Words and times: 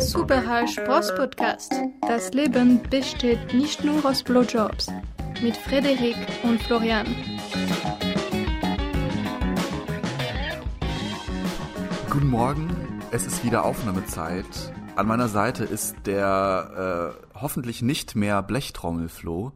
Super 0.00 0.66
Spross-Podcast. 0.66 1.74
Das 2.08 2.32
Leben 2.32 2.80
besteht 2.88 3.52
nicht 3.52 3.84
nur 3.84 4.02
aus 4.04 4.22
Blowjobs. 4.22 4.86
Mit 5.42 5.58
Frederik 5.58 6.16
und 6.42 6.60
Florian. 6.62 7.06
Guten 12.08 12.28
Morgen, 12.28 12.70
es 13.10 13.26
ist 13.26 13.44
wieder 13.44 13.64
Aufnahmezeit. 13.64 14.72
An 14.96 15.06
meiner 15.06 15.28
Seite 15.28 15.64
ist 15.64 15.94
der 16.06 17.14
äh, 17.34 17.38
hoffentlich 17.38 17.82
nicht 17.82 18.16
mehr 18.16 18.42
Blechtrommelfloh. 18.42 19.52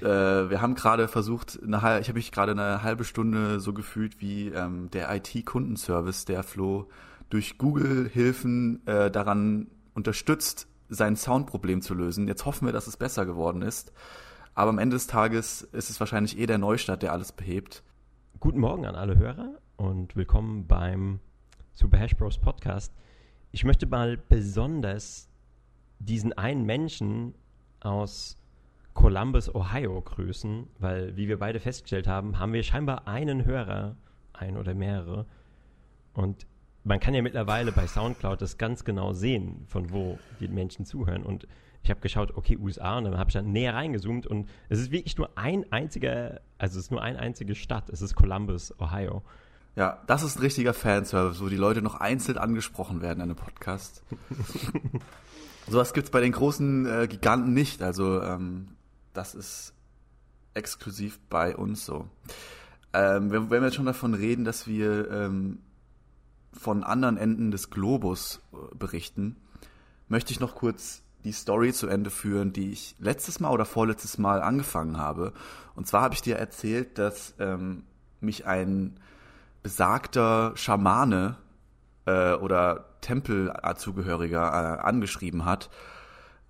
Äh, 0.00 0.04
wir 0.04 0.60
haben 0.60 0.74
gerade 0.74 1.06
versucht, 1.06 1.60
eine, 1.62 2.00
ich 2.00 2.08
habe 2.08 2.14
mich 2.14 2.32
gerade 2.32 2.52
eine 2.52 2.82
halbe 2.82 3.04
Stunde 3.04 3.60
so 3.60 3.72
gefühlt 3.72 4.20
wie 4.20 4.48
ähm, 4.48 4.90
der 4.90 5.14
IT-Kundenservice, 5.14 6.24
der 6.24 6.42
Flo 6.42 6.88
durch 7.32 7.56
Google-Hilfen 7.56 8.86
äh, 8.86 9.10
daran 9.10 9.68
unterstützt, 9.94 10.68
sein 10.90 11.16
Soundproblem 11.16 11.80
zu 11.80 11.94
lösen. 11.94 12.28
Jetzt 12.28 12.44
hoffen 12.44 12.66
wir, 12.66 12.72
dass 12.72 12.86
es 12.86 12.98
besser 12.98 13.24
geworden 13.24 13.62
ist. 13.62 13.90
Aber 14.54 14.68
am 14.68 14.78
Ende 14.78 14.96
des 14.96 15.06
Tages 15.06 15.62
ist 15.62 15.88
es 15.88 15.98
wahrscheinlich 15.98 16.38
eh 16.38 16.44
der 16.44 16.58
Neustart, 16.58 17.02
der 17.02 17.12
alles 17.12 17.32
behebt. 17.32 17.82
Guten 18.38 18.60
Morgen 18.60 18.84
an 18.84 18.96
alle 18.96 19.16
Hörer 19.16 19.58
und 19.78 20.14
willkommen 20.14 20.66
beim 20.66 21.20
Super 21.72 21.96
Hash 21.96 22.14
Bros 22.16 22.36
Podcast. 22.36 22.92
Ich 23.50 23.64
möchte 23.64 23.86
mal 23.86 24.18
besonders 24.18 25.30
diesen 26.00 26.34
einen 26.34 26.66
Menschen 26.66 27.34
aus 27.80 28.36
Columbus, 28.92 29.54
Ohio 29.54 30.02
grüßen, 30.02 30.66
weil, 30.78 31.16
wie 31.16 31.28
wir 31.28 31.38
beide 31.38 31.60
festgestellt 31.60 32.06
haben, 32.06 32.38
haben 32.38 32.52
wir 32.52 32.62
scheinbar 32.62 33.08
einen 33.08 33.46
Hörer, 33.46 33.96
ein 34.34 34.58
oder 34.58 34.74
mehrere. 34.74 35.24
Und 36.12 36.46
man 36.84 37.00
kann 37.00 37.14
ja 37.14 37.22
mittlerweile 37.22 37.72
bei 37.72 37.86
Soundcloud 37.86 38.42
das 38.42 38.58
ganz 38.58 38.84
genau 38.84 39.12
sehen, 39.12 39.64
von 39.68 39.90
wo 39.92 40.18
die 40.40 40.48
Menschen 40.48 40.84
zuhören. 40.84 41.22
Und 41.22 41.46
ich 41.82 41.90
habe 41.90 42.00
geschaut, 42.00 42.36
okay, 42.36 42.56
USA, 42.56 42.98
und 42.98 43.04
dann 43.04 43.18
habe 43.18 43.28
ich 43.28 43.34
dann 43.34 43.52
näher 43.52 43.74
reingezoomt 43.74 44.26
und 44.26 44.48
es 44.68 44.78
ist 44.78 44.90
wirklich 44.90 45.16
nur 45.18 45.36
ein 45.36 45.70
einziger, 45.72 46.40
also 46.58 46.78
es 46.78 46.86
ist 46.86 46.90
nur 46.90 47.02
eine 47.02 47.18
einzige 47.18 47.54
Stadt, 47.54 47.88
es 47.90 48.02
ist 48.02 48.14
Columbus, 48.14 48.78
Ohio. 48.80 49.22
Ja, 49.74 50.02
das 50.06 50.22
ist 50.22 50.36
ein 50.36 50.42
richtiger 50.42 50.74
Fanservice, 50.74 51.40
wo 51.42 51.48
die 51.48 51.56
Leute 51.56 51.82
noch 51.82 51.94
einzeln 51.94 52.38
angesprochen 52.38 53.00
werden 53.00 53.18
in 53.18 53.22
einem 53.22 53.36
Podcast. 53.36 54.02
Sowas 55.68 55.94
gibt 55.94 56.06
es 56.06 56.10
bei 56.10 56.20
den 56.20 56.32
großen 56.32 56.86
äh, 56.86 57.06
Giganten 57.08 57.54
nicht. 57.54 57.82
Also 57.82 58.20
ähm, 58.20 58.68
das 59.12 59.34
ist 59.34 59.72
exklusiv 60.54 61.20
bei 61.30 61.56
uns 61.56 61.86
so. 61.86 62.08
Ähm, 62.92 63.30
wenn, 63.30 63.50
wenn 63.50 63.62
wir 63.62 63.68
jetzt 63.68 63.76
schon 63.76 63.86
davon 63.86 64.12
reden, 64.12 64.44
dass 64.44 64.66
wir 64.66 65.10
ähm, 65.10 65.60
von 66.52 66.84
anderen 66.84 67.16
Enden 67.16 67.50
des 67.50 67.70
Globus 67.70 68.40
äh, 68.52 68.74
berichten, 68.74 69.36
möchte 70.08 70.32
ich 70.32 70.40
noch 70.40 70.54
kurz 70.54 71.02
die 71.24 71.32
Story 71.32 71.72
zu 71.72 71.86
Ende 71.86 72.10
führen, 72.10 72.52
die 72.52 72.72
ich 72.72 72.96
letztes 72.98 73.40
Mal 73.40 73.50
oder 73.50 73.64
vorletztes 73.64 74.18
Mal 74.18 74.42
angefangen 74.42 74.98
habe. 74.98 75.32
Und 75.74 75.86
zwar 75.86 76.02
habe 76.02 76.14
ich 76.14 76.22
dir 76.22 76.36
erzählt, 76.36 76.98
dass 76.98 77.34
ähm, 77.38 77.84
mich 78.20 78.46
ein 78.46 78.98
besagter 79.62 80.52
Schamane 80.56 81.36
äh, 82.06 82.34
oder 82.34 82.86
Tempelzugehöriger 83.00 84.42
äh, 84.42 84.82
angeschrieben 84.82 85.44
hat 85.44 85.70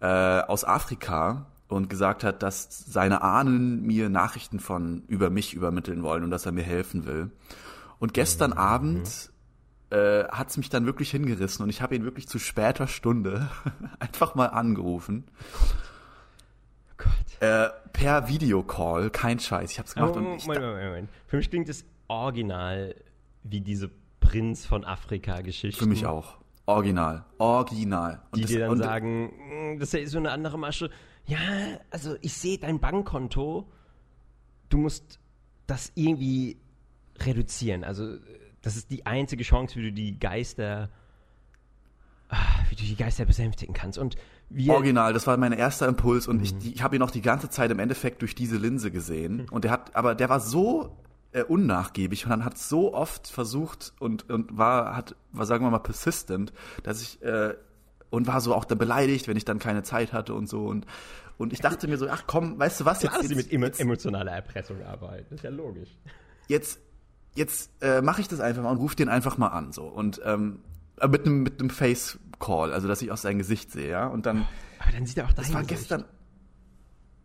äh, 0.01 0.07
aus 0.07 0.65
Afrika 0.65 1.47
und 1.69 1.89
gesagt 1.89 2.25
hat, 2.25 2.43
dass 2.43 2.85
seine 2.87 3.23
Ahnen 3.23 3.83
mir 3.83 4.09
Nachrichten 4.09 4.61
von 4.61 5.03
über 5.09 5.31
mich 5.31 5.55
übermitteln 5.55 6.03
wollen 6.03 6.25
und 6.25 6.31
dass 6.31 6.47
er 6.47 6.53
mir 6.53 6.65
helfen 6.65 7.07
will. 7.07 7.31
Und 7.99 8.15
gestern 8.15 8.51
mhm. 8.51 8.59
Abend 8.59 9.32
äh, 9.93 10.27
hat 10.29 10.49
es 10.49 10.57
mich 10.57 10.71
dann 10.71 10.87
wirklich 10.87 11.11
hingerissen 11.11 11.63
und 11.63 11.69
ich 11.69 11.83
habe 11.83 11.95
ihn 11.95 12.05
wirklich 12.05 12.27
zu 12.27 12.39
später 12.39 12.87
Stunde 12.87 13.51
einfach 13.99 14.35
mal 14.35 14.47
angerufen. 14.47 15.25
Oh 16.99 17.45
äh, 17.45 17.69
per 17.93 18.29
Videocall, 18.29 19.11
kein 19.11 19.39
Scheiß. 19.39 19.73
Ich 19.73 19.79
habe 19.79 19.89
es 19.89 19.95
gemacht 19.95 20.13
oh, 20.15 20.19
und 20.19 20.37
ich 20.37 20.47
Moment, 20.47 20.65
Moment, 20.65 20.87
Moment. 20.87 21.11
Für 21.27 21.37
mich 21.37 21.51
klingt 21.51 21.69
es 21.69 21.85
original 22.09 22.95
wie 23.43 23.61
diese 23.61 23.91
Prinz 24.21 24.65
von 24.65 24.85
Afrika-Geschichte. 24.85 25.79
Für 25.79 25.89
mich 25.89 26.07
auch. 26.07 26.39
Original. 26.65 27.25
Original. 27.39 28.23
Und 28.31 28.39
die 28.39 28.43
das, 28.43 28.51
dir 28.51 28.61
dann 28.61 28.79
sagen, 28.79 29.33
hm, 29.51 29.79
das 29.81 29.93
ist 29.93 30.13
so 30.13 30.19
eine 30.19 30.31
andere 30.31 30.59
Masche. 30.59 30.91
Ja, 31.27 31.39
also 31.91 32.17
ich 32.21 32.35
sehe 32.35 32.57
dein 32.57 32.79
Bankkonto. 32.79 33.69
Du 34.69 34.79
musst 34.79 35.19
das 35.67 35.93
irgendwie 35.97 36.57
reduzieren. 37.19 37.85
Also 37.85 38.17
das 38.63 38.77
ist 38.77 38.91
die 38.91 39.05
einzige 39.07 39.45
Chance, 39.45 39.77
wie 39.77 39.83
du 39.83 39.93
die 39.93 40.19
Geister, 40.19 40.89
ah, 42.29 42.37
wie 42.71 42.77
du 42.77 42.83
die 42.83 42.97
Geister 42.97 43.25
besänftigen 43.25 43.75
kannst. 43.75 43.99
Und 43.99 44.17
wir 44.49 44.73
Original, 44.73 45.13
das 45.13 45.27
war 45.27 45.37
mein 45.37 45.53
erster 45.53 45.89
Impuls 45.89 46.29
und 46.29 46.39
mhm. 46.39 46.43
ich, 46.45 46.75
ich 46.75 46.83
habe 46.83 46.97
ihn 46.97 47.03
auch 47.03 47.11
die 47.11 47.23
ganze 47.23 47.51
Zeit 47.51 47.71
im 47.71 47.79
Endeffekt 47.79 48.23
durch 48.23 48.35
diese 48.35 48.57
Linse 48.57 48.91
gesehen. 48.91 49.37
Mhm. 49.37 49.47
Und 49.51 49.65
der 49.65 49.73
hat, 49.73 49.95
aber 49.97 50.15
der 50.15 50.29
war 50.29 50.41
so 50.41 50.97
äh, 51.33 51.43
unnachgiebig 51.43 52.25
und 52.25 52.31
dann 52.31 52.45
hat 52.45 52.59
so 52.59 52.95
oft 52.95 53.27
versucht 53.27 53.93
und, 53.99 54.31
und 54.31 54.57
war, 54.57 54.97
hat, 54.97 55.17
war, 55.33 55.47
sagen 55.47 55.65
wir 55.65 55.71
mal, 55.71 55.79
persistent, 55.79 56.53
dass 56.83 57.03
ich, 57.03 57.23
äh, 57.23 57.55
und 58.11 58.27
war 58.27 58.41
so 58.41 58.55
auch 58.55 58.65
dann 58.65 58.79
beleidigt, 58.79 59.27
wenn 59.27 59.37
ich 59.37 59.45
dann 59.45 59.59
keine 59.59 59.83
Zeit 59.83 60.13
hatte 60.13 60.35
und 60.35 60.49
so 60.49 60.67
und, 60.67 60.87
und 61.39 61.53
ich 61.53 61.61
dachte 61.61 61.89
mir 61.89 61.97
so, 61.97 62.07
ach 62.09 62.25
komm, 62.27 62.59
weißt 62.59 62.81
du 62.81 62.85
was, 62.85 63.03
jetzt, 63.03 63.13
Klar, 63.13 63.25
jetzt, 63.25 63.51
sie 63.51 63.59
mit 63.59 63.81
emotionaler 63.81 64.33
Erpressung 64.33 64.83
arbeiten, 64.85 65.27
das 65.31 65.39
ist 65.39 65.45
ja 65.45 65.51
logisch. 65.51 65.89
Jetzt 66.49 66.79
jetzt 67.35 67.71
äh, 67.81 68.03
mache 68.03 68.21
ich 68.21 68.29
das 68.29 68.41
einfach 68.41 68.63
mal 68.63 68.71
und 68.71 68.79
rufe 68.79 68.97
den 68.97 69.09
einfach 69.09 69.39
mal 69.39 69.49
an 69.49 69.73
so 69.73 69.85
und 69.85 70.21
ähm, 70.25 70.59
äh, 71.01 71.09
mit 71.09 71.27
einem 71.27 71.43
mit 71.43 71.61
einem 71.61 71.71
Face 71.71 72.19
Call, 72.39 72.73
also 72.73 72.89
dass 72.89 73.01
ich 73.03 73.11
auch 73.13 73.17
sein 73.17 73.39
Gesicht 73.39 73.71
sehe, 73.71 73.91
ja 73.91 74.07
und 74.07 74.27
dann. 74.27 74.47
Aber 74.79 74.91
dann 74.93 75.07
sieht 75.07 75.19
er 75.19 75.27
auch 75.27 75.33
dein 75.33 75.45
Das 75.45 75.55
war 75.55 75.63
Gesicht. 75.63 75.81
gestern. 75.91 76.05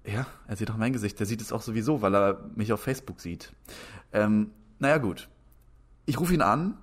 Ja, 0.05 0.25
er 0.47 0.55
sieht 0.55 0.71
auch 0.71 0.77
mein 0.77 0.93
Gesicht. 0.93 1.19
Der 1.19 1.25
sieht 1.25 1.41
es 1.41 1.51
auch 1.51 1.61
sowieso, 1.61 2.01
weil 2.01 2.15
er 2.15 2.49
mich 2.55 2.71
auf 2.71 2.79
Facebook 2.79 3.19
sieht. 3.19 3.51
Ähm, 4.13 4.51
naja, 4.79 4.99
gut. 4.99 5.27
Ich 6.05 6.17
rufe 6.19 6.33
ihn 6.33 6.41
an. 6.41 6.77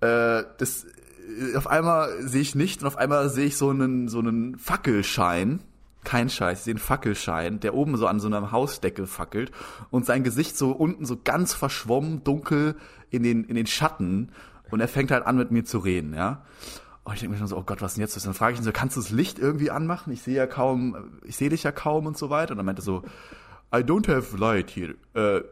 Äh, 0.00 0.44
das, 0.58 0.84
äh, 0.84 1.56
auf 1.56 1.66
einmal 1.66 2.22
sehe 2.22 2.42
ich 2.42 2.54
nicht 2.54 2.82
und 2.82 2.86
auf 2.86 2.96
einmal 2.96 3.28
sehe 3.30 3.46
ich 3.46 3.56
so 3.56 3.70
einen, 3.70 4.06
so 4.08 4.20
einen 4.20 4.56
Fackelschein 4.58 5.60
kein 6.04 6.28
Scheiß, 6.28 6.64
den 6.64 6.78
Fackelschein, 6.78 7.60
der 7.60 7.74
oben 7.74 7.96
so 7.96 8.06
an 8.06 8.20
so 8.20 8.28
einer 8.28 8.52
Hausdecke 8.52 9.06
fackelt 9.06 9.50
und 9.90 10.06
sein 10.06 10.24
Gesicht 10.24 10.56
so 10.56 10.72
unten 10.72 11.04
so 11.06 11.18
ganz 11.22 11.54
verschwommen, 11.54 12.24
dunkel 12.24 12.76
in 13.10 13.22
den, 13.22 13.44
in 13.44 13.54
den 13.54 13.66
Schatten 13.66 14.30
und 14.70 14.80
er 14.80 14.88
fängt 14.88 15.10
halt 15.10 15.26
an 15.26 15.36
mit 15.36 15.50
mir 15.50 15.64
zu 15.64 15.78
reden, 15.78 16.14
ja. 16.14 16.44
Und 17.04 17.14
ich 17.14 17.20
denke 17.20 17.34
mir 17.34 17.38
schon 17.38 17.48
so, 17.48 17.58
oh 17.58 17.62
Gott, 17.64 17.82
was 17.82 17.94
denn 17.94 18.00
jetzt? 18.00 18.24
Dann 18.24 18.32
frage 18.32 18.54
ich 18.54 18.60
ihn 18.60 18.64
so, 18.64 18.72
kannst 18.72 18.96
du 18.96 19.00
das 19.00 19.10
Licht 19.10 19.38
irgendwie 19.38 19.70
anmachen? 19.70 20.12
Ich 20.12 20.22
sehe 20.22 20.34
ja 20.34 20.46
kaum, 20.46 21.20
ich 21.24 21.36
sehe 21.36 21.50
dich 21.50 21.62
ja 21.62 21.70
kaum 21.70 22.06
und 22.06 22.16
so 22.16 22.30
weiter. 22.30 22.52
Und 22.52 22.56
dann 22.56 22.66
meinte 22.66 22.80
er 22.80 22.84
so, 22.84 23.02
I 23.74 23.80
don't 23.80 24.08
have 24.08 24.36
light 24.38 24.70
here. 24.70 24.94
Uh, 25.14 25.42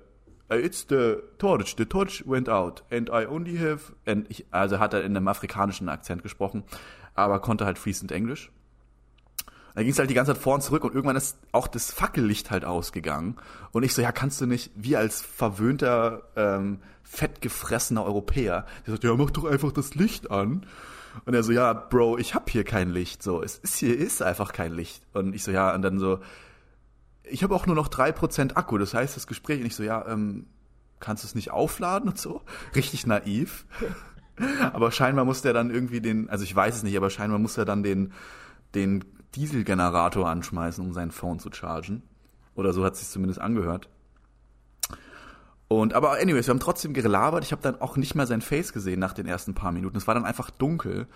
it's 0.55 0.87
the 0.89 1.17
torch. 1.37 1.75
The 1.77 1.85
torch 1.85 2.25
went 2.27 2.49
out 2.49 2.85
and 2.91 3.11
I 3.11 3.27
only 3.27 3.59
have, 3.59 3.93
and 4.07 4.31
ich, 4.31 4.47
also 4.51 4.79
hat 4.79 4.95
er 4.95 5.05
in 5.05 5.15
einem 5.15 5.29
afrikanischen 5.29 5.91
Akzent 5.91 6.23
gesprochen, 6.23 6.65
aber 7.15 7.41
konnte 7.41 7.67
halt 7.67 7.79
fließend 7.79 8.13
Englisch. 8.13 8.51
Dann 9.75 9.85
ging 9.85 9.93
es 9.93 9.99
halt 9.99 10.11
die 10.11 10.15
ganze 10.15 10.35
Zeit 10.35 10.43
vor 10.43 10.55
und 10.55 10.63
zurück 10.63 10.85
und 10.85 10.95
irgendwann 10.95 11.17
ist 11.17 11.39
auch 11.53 11.67
das 11.67 11.91
Fackellicht 11.91 12.51
halt 12.51 12.65
ausgegangen. 12.65 13.37
Und 13.73 13.83
ich 13.83 13.95
so, 13.95 14.03
ja, 14.03 14.13
kannst 14.13 14.41
du 14.41 14.47
nicht, 14.47 14.71
wie 14.75 14.97
als 14.97 15.23
verwöhnter, 15.23 16.25
ähm, 16.37 16.79
fettgefressener 17.03 18.05
Europäer, 18.05 18.67
der 18.87 18.93
sagt, 18.93 19.05
ja, 19.05 19.15
mach 19.15 19.31
doch 19.31 19.45
einfach 19.45 19.73
das 19.73 19.95
Licht 19.95 20.31
an. 20.31 20.67
Und 21.25 21.35
er 21.35 21.43
so, 21.43 21.53
ja, 21.53 21.73
Bro, 21.73 22.19
ich 22.19 22.35
hab 22.35 22.49
hier 22.49 22.65
kein 22.65 22.91
Licht. 22.91 23.23
So, 23.23 23.43
es 23.43 23.59
ist 23.59 23.77
hier 23.77 23.99
ist 23.99 24.23
einfach 24.23 24.53
kein 24.53 24.73
Licht. 24.73 25.03
Und 25.13 25.35
ich 25.35 25.45
so, 25.45 25.51
ja, 25.51 25.75
und 25.75 25.83
dann 25.83 25.99
so, 25.99 26.21
ich 27.25 27.43
habe 27.43 27.55
auch 27.55 27.67
nur 27.67 27.77
noch 27.77 27.89
drei 27.89 28.13
Prozent 28.13 28.57
Akku. 28.57 28.79
Das 28.79 28.95
heißt, 28.95 29.17
das 29.17 29.27
Gespräch, 29.27 29.61
und 29.61 29.67
ich 29.67 29.77
so, 29.77 29.83
ja, 29.83 30.07
ähm, 30.07 30.47
kannst 31.01 31.25
du 31.25 31.27
es 31.27 31.35
nicht 31.35 31.51
aufladen 31.51 32.09
und 32.09 32.19
so? 32.19 32.43
Richtig 32.75 33.07
naiv. 33.07 33.67
aber 34.73 34.91
scheinbar 34.91 35.25
muss 35.25 35.43
der 35.43 35.53
dann 35.53 35.71
irgendwie 35.71 36.01
den, 36.01 36.31
also 36.31 36.45
ich 36.45 36.55
weiß 36.55 36.77
es 36.77 36.83
nicht, 36.83 36.97
aber 36.97 37.11
scheinbar 37.11 37.39
muss 37.39 37.59
er 37.59 37.67
dann 37.67 37.83
den, 37.83 38.13
den 38.75 39.05
Dieselgenerator 39.35 40.29
anschmeißen, 40.29 40.85
um 40.85 40.93
sein 40.93 41.11
Phone 41.11 41.39
zu 41.39 41.51
chargen. 41.53 42.03
Oder 42.55 42.73
so 42.73 42.85
hat 42.85 42.95
es 42.95 43.01
sich 43.01 43.09
zumindest 43.09 43.41
angehört. 43.41 43.89
Und 45.69 45.95
aber 45.95 46.13
anyways, 46.21 46.47
wir 46.47 46.53
haben 46.53 46.61
trotzdem 46.61 46.93
gelabert. 46.93 47.45
Ich 47.45 47.53
habe 47.53 47.63
dann 47.63 47.81
auch 47.81 47.97
nicht 47.97 48.15
mehr 48.15 48.27
sein 48.27 48.43
Face 48.43 48.73
gesehen 48.73 49.01
nach 49.01 49.15
den 49.15 49.27
ersten 49.27 49.55
paar 49.55 49.73
Minuten. 49.73 49.97
Es 49.97 50.07
war 50.07 50.15
dann 50.15 50.27
einfach 50.27 50.51
dunkel. 50.51 51.07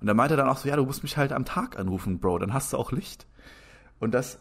Und 0.00 0.08
er 0.08 0.14
meinte 0.14 0.36
dann 0.36 0.48
auch 0.48 0.56
so, 0.56 0.68
ja, 0.68 0.76
du 0.76 0.84
musst 0.84 1.02
mich 1.02 1.16
halt 1.16 1.32
am 1.32 1.44
Tag 1.44 1.78
anrufen, 1.78 2.18
Bro, 2.18 2.38
dann 2.38 2.54
hast 2.54 2.72
du 2.72 2.78
auch 2.78 2.92
Licht. 2.92 3.26
Und 3.98 4.12
das, 4.12 4.38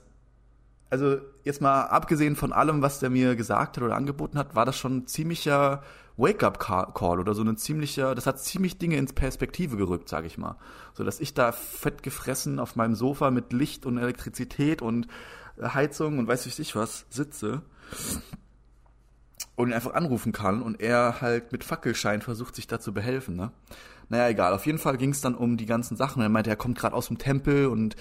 also 0.90 1.18
jetzt 1.44 1.62
mal 1.62 1.84
abgesehen 1.84 2.36
von 2.36 2.54
allem, 2.54 2.82
was 2.82 3.00
der 3.00 3.10
mir 3.10 3.36
gesagt 3.36 3.78
hat 3.78 3.84
oder 3.84 3.96
angeboten 3.96 4.38
hat, 4.38 4.56
war 4.56 4.66
das 4.66 4.78
schon 4.78 4.98
ein 4.98 5.08
ziemlicher 5.08 5.84
Wake-up-Call 6.18 7.20
oder 7.20 7.34
so 7.34 7.44
ein 7.44 7.58
ziemlicher, 7.58 8.16
das 8.16 8.26
hat 8.26 8.40
ziemlich 8.40 8.78
Dinge 8.78 8.98
ins 8.98 9.14
Perspektive 9.14 9.76
gerückt, 9.76 10.08
sage 10.08 10.28
ich 10.28 10.38
mal. 10.38 10.58
So 10.94 11.04
dass 11.04 11.20
ich 11.20 11.34
da 11.34 11.52
fett 11.52 12.04
gefressen 12.04 12.60
auf 12.60 12.76
meinem 12.76 12.96
Sofa 12.96 13.32
mit 13.32 13.52
Licht 13.52 13.86
und 13.86 13.98
Elektrizität 13.98 14.82
und 14.82 15.08
Heizung 15.62 16.20
und 16.20 16.28
weiß 16.28 16.46
ich 16.46 16.58
nicht 16.58 16.76
was 16.76 17.06
sitze. 17.10 17.62
und 19.56 19.74
einfach 19.74 19.94
anrufen 19.94 20.32
kann 20.32 20.62
und 20.62 20.82
er 20.82 21.22
halt 21.22 21.52
mit 21.52 21.64
Fackelschein 21.64 22.22
versucht, 22.22 22.56
sich 22.56 22.68
da 22.68 22.80
zu 22.80 22.94
behelfen. 22.94 23.36
Ne? 23.36 23.52
Naja, 24.10 24.30
egal. 24.30 24.54
Auf 24.54 24.66
jeden 24.66 24.78
Fall 24.78 24.98
ging 24.98 25.12
es 25.12 25.22
dann 25.22 25.36
um 25.36 25.58
die 25.58 25.66
ganzen 25.66 25.96
Sachen. 25.96 26.22
Er 26.22 26.30
meinte, 26.30 26.50
er 26.50 26.56
kommt 26.56 26.78
gerade 26.78 26.96
aus 26.96 27.08
dem 27.08 27.18
Tempel 27.18 27.68
und 27.68 27.96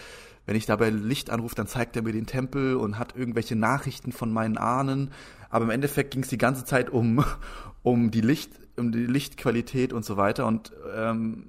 wenn 0.46 0.56
ich 0.56 0.66
dabei 0.66 0.90
Licht 0.90 1.30
anrufe, 1.30 1.54
dann 1.54 1.66
zeigt 1.66 1.96
er 1.96 2.02
mir 2.02 2.12
den 2.12 2.26
Tempel 2.26 2.76
und 2.76 2.98
hat 2.98 3.16
irgendwelche 3.16 3.56
Nachrichten 3.56 4.12
von 4.12 4.32
meinen 4.32 4.58
Ahnen. 4.58 5.10
Aber 5.50 5.64
im 5.64 5.70
Endeffekt 5.70 6.10
ging 6.10 6.22
es 6.22 6.28
die 6.28 6.38
ganze 6.38 6.64
Zeit 6.64 6.90
um, 6.90 7.24
um 7.82 8.10
die 8.10 8.20
Licht, 8.20 8.52
um 8.76 8.92
die 8.92 9.06
Lichtqualität 9.06 9.92
und 9.92 10.04
so 10.04 10.16
weiter. 10.16 10.46
Und 10.46 10.72
ähm, 10.94 11.46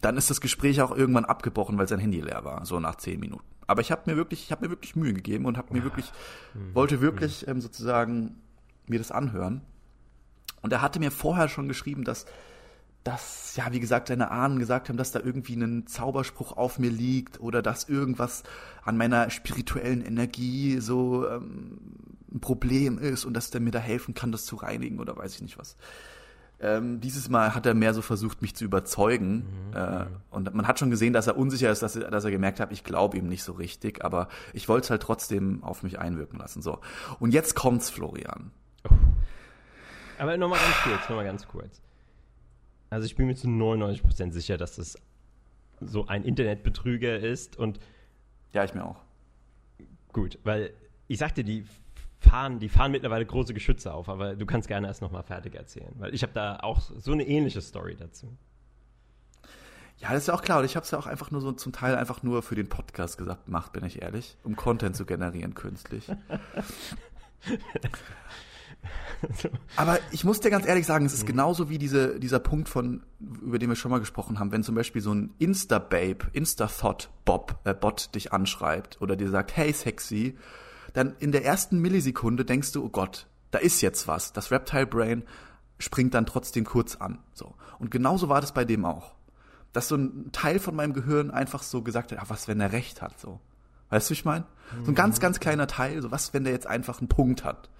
dann 0.00 0.16
ist 0.16 0.30
das 0.30 0.40
Gespräch 0.40 0.80
auch 0.80 0.96
irgendwann 0.96 1.24
abgebrochen, 1.24 1.78
weil 1.78 1.88
sein 1.88 1.98
Handy 1.98 2.20
leer 2.20 2.44
war, 2.44 2.64
so 2.64 2.80
nach 2.80 2.96
zehn 2.96 3.20
Minuten. 3.20 3.44
Aber 3.66 3.82
ich 3.82 3.92
habe 3.92 4.10
mir 4.10 4.16
wirklich, 4.16 4.44
ich 4.44 4.50
habe 4.50 4.64
mir 4.64 4.70
wirklich 4.70 4.96
Mühe 4.96 5.12
gegeben 5.12 5.44
und 5.44 5.58
habe 5.58 5.74
mir 5.74 5.84
wirklich, 5.84 6.10
mhm. 6.54 6.74
wollte 6.74 7.00
wirklich 7.00 7.46
ähm, 7.46 7.60
sozusagen 7.60 8.36
mir 8.86 8.98
das 8.98 9.12
anhören. 9.12 9.60
Und 10.62 10.72
er 10.72 10.82
hatte 10.82 10.98
mir 10.98 11.10
vorher 11.10 11.48
schon 11.48 11.68
geschrieben, 11.68 12.04
dass 12.04 12.26
dass, 13.04 13.56
ja, 13.56 13.72
wie 13.72 13.80
gesagt, 13.80 14.08
seine 14.08 14.30
Ahnen 14.30 14.58
gesagt 14.58 14.88
haben, 14.88 14.96
dass 14.96 15.12
da 15.12 15.20
irgendwie 15.20 15.54
ein 15.54 15.86
Zauberspruch 15.86 16.56
auf 16.56 16.78
mir 16.78 16.90
liegt 16.90 17.40
oder 17.40 17.62
dass 17.62 17.88
irgendwas 17.88 18.42
an 18.84 18.96
meiner 18.96 19.30
spirituellen 19.30 20.04
Energie 20.04 20.78
so 20.80 21.26
ähm, 21.28 21.78
ein 22.32 22.40
Problem 22.40 22.98
ist 22.98 23.24
und 23.24 23.34
dass 23.34 23.50
der 23.50 23.60
mir 23.60 23.70
da 23.70 23.78
helfen 23.78 24.14
kann, 24.14 24.32
das 24.32 24.44
zu 24.44 24.56
reinigen 24.56 24.98
oder 24.98 25.16
weiß 25.16 25.36
ich 25.36 25.42
nicht 25.42 25.58
was. 25.58 25.76
Ähm, 26.60 27.00
dieses 27.00 27.28
Mal 27.28 27.54
hat 27.54 27.66
er 27.66 27.74
mehr 27.74 27.94
so 27.94 28.02
versucht, 28.02 28.42
mich 28.42 28.56
zu 28.56 28.64
überzeugen. 28.64 29.44
Mhm. 29.70 29.76
Äh, 29.76 30.06
und 30.30 30.54
man 30.54 30.66
hat 30.66 30.78
schon 30.78 30.90
gesehen, 30.90 31.12
dass 31.12 31.28
er 31.28 31.36
unsicher 31.36 31.70
ist, 31.70 31.82
dass 31.82 31.94
er, 31.94 32.10
dass 32.10 32.24
er 32.24 32.32
gemerkt 32.32 32.58
hat, 32.58 32.72
ich 32.72 32.82
glaube 32.82 33.16
ihm 33.16 33.28
nicht 33.28 33.44
so 33.44 33.52
richtig, 33.52 34.04
aber 34.04 34.28
ich 34.52 34.68
wollte 34.68 34.84
es 34.84 34.90
halt 34.90 35.02
trotzdem 35.02 35.62
auf 35.62 35.82
mich 35.82 35.98
einwirken 35.98 36.38
lassen. 36.38 36.60
So. 36.60 36.80
Und 37.20 37.32
jetzt 37.32 37.54
kommt's, 37.54 37.90
Florian. 37.90 38.50
Oh. 38.90 38.94
Aber 40.18 40.36
nochmal 40.36 40.58
ganz 40.58 40.76
kurz, 40.82 41.08
nochmal 41.08 41.24
ganz 41.24 41.46
kurz. 41.46 41.80
Also 42.90 43.06
ich 43.06 43.16
bin 43.16 43.26
mir 43.26 43.34
zu 43.34 43.48
99% 43.48 44.32
sicher, 44.32 44.56
dass 44.56 44.76
das 44.76 44.96
so 45.80 46.06
ein 46.06 46.24
Internetbetrüger 46.24 47.18
ist 47.18 47.56
und 47.56 47.78
ja, 48.52 48.64
ich 48.64 48.74
mir 48.74 48.84
auch. 48.84 49.00
Gut, 50.12 50.38
weil 50.44 50.72
ich 51.06 51.18
sagte, 51.18 51.44
die 51.44 51.64
fahren, 52.18 52.58
die 52.58 52.68
fahren 52.68 52.90
mittlerweile 52.90 53.24
große 53.24 53.54
Geschütze 53.54 53.92
auf, 53.92 54.08
aber 54.08 54.34
du 54.34 54.46
kannst 54.46 54.68
gerne 54.68 54.86
erst 54.86 55.02
nochmal 55.02 55.22
fertig 55.22 55.54
erzählen, 55.54 55.94
weil 55.98 56.14
ich 56.14 56.22
habe 56.22 56.32
da 56.32 56.58
auch 56.60 56.80
so 56.80 57.12
eine 57.12 57.26
ähnliche 57.26 57.60
Story 57.60 57.96
dazu. 57.96 58.36
Ja, 59.98 60.12
das 60.12 60.22
ist 60.22 60.26
ja 60.28 60.34
auch 60.34 60.42
klar. 60.42 60.60
Und 60.60 60.64
ich 60.64 60.76
habe 60.76 60.84
es 60.84 60.90
ja 60.92 60.98
auch 60.98 61.06
einfach 61.06 61.30
nur 61.30 61.40
so 61.40 61.50
zum 61.52 61.72
Teil 61.72 61.96
einfach 61.96 62.22
nur 62.22 62.42
für 62.42 62.54
den 62.54 62.68
Podcast 62.68 63.18
gesagt, 63.18 63.48
macht, 63.48 63.72
bin 63.72 63.84
ich 63.84 64.00
ehrlich, 64.00 64.36
um 64.44 64.54
Content 64.54 64.94
zu 64.94 65.04
generieren 65.04 65.54
künstlich. 65.54 66.08
Aber 69.76 69.98
ich 70.10 70.24
muss 70.24 70.40
dir 70.40 70.50
ganz 70.50 70.66
ehrlich 70.66 70.86
sagen, 70.86 71.04
es 71.06 71.12
ist 71.12 71.24
mhm. 71.24 71.28
genauso 71.28 71.68
wie 71.68 71.78
diese, 71.78 72.18
dieser 72.20 72.38
Punkt 72.38 72.68
von, 72.68 73.02
über 73.18 73.58
den 73.58 73.68
wir 73.68 73.76
schon 73.76 73.90
mal 73.90 73.98
gesprochen 73.98 74.38
haben, 74.38 74.52
wenn 74.52 74.62
zum 74.62 74.74
Beispiel 74.74 75.02
so 75.02 75.12
ein 75.12 75.34
Insta-Babe, 75.38 76.26
Insta-Thought-Bob, 76.32 77.58
äh, 77.64 77.74
Bot 77.74 78.14
dich 78.14 78.32
anschreibt 78.32 79.00
oder 79.00 79.16
dir 79.16 79.30
sagt, 79.30 79.56
hey 79.56 79.72
sexy, 79.72 80.36
dann 80.92 81.16
in 81.18 81.32
der 81.32 81.44
ersten 81.44 81.80
Millisekunde 81.80 82.44
denkst 82.44 82.72
du, 82.72 82.84
oh 82.84 82.88
Gott, 82.88 83.26
da 83.50 83.58
ist 83.58 83.80
jetzt 83.80 84.08
was. 84.08 84.32
Das 84.32 84.50
Reptile 84.50 84.86
Brain 84.86 85.24
springt 85.78 86.14
dann 86.14 86.26
trotzdem 86.26 86.64
kurz 86.64 86.96
an. 86.96 87.18
So. 87.32 87.54
Und 87.78 87.90
genauso 87.90 88.28
war 88.28 88.40
das 88.40 88.52
bei 88.52 88.64
dem 88.64 88.84
auch. 88.84 89.14
Dass 89.72 89.88
so 89.88 89.96
ein 89.96 90.30
Teil 90.32 90.58
von 90.58 90.74
meinem 90.74 90.94
Gehirn 90.94 91.30
einfach 91.30 91.62
so 91.62 91.82
gesagt 91.82 92.12
hat, 92.12 92.18
ach, 92.20 92.30
was, 92.30 92.48
wenn 92.48 92.60
er 92.60 92.72
recht 92.72 93.02
hat, 93.02 93.18
so. 93.20 93.40
Weißt 93.90 94.10
du, 94.10 94.14
ich 94.14 94.24
meine? 94.24 94.44
So 94.84 94.92
ein 94.92 94.94
ganz, 94.94 95.16
mhm. 95.16 95.22
ganz 95.22 95.40
kleiner 95.40 95.66
Teil, 95.66 96.02
so 96.02 96.10
was, 96.10 96.34
wenn 96.34 96.44
der 96.44 96.52
jetzt 96.52 96.66
einfach 96.66 96.98
einen 96.98 97.08
Punkt 97.08 97.44
hat. 97.44 97.70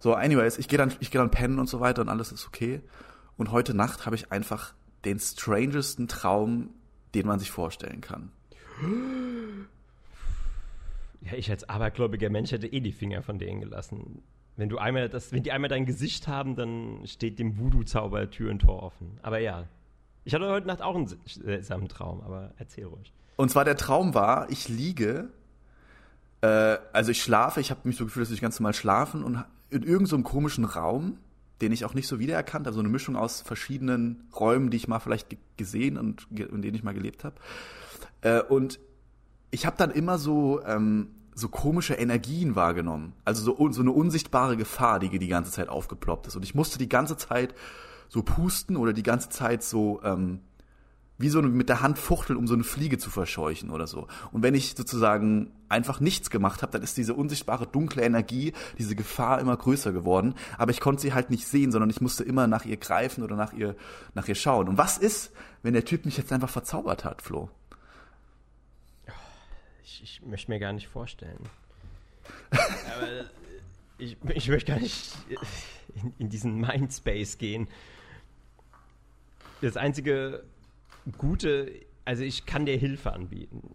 So, 0.00 0.14
anyways, 0.14 0.56
ich 0.56 0.66
gehe 0.66 0.78
dann, 0.78 0.92
ich 1.00 1.10
gehe 1.10 1.20
dann 1.20 1.30
pennen 1.30 1.58
und 1.58 1.68
so 1.68 1.78
weiter 1.78 2.00
und 2.00 2.08
alles 2.08 2.32
ist 2.32 2.46
okay. 2.46 2.80
Und 3.36 3.52
heute 3.52 3.74
Nacht 3.74 4.06
habe 4.06 4.16
ich 4.16 4.32
einfach 4.32 4.72
den 5.04 5.18
strangesten 5.18 6.08
Traum, 6.08 6.70
den 7.14 7.26
man 7.26 7.38
sich 7.38 7.50
vorstellen 7.50 8.00
kann. 8.00 8.32
Ja, 11.20 11.34
ich 11.34 11.50
als 11.50 11.68
abergläubiger 11.68 12.30
Mensch 12.30 12.50
hätte 12.50 12.66
eh 12.66 12.80
die 12.80 12.92
Finger 12.92 13.22
von 13.22 13.38
denen 13.38 13.60
gelassen. 13.60 14.22
Wenn 14.56 14.70
du 14.70 14.78
einmal 14.78 15.10
das, 15.10 15.32
wenn 15.32 15.42
die 15.42 15.52
einmal 15.52 15.68
dein 15.68 15.84
Gesicht 15.84 16.28
haben, 16.28 16.56
dann 16.56 17.06
steht 17.06 17.38
dem 17.38 17.58
Voodoo-Zauber 17.58 18.30
Tür 18.30 18.50
und 18.50 18.60
Tor 18.60 18.82
offen. 18.82 19.18
Aber 19.22 19.38
ja. 19.38 19.66
Ich 20.24 20.34
hatte 20.34 20.48
heute 20.48 20.66
Nacht 20.66 20.82
auch 20.82 20.94
einen 20.94 21.08
seltsamen 21.26 21.88
Traum, 21.88 22.22
aber 22.22 22.52
erzähl 22.56 22.86
ruhig. 22.86 23.12
Und 23.36 23.50
zwar 23.50 23.64
der 23.64 23.76
Traum 23.76 24.14
war, 24.14 24.50
ich 24.50 24.68
liege, 24.68 25.30
äh, 26.42 26.78
also 26.92 27.10
ich 27.10 27.22
schlafe, 27.22 27.60
ich 27.60 27.70
habe 27.70 27.80
mich 27.84 27.96
so 27.96 28.04
gefühlt, 28.04 28.26
dass 28.26 28.32
ich 28.32 28.40
ganz 28.40 28.58
normal 28.60 28.74
schlafen 28.74 29.24
und 29.24 29.44
in 29.70 29.82
irgendeinem 29.82 30.06
so 30.06 30.18
komischen 30.22 30.64
Raum, 30.64 31.18
den 31.60 31.72
ich 31.72 31.84
auch 31.84 31.94
nicht 31.94 32.08
so 32.08 32.18
wiedererkannt 32.18 32.66
habe, 32.66 32.74
so 32.74 32.80
eine 32.80 32.88
Mischung 32.88 33.16
aus 33.16 33.42
verschiedenen 33.42 34.24
Räumen, 34.38 34.70
die 34.70 34.76
ich 34.76 34.88
mal 34.88 34.98
vielleicht 34.98 35.36
gesehen 35.56 35.96
und 35.96 36.26
in 36.30 36.62
denen 36.62 36.74
ich 36.74 36.82
mal 36.82 36.94
gelebt 36.94 37.24
habe. 37.24 37.36
Äh, 38.22 38.42
und 38.42 38.80
ich 39.50 39.66
habe 39.66 39.76
dann 39.76 39.90
immer 39.90 40.18
so 40.18 40.62
ähm, 40.64 41.08
so 41.34 41.48
komische 41.48 41.94
Energien 41.94 42.54
wahrgenommen, 42.54 43.14
also 43.24 43.42
so, 43.42 43.72
so 43.72 43.80
eine 43.80 43.92
unsichtbare 43.92 44.56
Gefahr, 44.56 44.98
die 44.98 45.18
die 45.18 45.28
ganze 45.28 45.50
Zeit 45.50 45.68
aufgeploppt 45.68 46.26
ist. 46.26 46.36
Und 46.36 46.42
ich 46.42 46.54
musste 46.54 46.78
die 46.78 46.88
ganze 46.88 47.16
Zeit 47.16 47.54
so 48.08 48.22
pusten 48.22 48.76
oder 48.76 48.92
die 48.92 49.02
ganze 49.02 49.28
Zeit 49.30 49.62
so 49.62 50.00
ähm, 50.02 50.40
wie 51.20 51.28
so 51.28 51.42
mit 51.42 51.68
der 51.68 51.82
Hand 51.82 51.98
fuchteln, 51.98 52.38
um 52.38 52.46
so 52.46 52.54
eine 52.54 52.64
Fliege 52.64 52.96
zu 52.96 53.10
verscheuchen 53.10 53.70
oder 53.70 53.86
so. 53.86 54.08
Und 54.32 54.42
wenn 54.42 54.54
ich 54.54 54.74
sozusagen 54.74 55.52
einfach 55.68 56.00
nichts 56.00 56.30
gemacht 56.30 56.62
habe, 56.62 56.72
dann 56.72 56.82
ist 56.82 56.96
diese 56.96 57.12
unsichtbare 57.12 57.66
dunkle 57.66 58.02
Energie, 58.02 58.54
diese 58.78 58.96
Gefahr 58.96 59.38
immer 59.38 59.56
größer 59.56 59.92
geworden. 59.92 60.34
Aber 60.56 60.70
ich 60.70 60.80
konnte 60.80 61.02
sie 61.02 61.12
halt 61.12 61.28
nicht 61.28 61.46
sehen, 61.46 61.72
sondern 61.72 61.90
ich 61.90 62.00
musste 62.00 62.24
immer 62.24 62.46
nach 62.46 62.64
ihr 62.64 62.78
greifen 62.78 63.22
oder 63.22 63.36
nach 63.36 63.52
ihr, 63.52 63.76
nach 64.14 64.28
ihr 64.28 64.34
schauen. 64.34 64.66
Und 64.66 64.78
was 64.78 64.96
ist, 64.96 65.32
wenn 65.62 65.74
der 65.74 65.84
Typ 65.84 66.06
mich 66.06 66.16
jetzt 66.16 66.32
einfach 66.32 66.48
verzaubert 66.48 67.04
hat, 67.04 67.20
Flo? 67.20 67.50
Ich, 69.82 70.02
ich 70.02 70.22
möchte 70.22 70.50
mir 70.50 70.58
gar 70.58 70.72
nicht 70.72 70.88
vorstellen. 70.88 71.50
Aber 72.50 73.26
ich, 73.98 74.16
ich 74.34 74.48
möchte 74.48 74.72
gar 74.72 74.80
nicht 74.80 75.12
in, 75.94 76.14
in 76.18 76.28
diesen 76.30 76.58
Mindspace 76.58 77.36
gehen. 77.36 77.68
Das 79.60 79.76
einzige 79.76 80.44
gute, 81.18 81.70
also 82.04 82.22
ich 82.22 82.46
kann 82.46 82.66
dir 82.66 82.76
Hilfe 82.76 83.12
anbieten. 83.12 83.74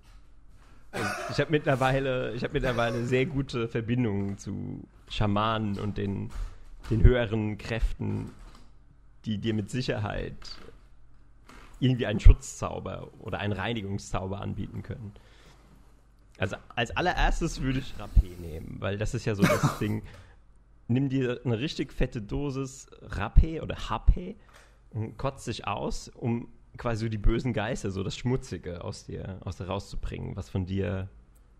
Und 0.91 1.07
ich 1.29 1.39
habe 1.39 1.51
mittlerweile, 1.51 2.33
ich 2.33 2.43
habe 2.43 2.53
mittlerweile 2.53 3.05
sehr 3.05 3.25
gute 3.25 3.67
Verbindungen 3.67 4.37
zu 4.37 4.87
Schamanen 5.09 5.77
und 5.79 5.97
den, 5.97 6.29
den 6.89 7.03
höheren 7.03 7.57
Kräften, 7.57 8.31
die 9.25 9.37
dir 9.37 9.53
mit 9.53 9.69
Sicherheit 9.69 10.37
irgendwie 11.79 12.05
einen 12.05 12.19
Schutzzauber 12.19 13.09
oder 13.19 13.39
einen 13.39 13.53
Reinigungszauber 13.53 14.39
anbieten 14.39 14.83
können. 14.83 15.11
Also 16.37 16.55
als 16.75 16.95
allererstes 16.95 17.61
würde 17.61 17.79
ich 17.79 17.93
Rapé 17.95 18.37
nehmen, 18.39 18.77
weil 18.79 18.97
das 18.97 19.13
ist 19.13 19.25
ja 19.25 19.35
so 19.35 19.43
das 19.43 19.77
Ding. 19.79 20.03
Nimm 20.87 21.09
dir 21.09 21.41
eine 21.43 21.59
richtig 21.59 21.93
fette 21.93 22.21
Dosis 22.21 22.87
Rapé 23.01 23.61
oder 23.61 23.75
Happé 23.75 24.35
und 24.91 25.17
kotzt 25.17 25.47
dich 25.47 25.67
aus, 25.67 26.09
um 26.09 26.47
quasi 26.77 27.05
so 27.05 27.09
die 27.09 27.17
bösen 27.17 27.53
Geister, 27.53 27.91
so 27.91 28.03
das 28.03 28.17
Schmutzige 28.17 28.83
aus 28.83 29.05
dir, 29.05 29.39
aus 29.43 29.57
dir 29.57 29.65
rauszubringen, 29.65 30.35
was 30.35 30.49
von 30.49 30.65
dir 30.65 31.09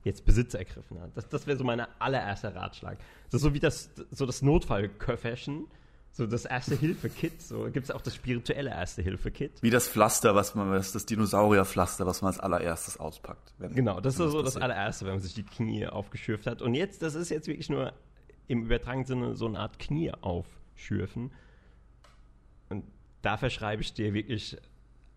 jetzt 0.04 0.26
Besitz 0.26 0.54
ergriffen 0.54 1.02
hat. 1.02 1.12
Das, 1.16 1.28
das 1.28 1.48
wäre 1.48 1.58
so 1.58 1.64
mein 1.64 1.82
allererster 2.00 2.56
Ratschlag. 2.56 2.98
Das 3.32 3.40
ist 3.40 3.42
so 3.42 3.54
wie 3.54 3.60
das, 3.60 3.90
so 4.12 4.26
das 4.26 4.42
Notfallköfferchen, 4.42 5.68
so 6.12 6.28
das 6.28 6.46
Erste-Hilfe-Kit. 6.46 7.42
So 7.42 7.64
gibt 7.72 7.86
es 7.86 7.92
auch 7.92 8.02
das 8.02 8.16
spirituelle 8.16 8.70
Erste-Hilfe-Kit. 8.70 9.62
Wie 9.62 9.72
das 9.72 9.90
Pflaster, 9.90 10.36
was 10.36 10.56
man, 10.56 10.72
das, 10.72 10.92
das 10.92 11.06
Dinosaurierpflaster, 11.06 12.06
was 12.06 12.22
man 12.22 12.32
als 12.32 12.40
allererstes 12.40 12.98
auspackt. 12.98 13.54
Wenn, 13.58 13.74
genau, 13.74 14.00
das 14.00 14.20
ist 14.20 14.32
so 14.32 14.42
das 14.42 14.58
allererste, 14.58 15.06
wenn 15.06 15.14
man 15.14 15.22
sich 15.22 15.34
die 15.34 15.44
Knie 15.44 15.88
aufgeschürft 15.88 16.46
hat. 16.46 16.62
Und 16.62 16.76
jetzt, 16.76 17.02
das 17.02 17.16
ist 17.16 17.30
jetzt 17.30 17.48
wirklich 17.48 17.70
nur 17.70 17.94
im 18.48 18.64
übertragenen 18.64 19.06
Sinne 19.06 19.36
so 19.36 19.48
eine 19.48 19.60
Art 19.60 19.80
Knie 19.80 20.14
aufschürfen. 20.14 21.32
Und 22.70 22.86
da 23.24 23.38
verschreibe 23.38 23.82
ich 23.82 23.94
dir 23.94 24.14
wirklich 24.14 24.58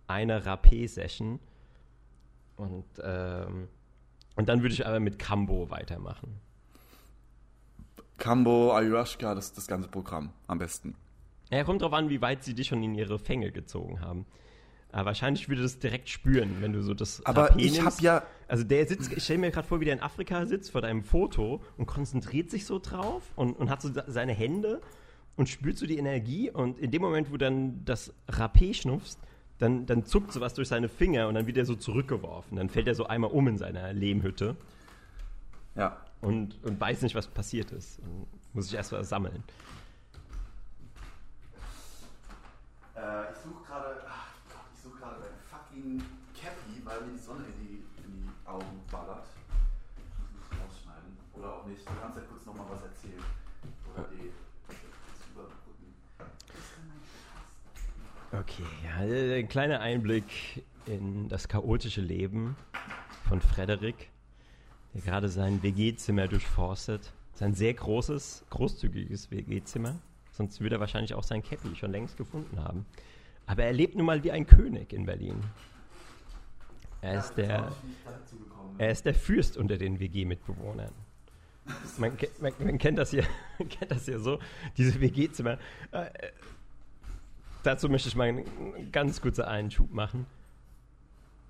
eine 0.08 0.44
Rapé-Session. 0.44 1.38
Und, 2.56 2.84
ähm, 3.02 3.68
und 4.34 4.48
dann 4.48 4.62
würde 4.62 4.74
ich 4.74 4.86
aber 4.86 4.98
mit 4.98 5.18
Kambo 5.18 5.70
weitermachen. 5.70 6.40
Kambo, 8.16 8.74
Ayahuasca, 8.74 9.34
das 9.34 9.46
ist 9.46 9.58
das 9.58 9.68
ganze 9.68 9.88
Programm 9.88 10.32
am 10.48 10.58
besten. 10.58 10.96
Ja, 11.50 11.62
kommt 11.62 11.82
drauf 11.82 11.92
an, 11.92 12.08
wie 12.10 12.20
weit 12.20 12.42
sie 12.42 12.54
dich 12.54 12.66
schon 12.66 12.82
in 12.82 12.94
ihre 12.94 13.18
Fänge 13.18 13.52
gezogen 13.52 14.00
haben. 14.00 14.26
Aber 14.90 15.06
wahrscheinlich 15.06 15.48
würde 15.48 15.62
das 15.62 15.78
direkt 15.78 16.08
spüren, 16.08 16.56
wenn 16.60 16.72
du 16.72 16.82
so 16.82 16.94
das 16.94 17.24
Aber 17.26 17.52
Rapé 17.52 17.58
ich 17.58 17.80
habe 17.80 17.96
ja 18.00 18.22
also 18.48 18.64
der 18.64 18.86
sitzt, 18.86 19.12
ich 19.12 19.22
stelle 19.22 19.38
mir 19.38 19.50
gerade 19.50 19.68
vor, 19.68 19.80
wie 19.80 19.84
der 19.84 19.94
in 19.94 20.00
Afrika 20.00 20.46
sitzt 20.46 20.72
vor 20.72 20.80
deinem 20.80 21.04
Foto 21.04 21.62
und 21.76 21.86
konzentriert 21.86 22.50
sich 22.50 22.64
so 22.64 22.78
drauf 22.78 23.22
und, 23.36 23.52
und 23.52 23.68
hat 23.68 23.82
so 23.82 23.90
seine 24.06 24.32
Hände 24.32 24.80
und 25.36 25.50
spürt 25.50 25.76
so 25.76 25.86
die 25.86 25.98
Energie 25.98 26.50
und 26.50 26.78
in 26.78 26.90
dem 26.90 27.02
Moment, 27.02 27.30
wo 27.30 27.36
dann 27.36 27.84
das 27.84 28.12
Rapé 28.26 28.74
schnupfst, 28.74 29.18
dann, 29.58 29.86
dann 29.86 30.04
zuckt 30.04 30.32
sowas 30.32 30.54
durch 30.54 30.68
seine 30.68 30.88
Finger 30.88 31.28
und 31.28 31.34
dann 31.34 31.46
wird 31.46 31.56
er 31.56 31.64
so 31.64 31.74
zurückgeworfen. 31.74 32.56
Dann 32.56 32.68
fällt 32.68 32.86
er 32.86 32.94
so 32.94 33.06
einmal 33.06 33.30
um 33.30 33.48
in 33.48 33.58
seiner 33.58 33.92
Lehmhütte. 33.92 34.56
Ja. 35.74 35.96
Und, 36.20 36.62
und 36.64 36.80
weiß 36.80 37.02
nicht, 37.02 37.14
was 37.14 37.26
passiert 37.26 37.70
ist. 37.70 37.98
Und 38.00 38.26
Muss 38.54 38.66
ich 38.66 38.74
erst 38.74 38.92
mal 38.92 39.04
sammeln. 39.04 39.42
Äh, 42.96 43.32
ich 43.32 43.38
suche 43.38 43.64
gerade, 43.66 43.87
Okay, 58.30 58.62
ja, 58.84 59.04
äh, 59.06 59.38
ein 59.38 59.48
kleiner 59.48 59.80
Einblick 59.80 60.62
in 60.84 61.28
das 61.30 61.48
chaotische 61.48 62.02
Leben 62.02 62.56
von 63.26 63.40
Frederik, 63.40 64.10
der 64.92 65.00
gerade 65.00 65.30
sein 65.30 65.62
WG-Zimmer 65.62 66.28
durchforstet. 66.28 67.12
Das 67.32 67.40
ist 67.40 67.42
ein 67.42 67.54
sehr 67.54 67.72
großes, 67.72 68.44
großzügiges 68.50 69.30
WG-Zimmer. 69.30 69.98
Sonst 70.32 70.60
würde 70.60 70.76
er 70.76 70.80
wahrscheinlich 70.80 71.14
auch 71.14 71.22
sein 71.22 71.42
Cappy 71.42 71.74
schon 71.74 71.90
längst 71.90 72.18
gefunden 72.18 72.62
haben. 72.62 72.84
Aber 73.46 73.64
er 73.64 73.72
lebt 73.72 73.96
nun 73.96 74.04
mal 74.04 74.22
wie 74.22 74.30
ein 74.30 74.46
König 74.46 74.92
in 74.92 75.06
Berlin. 75.06 75.42
Er 77.00 77.20
ist 77.20 77.34
der, 77.34 77.72
er 78.76 78.90
ist 78.90 79.06
der 79.06 79.14
Fürst 79.14 79.56
unter 79.56 79.78
den 79.78 80.00
WG-Mitbewohnern. 80.00 80.92
Man, 81.96 82.12
man, 82.40 82.52
man 82.58 82.78
kennt 82.78 82.98
das 82.98 83.10
hier 83.10 83.24
so, 84.18 84.38
diese 84.76 85.00
WG-Zimmer. 85.00 85.58
Dazu 87.68 87.90
möchte 87.90 88.08
ich 88.08 88.16
mal 88.16 88.28
einen 88.28 88.90
ganz 88.92 89.20
kurzen 89.20 89.42
Einschub 89.42 89.92
machen. 89.92 90.24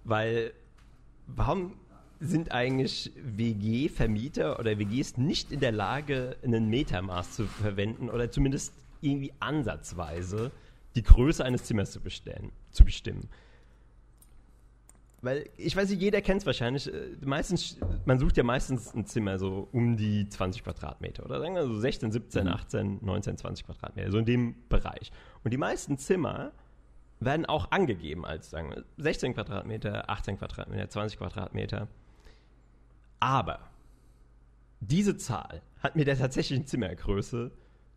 Weil, 0.03 0.53
warum 1.29 1.75
sind 2.19 2.51
eigentlich 2.51 3.13
WG-Vermieter 3.15 4.59
oder 4.59 4.81
WGs 4.81 5.17
nicht 5.17 5.53
in 5.53 5.61
der 5.61 5.71
Lage, 5.71 6.37
einen 6.43 6.71
Metermaß 6.71 7.37
zu 7.37 7.47
verwenden 7.47 8.11
oder 8.11 8.33
zumindest 8.33 8.75
irgendwie 9.01 9.33
ansatzweise 9.39 10.51
die 10.97 11.05
Größe 11.05 11.45
eines 11.45 11.63
Zimmers 11.63 11.93
zu, 11.93 12.01
bestellen, 12.01 12.51
zu 12.73 12.85
bestimmen? 12.85 13.29
Weil, 15.21 15.49
ich 15.57 15.75
weiß 15.75 15.91
nicht, 15.91 16.01
jeder 16.01 16.21
kennt 16.23 16.43
es 16.43 16.47
wahrscheinlich. 16.47 16.93
äh, 16.93 17.17
Meistens, 17.25 17.79
man 18.05 18.19
sucht 18.19 18.37
ja 18.37 18.45
meistens 18.45 18.95
ein 18.95 19.05
Zimmer 19.05 19.39
so 19.39 19.69
um 19.73 19.97
die 19.97 20.29
20 20.29 20.63
Quadratmeter. 20.63 21.25
Oder 21.25 21.41
sagen 21.41 21.55
wir 21.55 21.67
so 21.67 21.79
16, 21.79 22.13
17, 22.13 22.47
18, 22.49 22.99
19, 23.03 23.37
20 23.37 23.67
Quadratmeter. 23.67 24.11
So 24.13 24.19
in 24.19 24.27
dem 24.27 24.55
Bereich. 24.69 25.11
Und 25.43 25.53
die 25.53 25.59
meisten 25.59 25.99
Zimmer 25.99 26.53
werden 27.21 27.47
auch 27.47 27.73
angegeben 27.73 28.25
als, 28.25 28.51
sagen 28.51 28.71
wir, 28.71 28.85
16 28.99 29.35
Quadratmeter, 29.35 30.09
18 30.09 30.39
Quadratmeter, 30.39 30.89
20 30.89 31.19
Quadratmeter. 31.19 31.89
Aber 33.19 33.59
diese 34.81 35.17
Zahl 35.17 35.63
hat 35.81 35.97
mit 35.97 36.07
der 36.07 36.17
tatsächlichen 36.17 36.67
Zimmergröße 36.67 37.51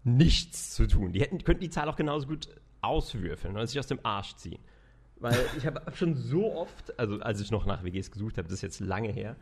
nichts 0.03 0.73
zu 0.73 0.87
tun. 0.87 1.11
Die 1.13 1.21
hätten, 1.21 1.43
könnten 1.43 1.61
die 1.61 1.69
Zahl 1.69 1.87
auch 1.87 1.95
genauso 1.95 2.25
gut 2.27 2.49
auswürfeln 2.81 3.53
oder 3.53 3.67
sich 3.67 3.77
aus 3.77 3.85
dem 3.85 3.99
Arsch 4.03 4.35
ziehen. 4.37 4.59
Weil 5.21 5.37
ich 5.55 5.65
habe 5.67 5.81
schon 5.93 6.15
so 6.15 6.53
oft, 6.53 6.99
also 6.99 7.19
als 7.19 7.39
ich 7.39 7.51
noch 7.51 7.65
nach 7.65 7.83
WGs 7.83 8.11
gesucht 8.11 8.37
habe, 8.37 8.47
das 8.47 8.55
ist 8.55 8.63
jetzt 8.63 8.79
lange 8.79 9.11
her, 9.11 9.35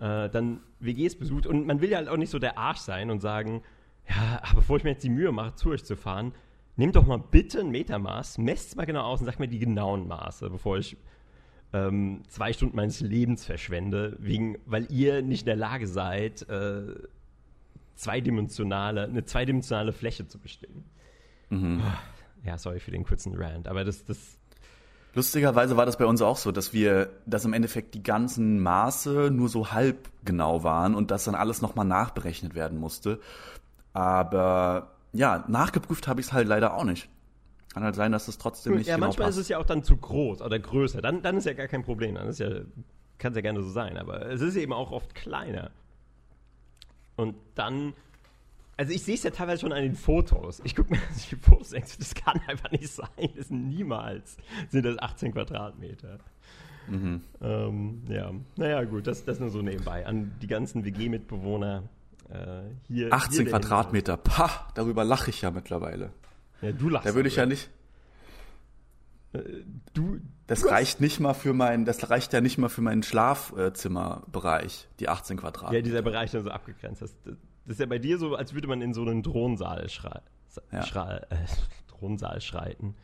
äh, 0.00 0.30
dann 0.30 0.60
WGs 0.80 1.16
besucht 1.16 1.46
und 1.46 1.66
man 1.66 1.82
will 1.82 1.90
ja 1.90 1.98
halt 1.98 2.08
auch 2.08 2.16
nicht 2.16 2.30
so 2.30 2.38
der 2.38 2.56
Arsch 2.56 2.78
sein 2.78 3.10
und 3.10 3.20
sagen, 3.20 3.62
ja, 4.08 4.40
aber 4.42 4.56
bevor 4.56 4.78
ich 4.78 4.84
mir 4.84 4.90
jetzt 4.90 5.04
die 5.04 5.10
Mühe 5.10 5.30
mache, 5.30 5.54
zu 5.54 5.70
euch 5.70 5.84
zu 5.84 5.94
fahren, 5.94 6.32
nehmt 6.76 6.96
doch 6.96 7.06
mal 7.06 7.18
bitte 7.18 7.60
ein 7.60 7.70
Metermaß, 7.70 8.38
messt 8.38 8.68
es 8.68 8.76
mal 8.76 8.86
genau 8.86 9.02
aus 9.02 9.20
und 9.20 9.26
sagt 9.26 9.38
mir 9.38 9.48
die 9.48 9.58
genauen 9.58 10.08
Maße, 10.08 10.48
bevor 10.48 10.78
ich 10.78 10.96
ähm, 11.74 12.22
zwei 12.28 12.54
Stunden 12.54 12.76
meines 12.76 13.00
Lebens 13.00 13.44
verschwende, 13.44 14.16
wegen, 14.18 14.58
weil 14.64 14.90
ihr 14.90 15.20
nicht 15.20 15.42
in 15.42 15.46
der 15.46 15.56
Lage 15.56 15.86
seid, 15.86 16.48
äh, 16.48 16.94
zweidimensionale, 17.94 19.04
eine 19.04 19.24
zweidimensionale 19.24 19.92
Fläche 19.92 20.26
zu 20.26 20.38
bestimmen. 20.38 20.84
Ja, 22.44 22.56
sorry 22.56 22.80
für 22.80 22.90
den 22.90 23.04
kurzen 23.04 23.34
Rant, 23.36 23.68
aber 23.68 23.84
das, 23.84 24.04
das, 24.04 24.39
Lustigerweise 25.14 25.76
war 25.76 25.86
das 25.86 25.96
bei 25.96 26.06
uns 26.06 26.22
auch 26.22 26.36
so, 26.36 26.52
dass 26.52 26.72
wir, 26.72 27.10
dass 27.26 27.44
im 27.44 27.52
Endeffekt 27.52 27.94
die 27.94 28.02
ganzen 28.02 28.60
Maße 28.60 29.30
nur 29.32 29.48
so 29.48 29.72
halb 29.72 30.08
genau 30.24 30.62
waren 30.62 30.94
und 30.94 31.10
dass 31.10 31.24
dann 31.24 31.34
alles 31.34 31.62
nochmal 31.62 31.84
nachberechnet 31.84 32.54
werden 32.54 32.78
musste. 32.78 33.18
Aber 33.92 34.92
ja, 35.12 35.44
nachgeprüft 35.48 36.06
habe 36.06 36.20
ich 36.20 36.28
es 36.28 36.32
halt 36.32 36.46
leider 36.46 36.74
auch 36.74 36.84
nicht. 36.84 37.08
Kann 37.72 37.84
halt 37.84 37.94
sein, 37.94 38.12
dass 38.12 38.28
es 38.28 38.38
trotzdem 38.38 38.74
nicht 38.76 38.88
ja, 38.88 38.96
genau 38.96 39.06
manchmal 39.06 39.28
passt. 39.28 39.38
ist 39.38 39.44
es 39.44 39.48
ja 39.48 39.58
auch 39.58 39.64
dann 39.64 39.82
zu 39.82 39.96
groß 39.96 40.42
oder 40.42 40.58
größer. 40.58 41.00
Dann, 41.00 41.22
dann 41.22 41.36
ist 41.36 41.46
ja 41.46 41.52
gar 41.52 41.68
kein 41.68 41.82
Problem. 41.82 42.16
Dann 42.16 42.28
ist 42.28 42.40
ja, 42.40 42.48
kann 43.18 43.32
es 43.32 43.36
ja 43.36 43.42
gerne 43.42 43.62
so 43.62 43.70
sein. 43.70 43.96
Aber 43.96 44.26
es 44.26 44.40
ist 44.40 44.56
eben 44.56 44.72
auch 44.72 44.90
oft 44.90 45.14
kleiner. 45.14 45.70
Und 47.16 47.36
dann, 47.54 47.94
also 48.80 48.92
ich 48.94 49.02
sehe 49.02 49.14
es 49.14 49.22
ja 49.22 49.30
teilweise 49.30 49.60
schon 49.60 49.72
an 49.72 49.82
den 49.82 49.94
Fotos. 49.94 50.60
Ich 50.64 50.74
gucke 50.74 50.92
mir 50.92 51.00
die 51.30 51.36
Fotos 51.36 51.68
denke, 51.70 51.88
das 51.98 52.14
kann 52.14 52.40
einfach 52.48 52.70
nicht 52.70 52.88
sein. 52.88 53.06
Das 53.36 53.48
sind 53.48 53.68
niemals 53.68 54.36
sind 54.70 54.84
das 54.86 54.98
18 54.98 55.32
Quadratmeter. 55.32 56.18
Mhm. 56.88 57.20
Ähm, 57.42 58.02
ja, 58.08 58.32
naja, 58.56 58.82
gut, 58.84 59.06
das, 59.06 59.24
das 59.24 59.38
nur 59.38 59.50
so 59.50 59.60
nebenbei. 59.60 60.06
An 60.06 60.32
die 60.40 60.46
ganzen 60.46 60.84
WG-Mitbewohner 60.84 61.82
äh, 62.30 62.62
hier. 62.88 63.12
18 63.12 63.42
hier 63.42 63.50
Quadratmeter, 63.50 64.16
pah, 64.16 64.68
darüber 64.74 65.04
lache 65.04 65.28
ich 65.30 65.42
ja 65.42 65.50
mittlerweile. 65.50 66.10
Ja, 66.62 66.72
du 66.72 66.88
lachst. 66.88 67.06
Da 67.06 67.14
würde 67.14 67.28
ich 67.28 67.36
ja 67.36 67.44
nicht, 67.46 67.70
Du, 69.94 70.18
das 70.48 70.60
du 70.62 70.66
hast- 70.66 70.72
reicht 70.72 71.00
nicht 71.00 71.20
mal 71.20 71.34
für 71.34 71.52
mein, 71.52 71.84
das 71.84 72.10
reicht 72.10 72.32
ja 72.32 72.40
nicht 72.40 72.58
mal 72.58 72.68
für 72.68 72.80
meinen 72.80 73.04
Schlafzimmerbereich, 73.04 74.88
die 74.98 75.08
18 75.08 75.36
Ja, 75.36 75.40
Quadratmeter. 75.42 75.82
dieser 75.82 76.02
Bereich, 76.02 76.32
der 76.32 76.42
so 76.42 76.50
abgegrenzt 76.50 77.02
ist. 77.02 77.14
Das 77.66 77.74
ist 77.74 77.80
ja 77.80 77.86
bei 77.86 77.98
dir 77.98 78.18
so, 78.18 78.34
als 78.34 78.54
würde 78.54 78.68
man 78.68 78.80
in 78.82 78.94
so 78.94 79.02
einen 79.02 79.22
Thronsaal, 79.22 79.88
schrei 79.88 80.20
Ja. 80.72 80.82
schrei 80.82 81.16
äh, 81.30 81.36
Thronsaal 81.88 82.40
schreiten. 82.40 82.94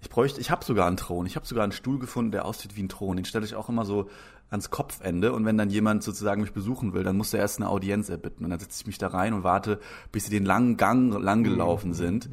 Ich 0.00 0.10
bräuchte, 0.10 0.40
ich 0.40 0.50
habe 0.50 0.64
sogar 0.64 0.86
einen 0.86 0.96
Thron. 0.98 1.26
Ich 1.26 1.36
habe 1.36 1.46
sogar 1.46 1.64
einen 1.64 1.72
Stuhl 1.72 1.98
gefunden, 1.98 2.30
der 2.30 2.44
aussieht 2.44 2.76
wie 2.76 2.82
ein 2.82 2.88
Thron. 2.88 3.16
Den 3.16 3.24
stelle 3.24 3.44
ich 3.44 3.54
auch 3.54 3.68
immer 3.68 3.84
so 3.84 4.08
ans 4.50 4.70
Kopfende. 4.70 5.32
Und 5.32 5.44
wenn 5.44 5.56
dann 5.58 5.70
jemand 5.70 6.02
sozusagen 6.02 6.42
mich 6.42 6.52
besuchen 6.52 6.92
will, 6.92 7.02
dann 7.02 7.16
muss 7.16 7.32
er 7.34 7.40
erst 7.40 7.58
eine 7.58 7.68
Audienz 7.68 8.08
erbitten. 8.08 8.44
Und 8.44 8.50
dann 8.50 8.60
setze 8.60 8.80
ich 8.82 8.86
mich 8.86 8.98
da 8.98 9.08
rein 9.08 9.32
und 9.32 9.42
warte, 9.42 9.80
bis 10.12 10.24
sie 10.26 10.30
den 10.30 10.44
langen 10.44 10.76
Gang 10.76 11.12
lang 11.20 11.42
gelaufen 11.42 11.94
sind. 11.94 12.28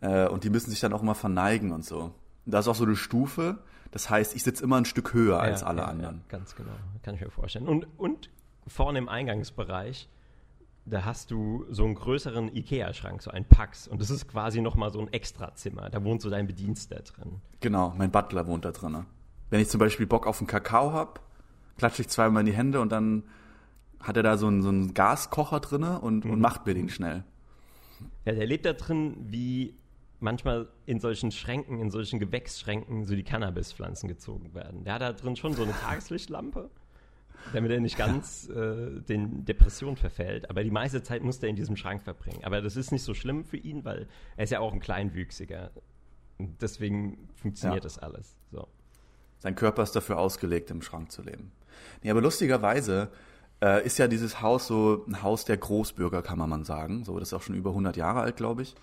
Äh, 0.00 0.28
und 0.28 0.44
die 0.44 0.50
müssen 0.50 0.70
sich 0.70 0.80
dann 0.80 0.92
auch 0.92 1.02
immer 1.02 1.14
verneigen 1.14 1.72
und 1.72 1.84
so. 1.84 2.12
Und 2.44 2.52
da 2.52 2.60
ist 2.60 2.68
auch 2.68 2.74
so 2.76 2.84
eine 2.84 2.96
Stufe. 2.96 3.58
Das 3.90 4.08
heißt, 4.08 4.34
ich 4.34 4.42
sitze 4.42 4.62
immer 4.64 4.76
ein 4.76 4.84
Stück 4.84 5.12
höher 5.12 5.40
als 5.40 5.62
Ja, 5.62 5.66
alle 5.66 5.82
ja, 5.82 5.86
anderen. 5.88 6.16
Ja, 6.16 6.38
ganz 6.38 6.54
genau, 6.54 6.72
kann 7.02 7.14
ich 7.14 7.20
mir 7.20 7.30
vorstellen. 7.30 7.66
Und, 7.66 7.86
und 7.98 8.30
vorne 8.66 8.98
im 8.98 9.08
Eingangsbereich, 9.08 10.08
da 10.84 11.04
hast 11.04 11.30
du 11.30 11.66
so 11.68 11.84
einen 11.84 11.96
größeren 11.96 12.54
Ikea-Schrank, 12.54 13.20
so 13.20 13.30
ein 13.30 13.44
Pax. 13.44 13.88
Und 13.88 14.00
das 14.00 14.10
ist 14.10 14.28
quasi 14.28 14.60
nochmal 14.60 14.92
so 14.92 15.00
ein 15.00 15.12
Extrazimmer. 15.12 15.90
Da 15.90 16.04
wohnt 16.04 16.22
so 16.22 16.30
dein 16.30 16.46
Bediensteter 16.46 17.02
drin. 17.02 17.40
Genau, 17.60 17.92
mein 17.96 18.10
Butler 18.10 18.46
wohnt 18.46 18.64
da 18.64 18.70
drin. 18.70 19.04
Wenn 19.50 19.60
ich 19.60 19.68
zum 19.68 19.80
Beispiel 19.80 20.06
Bock 20.06 20.26
auf 20.26 20.38
einen 20.38 20.46
Kakao 20.46 20.92
hab, 20.92 21.20
klatsche 21.76 22.02
ich 22.02 22.08
zweimal 22.08 22.40
in 22.40 22.46
die 22.46 22.52
Hände 22.52 22.80
und 22.80 22.92
dann 22.92 23.24
hat 24.00 24.16
er 24.16 24.22
da 24.22 24.36
so 24.36 24.46
einen, 24.46 24.62
so 24.62 24.68
einen 24.68 24.94
Gaskocher 24.94 25.60
drinne 25.60 26.00
und, 26.00 26.24
und 26.24 26.40
macht 26.40 26.66
mir 26.66 26.74
den 26.74 26.88
schnell. 26.88 27.24
Ja, 28.24 28.32
der 28.32 28.46
lebt 28.46 28.64
da 28.64 28.72
drin, 28.72 29.16
wie 29.28 29.74
manchmal 30.20 30.68
in 30.86 31.00
solchen 31.00 31.30
Schränken, 31.30 31.80
in 31.80 31.90
solchen 31.90 32.18
Gewächsschränken 32.18 33.04
so 33.04 33.14
die 33.14 33.24
Cannabispflanzen 33.24 34.08
gezogen 34.08 34.54
werden. 34.54 34.84
Der 34.84 34.94
hat 34.94 35.02
da 35.02 35.12
drin 35.12 35.36
schon 35.36 35.54
so 35.54 35.62
eine 35.62 35.72
Tageslichtlampe, 35.80 36.70
damit 37.52 37.70
er 37.70 37.80
nicht 37.80 37.96
ganz 37.96 38.48
äh, 38.48 39.00
den 39.00 39.44
Depressionen 39.44 39.96
verfällt. 39.96 40.50
Aber 40.50 40.62
die 40.64 40.70
meiste 40.70 41.02
Zeit 41.02 41.22
muss 41.22 41.38
er 41.42 41.48
in 41.48 41.56
diesem 41.56 41.76
Schrank 41.76 42.02
verbringen. 42.02 42.44
Aber 42.44 42.60
das 42.60 42.76
ist 42.76 42.92
nicht 42.92 43.02
so 43.02 43.14
schlimm 43.14 43.44
für 43.44 43.56
ihn, 43.56 43.84
weil 43.84 44.08
er 44.36 44.44
ist 44.44 44.50
ja 44.50 44.60
auch 44.60 44.72
ein 44.72 44.80
Kleinwüchsiger. 44.80 45.70
Und 46.38 46.60
deswegen 46.60 47.28
funktioniert 47.36 47.82
Ja. 47.82 47.88
das 47.88 47.98
alles. 47.98 48.36
So. 48.50 48.66
Sein 49.38 49.54
Körper 49.54 49.82
ist 49.82 49.92
dafür 49.92 50.18
ausgelegt, 50.18 50.70
im 50.70 50.82
Schrank 50.82 51.12
zu 51.12 51.22
leben. 51.22 51.52
Nee, 52.02 52.10
aber 52.10 52.20
lustigerweise 52.22 53.10
äh, 53.62 53.84
ist 53.86 53.98
ja 53.98 54.08
dieses 54.08 54.40
Haus 54.42 54.66
so 54.66 55.04
ein 55.06 55.22
Haus 55.22 55.44
der 55.44 55.56
Großbürger, 55.56 56.22
kann 56.22 56.38
man 56.38 56.50
mal 56.50 56.64
sagen. 56.64 57.04
So, 57.04 57.18
das 57.18 57.28
ist 57.28 57.32
auch 57.34 57.42
schon 57.42 57.54
über 57.54 57.70
100 57.70 57.96
Jahre 57.96 58.20
alt, 58.20 58.36
glaube 58.36 58.62
ich. 58.62 58.74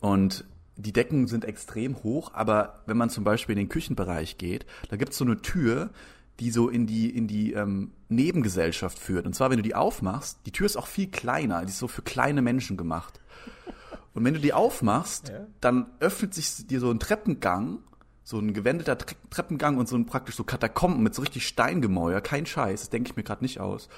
Und 0.00 0.44
die 0.76 0.92
Decken 0.92 1.26
sind 1.26 1.44
extrem 1.44 2.02
hoch, 2.02 2.32
aber 2.34 2.82
wenn 2.86 2.96
man 2.96 3.08
zum 3.08 3.24
Beispiel 3.24 3.54
in 3.54 3.60
den 3.64 3.68
Küchenbereich 3.68 4.36
geht, 4.36 4.66
da 4.90 4.96
gibt's 4.96 5.16
so 5.16 5.24
eine 5.24 5.40
Tür, 5.40 5.90
die 6.40 6.50
so 6.50 6.68
in 6.68 6.86
die, 6.86 7.08
in 7.10 7.26
die 7.26 7.52
ähm, 7.52 7.92
Nebengesellschaft 8.08 8.98
führt. 8.98 9.26
Und 9.26 9.34
zwar, 9.34 9.50
wenn 9.50 9.56
du 9.56 9.62
die 9.62 9.74
aufmachst, 9.74 10.38
die 10.46 10.52
Tür 10.52 10.66
ist 10.66 10.76
auch 10.76 10.86
viel 10.86 11.08
kleiner, 11.08 11.62
die 11.64 11.70
ist 11.70 11.78
so 11.78 11.88
für 11.88 12.02
kleine 12.02 12.42
Menschen 12.42 12.76
gemacht. 12.76 13.20
Und 14.14 14.24
wenn 14.24 14.34
du 14.34 14.40
die 14.40 14.52
aufmachst, 14.52 15.28
Ja. 15.28 15.46
dann 15.60 15.86
öffnet 16.00 16.34
sich 16.34 16.66
dir 16.66 16.80
so 16.80 16.90
ein 16.90 16.98
Treppengang, 16.98 17.78
so 18.22 18.38
ein 18.38 18.54
gewendeter 18.54 18.98
Tre 18.98 19.14
Treppengang 19.30 19.76
und 19.76 19.88
so 19.88 19.96
ein 19.96 20.06
praktisch 20.06 20.36
so 20.36 20.44
Katakomben 20.44 21.02
mit 21.02 21.14
so 21.14 21.22
richtig 21.22 21.46
Steingemäuer, 21.46 22.20
kein 22.20 22.44
Scheiß, 22.46 22.80
das 22.80 22.90
denke 22.90 23.10
ich 23.10 23.16
mir 23.16 23.22
gerade 23.22 23.44
nicht 23.44 23.60
aus, 23.60 23.88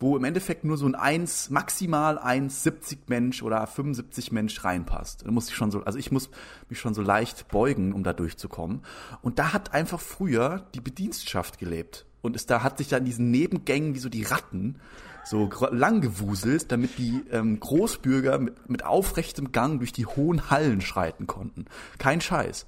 wo 0.00 0.16
im 0.16 0.24
Endeffekt 0.24 0.64
nur 0.64 0.76
so 0.76 0.86
ein 0.86 0.94
1, 0.94 1.50
maximal 1.50 2.18
1,70 2.18 2.98
Mensch 3.06 3.42
oder 3.42 3.66
75 3.66 4.32
Mensch 4.32 4.64
reinpasst. 4.64 5.24
Da 5.24 5.30
muss 5.30 5.48
ich 5.48 5.54
schon 5.54 5.70
so, 5.70 5.82
also 5.84 5.98
ich 5.98 6.10
muss 6.10 6.30
mich 6.68 6.78
schon 6.78 6.94
so 6.94 7.02
leicht 7.02 7.48
beugen, 7.48 7.92
um 7.92 8.02
da 8.02 8.12
durchzukommen. 8.12 8.82
Und 9.22 9.38
da 9.38 9.52
hat 9.52 9.72
einfach 9.72 10.00
früher 10.00 10.66
die 10.74 10.80
Bedienstschaft 10.80 11.58
gelebt. 11.58 12.06
und 12.22 12.36
ist 12.36 12.50
da 12.50 12.62
hat 12.62 12.78
sich 12.78 12.88
da 12.88 12.96
in 12.96 13.04
diesen 13.04 13.30
Nebengängen 13.30 13.94
wie 13.94 13.98
so 13.98 14.08
die 14.08 14.22
Ratten 14.22 14.80
so 15.24 15.50
lang 15.70 16.00
gewuselt, 16.00 16.70
damit 16.70 16.98
die 16.98 17.22
ähm, 17.30 17.58
Großbürger 17.58 18.38
mit, 18.38 18.68
mit 18.68 18.84
aufrechtem 18.84 19.52
Gang 19.52 19.78
durch 19.78 19.92
die 19.92 20.06
hohen 20.06 20.50
Hallen 20.50 20.80
schreiten 20.80 21.26
konnten. 21.26 21.66
Kein 21.98 22.20
Scheiß. 22.20 22.66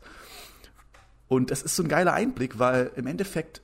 Und 1.29 1.51
das 1.51 1.63
ist 1.63 1.77
so 1.77 1.83
ein 1.83 1.89
geiler 1.89 2.13
Einblick, 2.13 2.59
weil 2.59 2.91
im 2.97 3.07
Endeffekt 3.07 3.63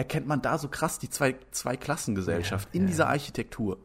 erkennt 0.00 0.26
man 0.26 0.40
da 0.40 0.56
so 0.56 0.68
krass 0.68 0.98
die 0.98 1.10
zwei, 1.10 1.36
zwei 1.50 1.76
Klassengesellschaft 1.76 2.70
ja, 2.72 2.78
in 2.78 2.82
ja. 2.84 2.88
dieser 2.88 3.08
Architektur. 3.08 3.76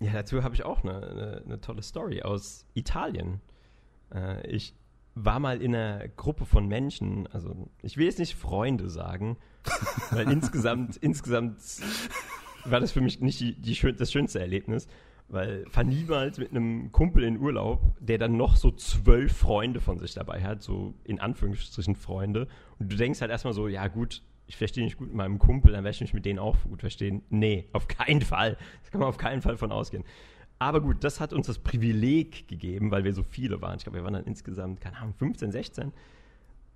Ja, 0.00 0.12
dazu 0.12 0.42
habe 0.42 0.54
ich 0.54 0.64
auch 0.64 0.82
eine, 0.82 0.94
eine, 0.94 1.42
eine, 1.44 1.60
tolle 1.60 1.82
Story 1.82 2.22
aus 2.22 2.64
Italien. 2.72 3.42
Äh, 4.14 4.46
ich 4.46 4.74
war 5.14 5.40
mal 5.40 5.60
in 5.60 5.74
einer 5.74 6.08
Gruppe 6.08 6.46
von 6.46 6.66
Menschen, 6.66 7.26
also 7.26 7.68
ich 7.82 7.98
will 7.98 8.06
jetzt 8.06 8.18
nicht 8.18 8.34
Freunde 8.34 8.88
sagen, 8.88 9.36
weil 10.10 10.32
insgesamt, 10.32 10.96
insgesamt 10.96 11.58
war 12.64 12.80
das 12.80 12.92
für 12.92 13.02
mich 13.02 13.20
nicht 13.20 13.40
die, 13.40 13.60
die 13.60 13.74
schön, 13.74 13.94
das 13.94 14.10
schönste 14.10 14.40
Erlebnis, 14.40 14.88
weil 15.28 15.66
fahr 15.68 15.84
niemals 15.84 16.38
mit 16.38 16.50
einem 16.50 16.92
Kumpel 16.92 17.24
in 17.24 17.38
Urlaub, 17.38 17.82
der 18.00 18.16
dann 18.16 18.38
noch 18.38 18.56
so 18.56 18.70
zwölf 18.70 19.36
Freunde 19.36 19.82
von 19.82 19.98
sich 19.98 20.14
dabei 20.14 20.42
hat, 20.42 20.62
so 20.62 20.94
in 21.04 21.20
Anführungsstrichen 21.20 21.94
Freunde. 21.94 22.48
Und 22.78 22.90
du 22.90 22.96
denkst 22.96 23.20
halt 23.20 23.30
erstmal 23.30 23.52
so, 23.52 23.68
ja 23.68 23.86
gut, 23.88 24.22
ich 24.50 24.56
verstehe 24.56 24.82
nicht 24.82 24.96
gut 24.96 25.06
mit 25.06 25.16
meinem 25.16 25.38
Kumpel, 25.38 25.70
dann 25.70 25.84
werde 25.84 25.94
ich 25.94 26.00
mich 26.00 26.12
mit 26.12 26.24
denen 26.24 26.40
auch 26.40 26.56
gut 26.64 26.80
verstehen. 26.80 27.22
Nee, 27.30 27.68
auf 27.72 27.86
keinen 27.86 28.20
Fall. 28.20 28.56
Das 28.82 28.90
kann 28.90 28.98
man 28.98 29.08
auf 29.08 29.16
keinen 29.16 29.42
Fall 29.42 29.56
von 29.56 29.70
ausgehen. 29.70 30.02
Aber 30.58 30.80
gut, 30.80 31.04
das 31.04 31.20
hat 31.20 31.32
uns 31.32 31.46
das 31.46 31.60
Privileg 31.60 32.48
gegeben, 32.48 32.90
weil 32.90 33.04
wir 33.04 33.14
so 33.14 33.22
viele 33.22 33.62
waren. 33.62 33.76
Ich 33.76 33.84
glaube, 33.84 33.98
wir 33.98 34.04
waren 34.04 34.14
dann 34.14 34.24
insgesamt, 34.24 34.80
keine 34.80 34.96
Ahnung, 34.96 35.14
15, 35.14 35.52
16, 35.52 35.92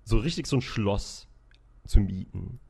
so 0.05 0.17
richtig 0.19 0.47
so 0.47 0.55
ein 0.55 0.61
Schloss 0.61 1.27
zu 1.85 1.99
mieten. 1.99 2.61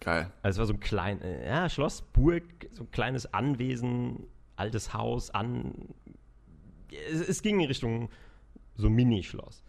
Geil. 0.00 0.32
Also 0.40 0.56
es 0.56 0.58
war 0.60 0.66
so 0.66 0.72
ein 0.72 0.80
klein, 0.80 1.20
äh, 1.20 1.46
ja, 1.46 1.68
Schloss, 1.68 2.00
Burg, 2.00 2.44
so 2.72 2.84
ein 2.84 2.90
kleines 2.90 3.34
Anwesen, 3.34 4.26
altes 4.56 4.94
Haus, 4.94 5.28
an. 5.28 5.74
Es, 7.10 7.20
es 7.20 7.42
ging 7.42 7.60
in 7.60 7.66
Richtung 7.66 8.08
so 8.76 8.88
Mini-Schloss. 8.88 9.62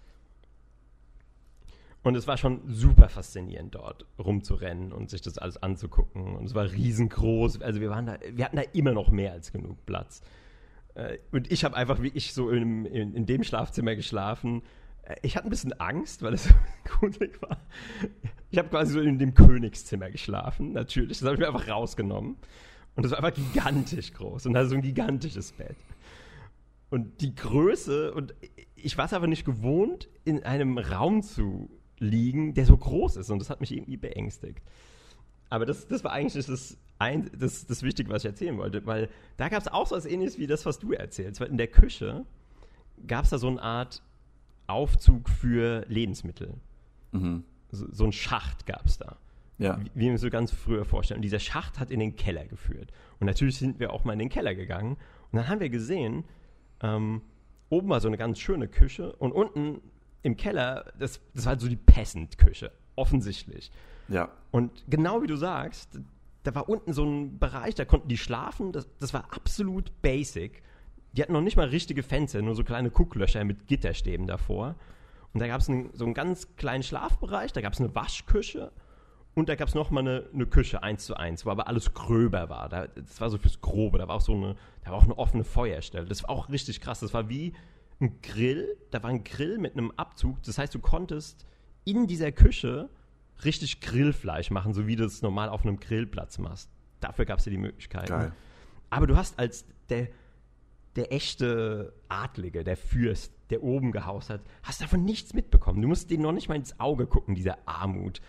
Und 2.05 2.13
es 2.13 2.27
war 2.27 2.37
schon 2.37 2.61
super 2.67 3.09
faszinierend, 3.09 3.73
dort 3.73 4.05
rumzurennen 4.19 4.91
und 4.91 5.09
sich 5.09 5.21
das 5.21 5.39
alles 5.39 5.57
anzugucken. 5.63 6.35
Und 6.35 6.45
es 6.45 6.53
war 6.53 6.71
riesengroß. 6.71 7.63
Also 7.63 7.81
wir 7.81 7.89
waren 7.89 8.05
da, 8.05 8.19
wir 8.31 8.45
hatten 8.45 8.57
da 8.57 8.61
immer 8.73 8.91
noch 8.91 9.09
mehr 9.09 9.31
als 9.31 9.51
genug 9.51 9.83
Platz. 9.87 10.21
Äh, 10.93 11.17
und 11.31 11.51
ich 11.51 11.63
habe 11.63 11.75
einfach, 11.75 12.03
wie 12.03 12.09
ich 12.09 12.35
so 12.35 12.51
in, 12.51 12.85
in, 12.85 13.15
in 13.15 13.25
dem 13.25 13.43
Schlafzimmer 13.43 13.95
geschlafen, 13.95 14.61
ich 15.23 15.35
hatte 15.35 15.47
ein 15.47 15.49
bisschen 15.49 15.73
Angst, 15.79 16.21
weil 16.21 16.35
es 16.35 16.43
so 16.43 16.53
gruselig 16.83 17.41
war. 17.41 17.57
Ich 18.51 18.59
habe 18.59 18.69
quasi 18.69 18.93
so 18.93 18.99
in 18.99 19.17
dem 19.17 19.33
Königszimmer 19.33 20.11
geschlafen, 20.11 20.73
natürlich. 20.73 21.17
Das 21.17 21.25
habe 21.25 21.33
ich 21.33 21.39
mir 21.39 21.47
einfach 21.47 21.67
rausgenommen. 21.67 22.37
Und 22.95 23.03
das 23.03 23.13
war 23.13 23.23
einfach 23.23 23.33
gigantisch 23.33 24.13
groß 24.13 24.45
und 24.45 24.55
hatte 24.55 24.69
so 24.69 24.75
ein 24.75 24.83
gigantisches 24.83 25.53
Bett. 25.53 25.77
Und 26.91 27.19
die 27.21 27.33
Größe, 27.33 28.13
und 28.13 28.35
ich 28.75 28.95
war 28.95 29.05
es 29.05 29.13
aber 29.13 29.25
nicht 29.25 29.43
gewohnt, 29.43 30.07
in 30.23 30.43
einem 30.43 30.77
Raum 30.77 31.23
zu 31.23 31.71
liegen, 31.99 32.53
der 32.53 32.65
so 32.65 32.77
groß 32.77 33.17
ist. 33.17 33.29
Und 33.29 33.39
das 33.39 33.49
hat 33.49 33.61
mich 33.61 33.71
irgendwie 33.71 33.97
beängstigt. 33.97 34.61
Aber 35.49 35.65
das, 35.65 35.87
das 35.87 36.03
war 36.03 36.11
eigentlich 36.11 36.45
das, 36.45 36.77
ein, 36.99 37.29
das, 37.37 37.65
das 37.65 37.83
Wichtige, 37.83 38.09
was 38.09 38.23
ich 38.23 38.29
erzählen 38.29 38.57
wollte. 38.57 38.85
Weil 38.85 39.09
da 39.37 39.49
gab 39.49 39.61
es 39.61 39.67
auch 39.67 39.87
so 39.87 39.95
etwas 39.95 40.09
ähnliches 40.09 40.37
wie 40.39 40.47
das, 40.47 40.65
was 40.65 40.79
du 40.79 40.93
erzählst. 40.93 41.39
Weil 41.39 41.49
in 41.49 41.57
der 41.57 41.67
Küche 41.67 42.25
gab 43.07 43.25
es 43.25 43.29
da 43.29 43.37
so 43.37 43.47
eine 43.47 43.61
Art 43.61 44.01
Aufzug 44.67 45.29
für 45.29 45.85
Lebensmittel. 45.87 46.55
Mhm. 47.11 47.43
So, 47.71 47.87
so 47.91 48.05
ein 48.05 48.11
Schacht 48.11 48.65
gab 48.65 48.85
es 48.85 48.97
da. 48.97 49.17
Ja. 49.57 49.79
Wie, 49.79 49.91
wie 49.93 50.05
wir 50.05 50.11
uns 50.13 50.21
so 50.21 50.29
ganz 50.29 50.51
früher 50.51 50.85
vorstellen. 50.85 51.19
Und 51.19 51.23
dieser 51.23 51.39
Schacht 51.39 51.79
hat 51.79 51.91
in 51.91 51.99
den 51.99 52.15
Keller 52.15 52.45
geführt. 52.45 52.91
Und 53.19 53.27
natürlich 53.27 53.57
sind 53.57 53.79
wir 53.79 53.93
auch 53.93 54.03
mal 54.03 54.13
in 54.13 54.19
den 54.19 54.29
Keller 54.29 54.55
gegangen. 54.55 54.97
Und 55.31 55.37
dann 55.37 55.47
haben 55.47 55.59
wir 55.59 55.69
gesehen, 55.69 56.25
ähm, 56.81 57.21
oben 57.69 57.89
war 57.89 58.01
so 58.01 58.07
eine 58.07 58.17
ganz 58.17 58.39
schöne 58.39 58.67
Küche 58.67 59.13
und 59.13 59.31
unten 59.31 59.81
im 60.25 60.35
Keller, 60.35 60.91
das, 60.97 61.21
das 61.35 61.45
war 61.45 61.51
halt 61.51 61.61
so 61.61 61.67
die 61.67 61.75
Peasant-Küche, 61.75 62.71
offensichtlich. 62.95 63.71
Ja. 64.07 64.29
Und 64.49 64.83
genau 64.89 65.21
wie 65.21 65.27
du 65.27 65.35
sagst, 65.35 65.99
da 66.41 66.55
war 66.55 66.67
unten 66.67 66.93
so 66.93 67.05
ein 67.05 67.37
Bereich, 67.37 67.75
da 67.75 67.85
konnten 67.85 68.07
die 68.07 68.17
schlafen, 68.17 68.71
das, 68.71 68.87
das 68.97 69.13
war 69.13 69.27
absolut 69.31 69.91
basic. 70.01 70.63
Die 71.13 71.21
hatten 71.21 71.33
noch 71.33 71.41
nicht 71.41 71.57
mal 71.57 71.67
richtige 71.67 72.01
Fenster, 72.01 72.41
nur 72.41 72.55
so 72.55 72.63
kleine 72.63 72.89
Gucklöcher 72.89 73.43
mit 73.43 73.67
Gitterstäben 73.67 74.25
davor. 74.25 74.73
Und 75.31 75.41
da 75.41 75.47
gab 75.47 75.61
es 75.61 75.67
so 75.67 76.05
einen 76.05 76.13
ganz 76.15 76.55
kleinen 76.55 76.81
Schlafbereich, 76.81 77.53
da 77.53 77.61
gab 77.61 77.73
es 77.73 77.79
eine 77.79 77.93
Waschküche 77.93 78.71
und 79.35 79.47
da 79.47 79.55
gab 79.55 79.67
es 79.67 79.75
nochmal 79.75 80.07
eine, 80.07 80.23
eine 80.33 80.47
Küche 80.47 80.81
eins 80.81 81.05
zu 81.05 81.15
eins, 81.17 81.45
wo 81.45 81.51
aber 81.51 81.67
alles 81.67 81.93
gröber 81.93 82.49
war. 82.49 82.67
Da, 82.67 82.87
das 82.87 83.21
war 83.21 83.29
so 83.29 83.37
fürs 83.37 83.61
Grobe, 83.61 83.99
da 83.99 84.07
war 84.07 84.15
auch 84.15 84.21
so 84.21 84.33
eine, 84.33 84.55
da 84.83 84.89
war 84.89 84.97
auch 84.97 85.03
eine 85.03 85.19
offene 85.19 85.43
Feuerstelle. 85.43 86.07
Das 86.07 86.23
war 86.23 86.31
auch 86.31 86.49
richtig 86.49 86.81
krass. 86.81 87.01
Das 87.01 87.13
war 87.13 87.29
wie 87.29 87.53
ein 88.01 88.21
Grill, 88.21 88.77
da 88.91 89.01
war 89.03 89.09
ein 89.09 89.23
Grill 89.23 89.57
mit 89.57 89.73
einem 89.73 89.91
Abzug. 89.91 90.41
Das 90.43 90.57
heißt, 90.57 90.73
du 90.73 90.79
konntest 90.79 91.45
in 91.83 92.07
dieser 92.07 92.31
Küche 92.31 92.89
richtig 93.43 93.81
Grillfleisch 93.81 94.51
machen, 94.51 94.73
so 94.73 94.87
wie 94.87 94.95
du 94.95 95.05
es 95.05 95.21
normal 95.21 95.49
auf 95.49 95.65
einem 95.65 95.79
Grillplatz 95.79 96.37
machst. 96.37 96.69
Dafür 96.99 97.25
gab 97.25 97.39
es 97.39 97.45
dir 97.45 97.51
die 97.51 97.57
Möglichkeit. 97.57 98.07
Geil. 98.07 98.31
Aber 98.89 99.07
du 99.07 99.15
hast 99.15 99.39
als 99.39 99.65
der 99.89 100.09
der 100.95 101.11
echte 101.11 101.93
Adlige, 102.07 102.63
der 102.63 102.77
Fürst, 102.77 103.33
der 103.49 103.63
oben 103.63 103.91
gehaust 103.91 104.29
hat, 104.29 104.41
hast 104.63 104.81
davon 104.81 105.03
nichts 105.03 105.33
mitbekommen. 105.33 105.81
Du 105.81 105.87
musst 105.87 106.09
dem 106.09 106.21
noch 106.21 106.31
nicht 106.31 106.47
mal 106.47 106.55
ins 106.55 106.79
Auge 106.79 107.05
gucken, 107.05 107.35
dieser 107.35 107.57
Armut 107.65 108.21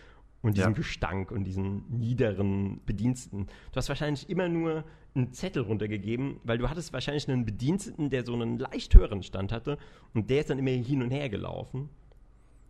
und 0.46 0.56
diesen 0.56 0.72
ja. 0.72 0.76
Gestank 0.76 1.30
und 1.30 1.44
diesen 1.44 1.84
niederen 1.90 2.80
Bediensteten. 2.84 3.46
Du 3.72 3.76
hast 3.76 3.88
wahrscheinlich 3.88 4.28
immer 4.30 4.48
nur 4.48 4.84
einen 5.14 5.32
Zettel 5.32 5.62
runtergegeben, 5.62 6.40
weil 6.44 6.58
du 6.58 6.68
hattest 6.68 6.92
wahrscheinlich 6.92 7.28
einen 7.28 7.44
Bediensteten, 7.44 8.10
der 8.10 8.24
so 8.24 8.34
einen 8.34 8.58
leicht 8.58 8.94
höheren 8.94 9.22
Stand 9.22 9.52
hatte 9.52 9.78
und 10.14 10.30
der 10.30 10.40
ist 10.40 10.50
dann 10.50 10.58
immer 10.58 10.70
hin 10.70 11.02
und 11.02 11.10
her 11.10 11.28
gelaufen 11.28 11.88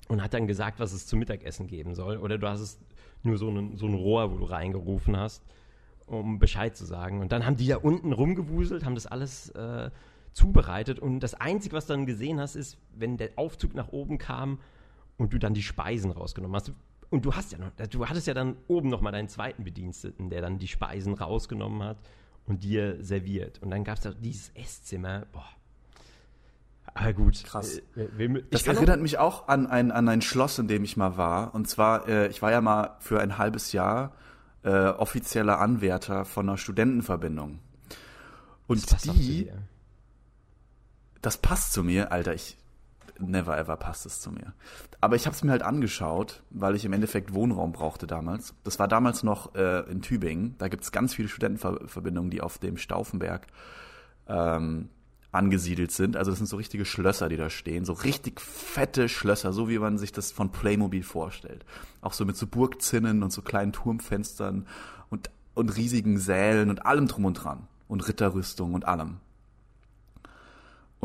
und 0.08 0.22
hat 0.22 0.34
dann 0.34 0.46
gesagt, 0.46 0.78
was 0.78 0.92
es 0.92 1.06
zum 1.06 1.18
Mittagessen 1.18 1.66
geben 1.66 1.94
soll. 1.94 2.16
Oder 2.18 2.38
du 2.38 2.48
hast 2.48 2.60
es 2.60 2.78
nur 3.22 3.36
so, 3.36 3.48
einen, 3.48 3.76
so 3.76 3.86
ein 3.86 3.94
Rohr, 3.94 4.32
wo 4.32 4.38
du 4.38 4.44
reingerufen 4.44 5.16
hast 5.16 5.42
um 6.06 6.38
Bescheid 6.38 6.76
zu 6.76 6.84
sagen. 6.84 7.20
Und 7.20 7.32
dann 7.32 7.44
haben 7.44 7.56
die 7.56 7.66
da 7.66 7.76
unten 7.76 8.12
rumgewuselt, 8.12 8.84
haben 8.84 8.94
das 8.94 9.06
alles 9.06 9.50
äh, 9.50 9.90
zubereitet. 10.32 10.98
Und 10.98 11.20
das 11.20 11.34
Einzige, 11.34 11.74
was 11.74 11.86
du 11.86 11.94
dann 11.94 12.06
gesehen 12.06 12.40
hast, 12.40 12.54
ist, 12.54 12.78
wenn 12.94 13.16
der 13.16 13.30
Aufzug 13.36 13.74
nach 13.74 13.88
oben 13.88 14.18
kam 14.18 14.60
und 15.16 15.32
du 15.32 15.38
dann 15.38 15.54
die 15.54 15.62
Speisen 15.62 16.10
rausgenommen 16.10 16.54
hast. 16.54 16.72
Und 17.10 17.24
du 17.24 17.34
hast 17.34 17.52
ja 17.52 17.58
noch, 17.58 17.70
du 17.70 18.08
hattest 18.08 18.26
ja 18.26 18.34
dann 18.34 18.56
oben 18.66 18.88
noch 18.88 19.00
mal 19.00 19.12
deinen 19.12 19.28
zweiten 19.28 19.64
Bediensteten, 19.64 20.30
der 20.30 20.40
dann 20.40 20.58
die 20.58 20.68
Speisen 20.68 21.14
rausgenommen 21.14 21.82
hat 21.82 21.98
und 22.46 22.64
dir 22.64 23.02
serviert. 23.02 23.62
Und 23.62 23.70
dann 23.70 23.84
gab 23.84 23.96
es 23.96 24.02
da 24.02 24.12
dieses 24.12 24.50
Esszimmer. 24.54 25.26
Boah. 25.32 25.46
Aber 26.94 27.12
gut. 27.12 27.44
Krass. 27.44 27.78
Äh, 27.96 28.42
das 28.50 28.66
erinnert 28.66 29.00
mich 29.00 29.18
auch 29.18 29.48
an 29.48 29.66
ein, 29.66 29.92
an 29.92 30.08
ein 30.08 30.22
Schloss, 30.22 30.58
in 30.58 30.66
dem 30.66 30.82
ich 30.84 30.96
mal 30.96 31.16
war. 31.16 31.54
Und 31.54 31.68
zwar, 31.68 32.08
äh, 32.08 32.28
ich 32.28 32.42
war 32.42 32.50
ja 32.50 32.60
mal 32.60 32.96
für 33.00 33.20
ein 33.20 33.38
halbes 33.38 33.72
Jahr 33.72 34.12
äh, 34.62 34.70
offizieller 34.70 35.60
Anwärter 35.60 36.24
von 36.24 36.48
einer 36.48 36.58
Studentenverbindung. 36.58 37.60
Und 38.66 38.92
das 38.92 39.02
die, 39.02 39.50
das 41.22 41.38
passt 41.38 41.72
zu 41.72 41.84
mir, 41.84 42.10
Alter, 42.10 42.34
ich, 42.34 42.56
never 43.18 43.56
ever 43.56 43.76
passt 43.76 44.06
es 44.06 44.20
zu 44.20 44.30
mir. 44.30 44.52
Aber 45.00 45.16
ich 45.16 45.26
habe 45.26 45.34
es 45.34 45.42
mir 45.42 45.50
halt 45.50 45.62
angeschaut, 45.62 46.42
weil 46.50 46.74
ich 46.74 46.84
im 46.84 46.92
Endeffekt 46.92 47.34
Wohnraum 47.34 47.72
brauchte 47.72 48.06
damals. 48.06 48.54
Das 48.64 48.78
war 48.78 48.88
damals 48.88 49.22
noch 49.22 49.54
äh, 49.54 49.80
in 49.90 50.02
Tübingen. 50.02 50.54
Da 50.58 50.68
gibt 50.68 50.84
es 50.84 50.92
ganz 50.92 51.14
viele 51.14 51.28
Studentenverbindungen, 51.28 52.30
die 52.30 52.40
auf 52.40 52.58
dem 52.58 52.76
Stauffenberg 52.76 53.46
ähm, 54.28 54.88
angesiedelt 55.32 55.92
sind. 55.92 56.16
Also 56.16 56.30
das 56.30 56.38
sind 56.38 56.46
so 56.46 56.56
richtige 56.56 56.84
Schlösser, 56.84 57.28
die 57.28 57.36
da 57.36 57.50
stehen. 57.50 57.84
So 57.84 57.92
richtig 57.92 58.40
fette 58.40 59.08
Schlösser, 59.08 59.52
so 59.52 59.68
wie 59.68 59.78
man 59.78 59.98
sich 59.98 60.12
das 60.12 60.32
von 60.32 60.50
Playmobil 60.50 61.02
vorstellt. 61.02 61.64
Auch 62.00 62.12
so 62.12 62.24
mit 62.24 62.36
so 62.36 62.46
Burgzinnen 62.46 63.22
und 63.22 63.32
so 63.32 63.42
kleinen 63.42 63.72
Turmfenstern 63.72 64.66
und, 65.10 65.30
und 65.54 65.76
riesigen 65.76 66.18
Sälen 66.18 66.70
und 66.70 66.86
allem 66.86 67.06
drum 67.06 67.26
und 67.26 67.34
dran. 67.34 67.68
Und 67.88 68.08
Ritterrüstung 68.08 68.74
und 68.74 68.86
allem. 68.86 69.20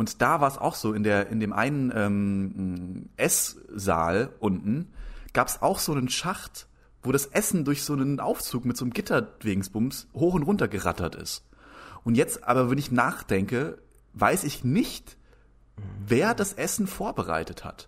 Und 0.02 0.20
da 0.20 0.42
war 0.42 0.48
es 0.48 0.58
auch 0.58 0.74
so, 0.74 0.94
in, 0.94 1.04
der, 1.04 1.30
in 1.30 1.40
dem 1.40 1.54
einen 1.54 1.94
ähm, 1.96 3.10
Esssaal 3.18 4.32
unten 4.40 4.92
gab 5.32 5.48
es 5.48 5.62
auch 5.62 5.78
so 5.78 5.92
einen 5.92 6.10
Schacht, 6.10 6.66
wo 7.04 7.12
das 7.12 7.28
Essen 7.28 7.66
durch 7.66 7.84
so 7.84 7.94
einen 7.94 8.20
Aufzug 8.20 8.66
mit 8.66 8.78
so 8.78 8.84
einem 8.84 8.94
Gitterwegensbums 8.94 10.08
hoch 10.16 10.34
und 10.34 10.42
runter 10.42 10.68
gerattert 10.68 11.14
ist. 11.14 11.44
Und 12.04 12.16
jetzt 12.16 12.44
aber, 12.46 12.72
wenn 12.72 12.80
ich 12.80 12.92
nachdenke, 12.92 13.78
weiß 14.14 14.44
ich 14.44 14.64
nicht, 14.64 15.18
wer 16.08 16.34
das 16.34 16.54
Essen 16.54 16.88
vorbereitet 16.88 17.64
hat. 17.64 17.88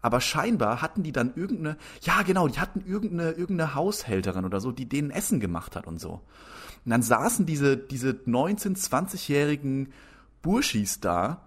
Aber 0.00 0.20
scheinbar 0.20 0.82
hatten 0.82 1.02
die 1.02 1.10
dann 1.10 1.32
irgendeine, 1.34 1.78
ja 2.02 2.22
genau, 2.22 2.46
die 2.46 2.60
hatten 2.60 2.84
irgendeine, 2.86 3.32
irgendeine 3.32 3.74
Haushälterin 3.74 4.44
oder 4.44 4.60
so, 4.60 4.70
die 4.70 4.88
denen 4.88 5.10
Essen 5.10 5.40
gemacht 5.40 5.74
hat 5.74 5.88
und 5.88 5.98
so. 5.98 6.20
Und 6.84 6.92
dann 6.92 7.02
saßen 7.02 7.44
diese, 7.44 7.76
diese 7.76 8.10
19-, 8.10 8.76
20-jährigen 8.88 9.92
Burschis 10.42 11.00
da, 11.00 11.42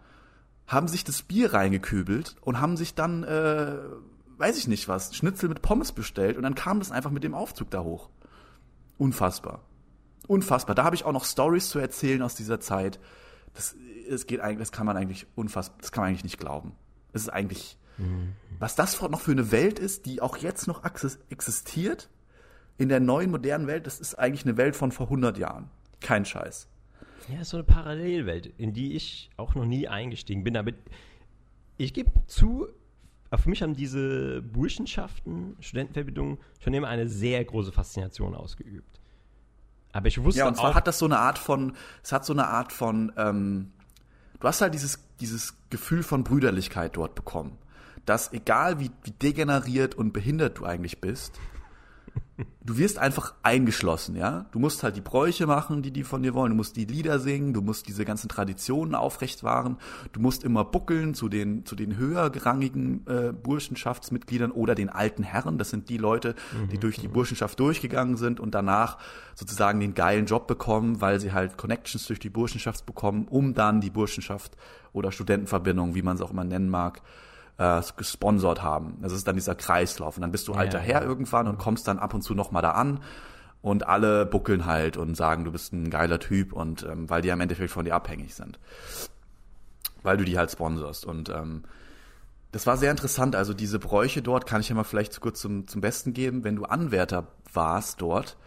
haben 0.67 0.88
sich 0.88 1.04
das 1.04 1.21
Bier 1.21 1.54
reingeköbelt 1.54 2.36
und 2.41 2.62
haben 2.62 2.77
sich 2.77 2.95
dann, 2.95 3.23
äh, 3.23 3.77
weiß 4.38 4.58
ich 4.58 4.67
nicht 4.67 4.88
was, 4.88 5.15
Schnitzel 5.15 5.49
mit 5.49 5.62
Pommes 5.62 5.91
bestellt 5.91 6.38
und 6.38 6.43
dann 6.43 6.56
kam 6.56 6.80
das 6.80 6.91
einfach 6.91 7.12
mit 7.12 7.23
dem 7.23 7.34
Aufzug 7.34 7.69
da 7.69 7.82
hoch. 7.84 8.10
Unfassbar. 8.97 9.62
Unfassbar. 10.27 10.75
Da 10.75 10.84
habe 10.84 10.95
ich 10.95 11.04
auch 11.04 11.12
noch 11.12 11.25
Stories 11.25 11.69
zu 11.69 11.80
erzählen 11.80 12.21
aus 12.21 12.36
dieser 12.36 12.60
Zeit. 12.60 12.99
Das, 13.54 13.75
das 14.10 14.27
geht 14.27 14.39
eigentlich, 14.39 14.60
das 14.60 14.71
kann 14.71 14.86
man 14.86 14.95
eigentlich 14.95 15.27
unfassbar, 15.36 15.77
das 15.82 15.91
kann 15.91 16.04
man 16.04 16.10
eigentlich 16.10 16.23
nicht 16.23 16.39
glauben. 16.39 16.73
Es 17.12 17.23
ist 17.23 17.30
eigentlich, 17.30 17.77
mhm. 17.97 18.34
was 18.60 18.75
das 18.75 19.01
noch 19.01 19.19
für 19.19 19.32
eine 19.32 19.51
Welt 19.51 19.77
ist, 19.77 20.06
die 20.06 20.21
auch 20.21 20.38
jetzt 20.38 20.67
noch 20.67 20.84
existiert, 21.30 22.10
in 22.77 22.88
der 22.88 22.99
neuen 22.99 23.30
modernen 23.30 23.67
Welt, 23.67 23.86
das 23.86 23.99
ist 23.99 24.15
eigentlich 24.17 24.45
eine 24.45 24.58
Welt 24.58 24.75
von 24.75 24.91
vor 24.91 25.08
100 25.08 25.38
Jahren. 25.38 25.69
Kein 25.99 26.25
Scheiß. 26.25 26.67
Ja, 27.30 27.44
so 27.44 27.58
eine 27.58 27.64
Parallelwelt, 27.64 28.48
in 28.58 28.74
die 28.74 28.94
ich 28.94 29.30
auch 29.38 29.56
noch 29.56 29.66
nie 29.66 29.88
eingestiegen 29.88 30.44
bin. 30.44 30.58
Aber 30.58 30.72
ich 31.78 31.94
gebe 31.94 32.12
zu, 32.28 32.68
auf 33.30 33.46
mich 33.46 33.62
haben 33.62 33.76
diese 33.76 34.42
Burschenschaften, 34.42 35.56
Studentenverbindungen 35.60 36.38
schon 36.60 36.74
immer 36.74 36.88
eine 36.88 37.08
sehr 37.08 37.44
große 37.44 37.72
Faszination 37.72 38.36
ausgeübt. 38.36 39.00
Aber 39.94 40.08
ich 40.08 40.22
wusste 40.24 40.40
Ja, 40.40 40.48
und 40.48 40.56
zwar 40.56 40.72
auch, 40.72 40.76
hat 40.76 40.88
das 40.88 41.00
so 41.00 41.06
eine 41.06 41.20
Art 41.20 41.38
von, 41.38 41.76
es 42.04 42.12
hat 42.12 42.26
so 42.26 42.34
eine 42.34 42.48
Art 42.48 42.72
von, 42.72 43.12
ähm, 43.18 43.72
du 44.40 44.48
hast 44.48 44.62
halt 44.62 44.74
dieses, 44.74 45.00
dieses 45.20 45.56
Gefühl 45.70 46.04
von 46.04 46.24
Brüderlichkeit 46.24 46.96
dort 46.96 47.16
bekommen. 47.16 47.58
Dass 48.06 48.34
egal 48.34 48.80
wie, 48.80 48.90
wie 49.04 49.12
degeneriert 49.12 49.96
und 49.96 50.12
behindert 50.12 50.60
du 50.60 50.66
eigentlich 50.66 51.02
bist, 51.02 51.40
du 52.63 52.78
wirst 52.78 52.97
einfach 52.97 53.34
eingeschlossen, 53.43 54.15
ja. 54.15 54.45
Du 54.52 54.60
musst 54.60 54.84
halt 54.84 54.95
die 54.95 55.02
Bräuche 55.02 55.47
machen, 55.47 55.82
die 55.82 55.91
die 55.91 56.04
von 56.04 56.24
dir 56.24 56.34
wollen. 56.34 56.52
Du 56.52 56.56
musst 56.56 56.76
die 56.76 56.86
Lieder 56.86 57.19
singen, 57.19 57.54
du 57.54 57.62
musst 57.62 57.88
diese 57.88 58.06
ganzen 58.06 58.30
Traditionen 58.30 58.95
aufrecht 58.95 59.43
wahren. 59.43 59.78
Du 60.12 60.19
musst 60.19 60.43
immer 60.43 60.63
buckeln 60.63 61.13
zu 61.13 61.30
den 61.30 61.65
zu 61.65 61.76
den 61.76 61.97
höherrangigen 61.97 63.06
äh, 63.08 63.34
Burschenschaftsmitgliedern 63.34 64.52
oder 64.52 64.76
den 64.76 64.89
alten 64.89 65.24
Herren. 65.24 65.58
Das 65.58 65.69
sind 65.69 65.89
die 65.89 65.97
Leute, 65.97 66.36
die 66.71 66.78
mhm. 66.78 66.82
durch 66.82 67.00
die 67.00 67.08
Burschenschaft 67.08 67.60
durchgegangen 67.60 68.17
sind 68.17 68.39
und 68.39 68.54
danach 68.54 68.97
sozusagen 69.36 69.80
den 69.80 69.93
geilen 69.93 70.26
Job 70.26 70.47
bekommen, 70.47 71.02
weil 71.02 71.19
sie 71.19 71.32
halt 71.32 71.58
Connections 71.58 72.06
durch 72.08 72.19
die 72.19 72.30
Burschenschaft 72.30 72.86
bekommen, 72.86 73.28
um 73.30 73.54
dann 73.54 73.82
die 73.82 73.89
Burschenschaft 73.89 74.56
oder 74.93 75.12
Studentenverbindung, 75.12 75.95
wie 75.95 76.02
man 76.02 76.15
es 76.15 76.21
auch 76.21 76.32
immer 76.32 76.43
nennen 76.43 76.69
mag, 76.69 77.02
äh, 77.62 77.82
gesponsert 77.95 78.63
haben. 78.63 78.97
Das 79.02 79.13
ist 79.13 79.28
dann 79.28 79.36
dieser 79.36 79.54
Kreislauf. 79.54 80.17
Und 80.17 80.21
dann 80.21 80.32
bist 80.32 80.47
du 80.47 80.54
alter 80.54 80.80
ja, 80.80 80.86
Herr 80.86 81.02
ja. 81.04 81.08
irgendwann 81.08 81.47
und 81.47 81.60
kommst 81.60 81.88
dann 81.88 82.00
ab 82.00 82.13
und 82.15 82.24
zu 82.24 82.34
nochmal 82.34 82.63
da 82.63 82.71
an 82.71 83.02
und 83.62 83.88
alle 83.88 84.26
buckeln 84.26 84.65
halt 84.65 84.97
und 84.97 85.15
sagen, 85.15 85.45
du 85.45 85.52
bist 85.52 85.71
ein 85.71 85.91
geiler 85.91 86.19
Typ 86.19 86.54
und 86.54 86.84
ähm, 86.84 87.08
weil 87.10 87.21
die 87.21 87.30
im 87.30 87.39
Endeffekt 87.39 87.69
von 87.69 87.86
dir 87.86 87.93
abhängig 87.93 88.34
sind. 88.34 88.60
Weil 90.02 90.17
du 90.17 90.26
die 90.26 90.39
halt 90.39 90.50
sponsorst. 90.50 91.06
Und 91.06 91.30
ähm, 91.30 91.63
das 92.52 92.65
war 92.65 92.78
sehr 92.78 92.89
interessant. 92.89 93.36
Also 93.36 93.54
diese 93.54 93.78
Bräuche 93.78 94.24
dort 94.24 94.47
kann 94.47 94.62
ich 94.62 94.69
ja 94.69 94.76
mal 94.76 94.84
vielleicht 94.84 95.21
kurz 95.21 95.39
zum, 95.39 95.67
zum 95.67 95.82
Besten 95.82 96.13
geben. 96.13 96.43
Wenn 96.43 96.56
du 96.56 96.63
Anwärter 96.65 97.28
warst 97.54 98.02
dort, 98.02 98.38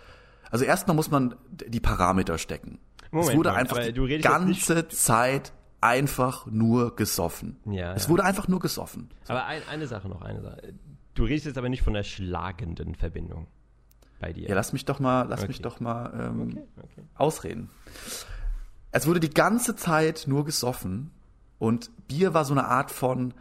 also 0.51 0.65
erstmal 0.65 0.97
muss 0.97 1.13
man 1.13 1.37
die 1.49 1.81
Parameter 1.81 2.37
stecken. 2.37 2.81
Moment, 3.13 3.31
es 3.31 3.37
wurde 3.37 3.51
Moment, 3.51 3.73
einfach 3.73 3.93
die 3.93 4.19
ganze 4.19 4.89
Zeit 4.89 5.53
einfach 5.85 6.47
nur 6.47 6.97
gesoffen. 6.97 7.59
Ja, 7.67 7.93
es 7.93 8.05
ja. 8.05 8.09
wurde 8.09 8.25
einfach 8.25 8.49
nur 8.49 8.59
gesoffen. 8.59 9.11
So. 9.25 9.35
Aber 9.35 9.45
ein, 9.45 9.61
eine 9.71 9.87
Sache 9.87 10.09
noch, 10.09 10.23
eine 10.23 10.41
Sache. 10.41 10.73
Du 11.13 11.25
redest 11.25 11.45
jetzt 11.45 11.59
aber 11.59 11.69
nicht 11.69 11.83
von 11.83 11.93
der 11.93 12.05
schlagenden 12.05 12.95
Verbindung 12.95 13.47
bei 14.19 14.33
dir. 14.33 14.49
Ja, 14.49 14.55
lass 14.55 14.73
mich 14.73 14.87
doch 14.87 14.99
mal, 14.99 15.29
lass 15.29 15.41
okay. 15.41 15.49
mich 15.49 15.61
doch 15.61 15.81
mal 15.81 16.11
ähm, 16.19 16.49
okay, 16.49 16.65
okay. 16.79 17.03
ausreden. 17.15 17.69
Es 18.93 19.07
wurde 19.07 19.21
die 19.21 19.31
ganze 19.31 19.77
Zeit 19.77 20.25
nur 20.27 20.47
gesoffen 20.47 21.11
und 21.59 21.91
Bier 22.09 22.33
war 22.33 22.47
so 22.47 22.55
eine 22.55 22.65
Art 22.65 22.91
von 22.91 23.35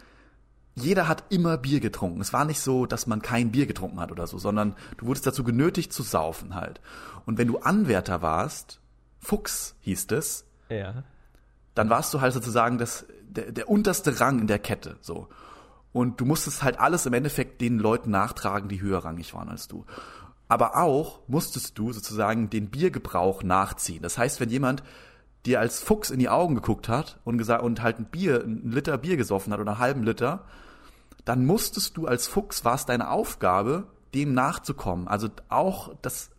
jeder 0.76 1.08
hat 1.08 1.26
immer 1.30 1.58
Bier 1.58 1.80
getrunken. 1.80 2.20
Es 2.20 2.34
war 2.34 2.46
nicht 2.46 2.60
so, 2.60 2.88
dass 2.88 3.06
man 3.06 3.22
kein 3.22 3.52
Bier 3.52 3.68
getrunken 3.68 4.00
hat 4.00 4.12
oder 4.12 4.26
so, 4.26 4.40
sondern 4.40 4.76
du 4.98 5.06
wurdest 5.06 5.28
dazu 5.28 5.44
genötigt 5.44 5.94
zu 5.94 6.02
saufen 6.02 6.56
halt. 6.56 6.82
Und 7.28 7.38
wenn 7.38 7.48
du 7.48 7.60
Anwärter 7.60 8.24
warst, 8.24 8.82
Fuchs 9.20 9.76
hieß 9.82 10.08
es, 10.12 10.46
ja 10.70 11.04
dann 11.76 11.90
warst 11.90 12.14
du 12.14 12.22
halt 12.22 12.34
sozusagen 12.34 12.78
das, 12.78 13.06
der, 13.24 13.52
der 13.52 13.70
unterste 13.70 14.20
Rang 14.20 14.40
in 14.40 14.48
der 14.48 14.60
Kette, 14.60 14.98
so. 15.02 15.28
Und 15.92 16.20
du 16.20 16.26
musstest 16.26 16.64
halt 16.64 16.80
alles 16.80 17.06
im 17.06 17.14
Endeffekt 17.14 17.62
den 17.62 17.78
Leuten 17.78 18.10
nachtragen, 18.10 18.68
die 18.68 18.82
höherrangig 18.82 19.34
waren 19.36 19.50
als 19.50 19.68
du. 19.68 19.86
Aber 20.48 20.78
auch 20.78 21.22
musstest 21.28 21.78
du 21.78 21.94
sozusagen 21.94 22.50
den 22.50 22.70
Biergebrauch 22.70 23.44
nachziehen. 23.44 24.02
Das 24.02 24.18
heißt, 24.18 24.40
wenn 24.40 24.50
jemand 24.50 24.84
dir 25.46 25.60
als 25.60 25.82
Fuchs 25.82 26.10
in 26.10 26.20
die 26.20 26.30
Augen 26.30 26.56
geguckt 26.56 26.90
hat 26.90 27.20
und 27.26 27.38
gesagt 27.38 27.64
und 27.64 27.82
halt 27.82 28.00
ein 28.00 28.06
Bier, 28.06 28.44
ein 28.44 28.72
Liter 28.72 28.98
Bier 28.98 29.18
gesoffen 29.18 29.54
hat 29.54 29.60
oder 29.60 29.74
einen 29.74 29.80
halben 29.80 30.04
Liter, 30.04 30.46
dann 31.26 31.46
musstest 31.46 31.96
du 31.98 32.08
als 32.08 32.28
Fuchs, 32.28 32.66
war 32.66 32.76
es 32.76 32.86
deine 32.86 33.10
Aufgabe, 33.10 33.88
dem 34.14 34.34
nachzukommen. 34.34 35.08
Also 35.08 35.30
auch 35.50 35.96
das 36.02 36.30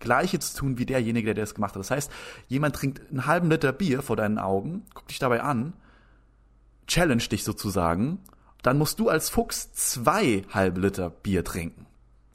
Gleiche 0.00 0.38
zu 0.38 0.56
tun 0.56 0.78
wie 0.78 0.86
derjenige, 0.86 1.34
der 1.34 1.44
das 1.44 1.54
gemacht 1.54 1.74
hat. 1.74 1.80
Das 1.80 1.90
heißt, 1.90 2.10
jemand 2.48 2.74
trinkt 2.74 3.08
einen 3.10 3.26
halben 3.26 3.50
Liter 3.50 3.72
Bier 3.72 4.02
vor 4.02 4.16
deinen 4.16 4.38
Augen, 4.38 4.84
guckt 4.94 5.10
dich 5.10 5.18
dabei 5.18 5.42
an, 5.42 5.74
challenge 6.86 7.28
dich 7.30 7.44
sozusagen, 7.44 8.18
dann 8.62 8.78
musst 8.78 8.98
du 8.98 9.08
als 9.08 9.30
Fuchs 9.30 9.72
zwei 9.72 10.44
halbe 10.50 10.80
Liter 10.80 11.10
Bier 11.10 11.44
trinken, 11.44 11.86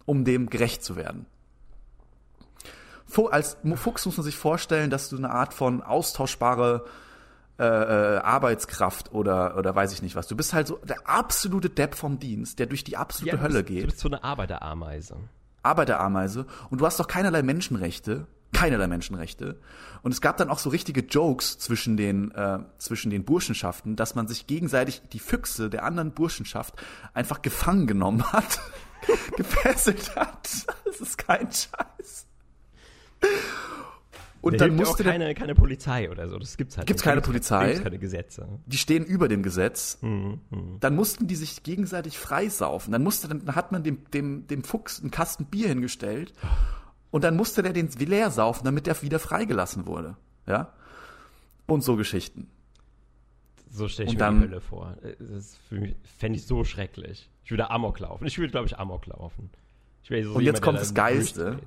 um 0.06 0.23
dem 0.23 0.49
gerecht 0.49 0.84
zu 0.84 0.95
werden. 0.95 1.25
Als 3.30 3.58
Fuchs 3.75 4.06
muss 4.06 4.17
man 4.17 4.23
sich 4.23 4.36
vorstellen, 4.38 4.89
dass 4.89 5.10
du 5.10 5.17
eine 5.17 5.30
Art 5.30 5.54
von 5.54 5.82
austauschbare 5.82 6.86
äh, 7.58 7.63
äh, 7.63 8.17
Arbeitskraft 8.17 9.13
oder 9.13 9.56
oder 9.56 9.73
weiß 9.73 9.93
ich 9.93 10.01
nicht 10.01 10.17
was. 10.17 10.28
Du 10.28 10.36
bist 10.36 10.54
halt 10.54 10.67
so 10.67 10.78
der 10.84 11.08
absolute 11.08 11.69
Depp 11.69 11.95
vom 11.95 12.19
Dienst, 12.19 12.60
der 12.60 12.65
durch 12.65 12.84
die 12.84 12.97
absolute 12.97 13.38
ja, 13.38 13.41
Hölle 13.41 13.63
bist, 13.63 13.67
geht. 13.67 13.84
Du 13.84 13.88
bist 13.88 13.99
so 13.99 14.10
eine 14.10 14.21
Arbeiterameise. 14.25 15.15
Arbeiterameise 15.65 16.45
und 16.69 16.82
du 16.82 16.86
hast 16.86 16.99
doch 16.99 17.08
keinerlei 17.08 17.41
Menschenrechte, 17.41 18.28
keinerlei 18.54 18.88
Menschenrechte. 18.88 19.60
Und 20.01 20.12
es 20.12 20.21
gab 20.21 20.38
dann 20.38 20.49
auch 20.49 20.60
so 20.60 20.69
richtige 20.69 21.01
Jokes 21.01 21.58
zwischen 21.58 21.97
den, 21.97 22.32
äh, 22.32 22.60
zwischen 22.78 23.10
den 23.10 23.25
Burschenschaften, 23.25 23.95
dass 23.95 24.15
man 24.15 24.28
sich 24.28 24.47
gegenseitig 24.47 25.01
die 25.12 25.19
Füchse 25.19 25.69
der 25.69 25.84
anderen 25.84 26.12
Burschenschaft 26.12 26.75
einfach 27.13 27.41
gefangen 27.41 27.88
genommen 27.88 28.23
hat, 28.32 28.60
gefesselt 29.38 30.15
hat. 30.15 30.49
Das 30.86 31.01
ist 31.01 31.17
kein 31.17 31.49
Scheiß. 31.51 32.28
Und 34.45 34.62
da 34.62 34.67
dann 34.67 34.75
musste 34.75 35.03
auch 35.03 35.08
keine, 35.08 35.34
keine 35.34 35.55
Polizei 35.55 36.12
oder 36.12 36.29
so. 36.29 36.38
Das 36.38 36.55
gibt's 36.55 36.77
halt. 36.77 36.86
Gibt's 36.86 37.01
nicht. 37.01 37.10
keine 37.10 37.21
Polizei. 37.21 37.65
Gibt's 37.69 37.84
keine 37.84 37.97
Gesetze. 37.97 38.47
Die 38.67 38.77
stehen 38.77 39.03
über 39.03 39.27
dem 39.27 39.41
Gesetz. 39.41 39.97
Mhm, 40.01 40.39
mh. 40.51 40.77
Dann 40.81 40.95
mussten 40.95 41.25
die 41.25 41.36
sich 41.36 41.63
gegenseitig 41.63 42.19
freisaufen. 42.19 42.91
Dann 42.91 43.01
musste, 43.01 43.27
dann 43.27 43.55
hat 43.55 43.71
man 43.71 43.84
dem, 43.84 44.05
dem, 44.12 44.45
dem 44.45 44.63
Fuchs 44.63 45.01
einen 45.01 45.10
Kasten 45.10 45.45
Bier 45.45 45.67
hingestellt. 45.69 46.34
Und 47.10 47.23
dann 47.23 47.36
musste 47.36 47.63
der 47.63 47.73
den 47.73 47.89
leer 47.89 48.29
saufen, 48.29 48.65
damit 48.65 48.86
der 48.86 49.01
wieder 49.01 49.17
freigelassen 49.17 49.88
wurde. 49.88 50.15
Ja. 50.45 50.73
Und 51.65 51.84
so 51.84 51.95
Geschichten. 51.95 52.47
So 53.71 53.88
stelle 53.88 54.10
ich 54.10 54.12
und 54.12 54.17
mir 54.17 54.25
dann, 54.25 54.41
die 54.41 54.47
Hölle 54.47 54.62
vor. 54.62 54.95
Das 55.17 55.58
fände 56.19 56.38
ich 56.38 56.45
so 56.45 56.63
schrecklich. 56.63 57.31
Ich 57.43 57.49
würde 57.49 57.71
Amok 57.71 57.99
laufen. 57.99 58.27
Ich 58.27 58.38
würde, 58.38 58.51
glaube 58.51 58.67
ich, 58.67 58.77
Amok 58.77 59.08
laufen. 59.08 59.49
So 60.03 60.13
und 60.13 60.19
jetzt 60.19 60.39
jemand, 60.39 60.62
kommt 60.62 60.79
das 60.79 60.93
Geilste. 60.93 61.58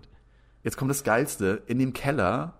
Jetzt 0.62 0.76
kommt 0.76 0.90
das 0.92 1.02
Geilste. 1.02 1.62
In 1.66 1.80
dem 1.80 1.92
Keller 1.92 2.54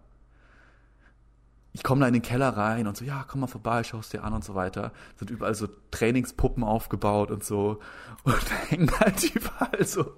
ich 1.79 1.85
komme 1.85 2.01
da 2.01 2.09
in 2.09 2.13
den 2.13 2.23
Keller 2.23 2.49
rein 2.49 2.89
und 2.89 2.97
so, 2.97 3.05
ja, 3.05 3.25
komm 3.29 3.43
mal 3.43 3.47
vorbei, 3.47 3.85
schau 3.85 4.01
es 4.01 4.09
dir 4.09 4.25
an 4.25 4.33
und 4.33 4.43
so 4.43 4.57
weiter. 4.57 4.91
Sind 5.17 5.31
überall 5.31 5.55
so 5.55 5.69
Trainingspuppen 5.93 6.65
aufgebaut 6.65 7.31
und 7.31 7.45
so. 7.45 7.79
Und 8.25 8.35
da 8.35 8.55
hängen 8.69 8.91
halt 8.99 9.23
überall 9.35 9.85
so, 9.87 10.13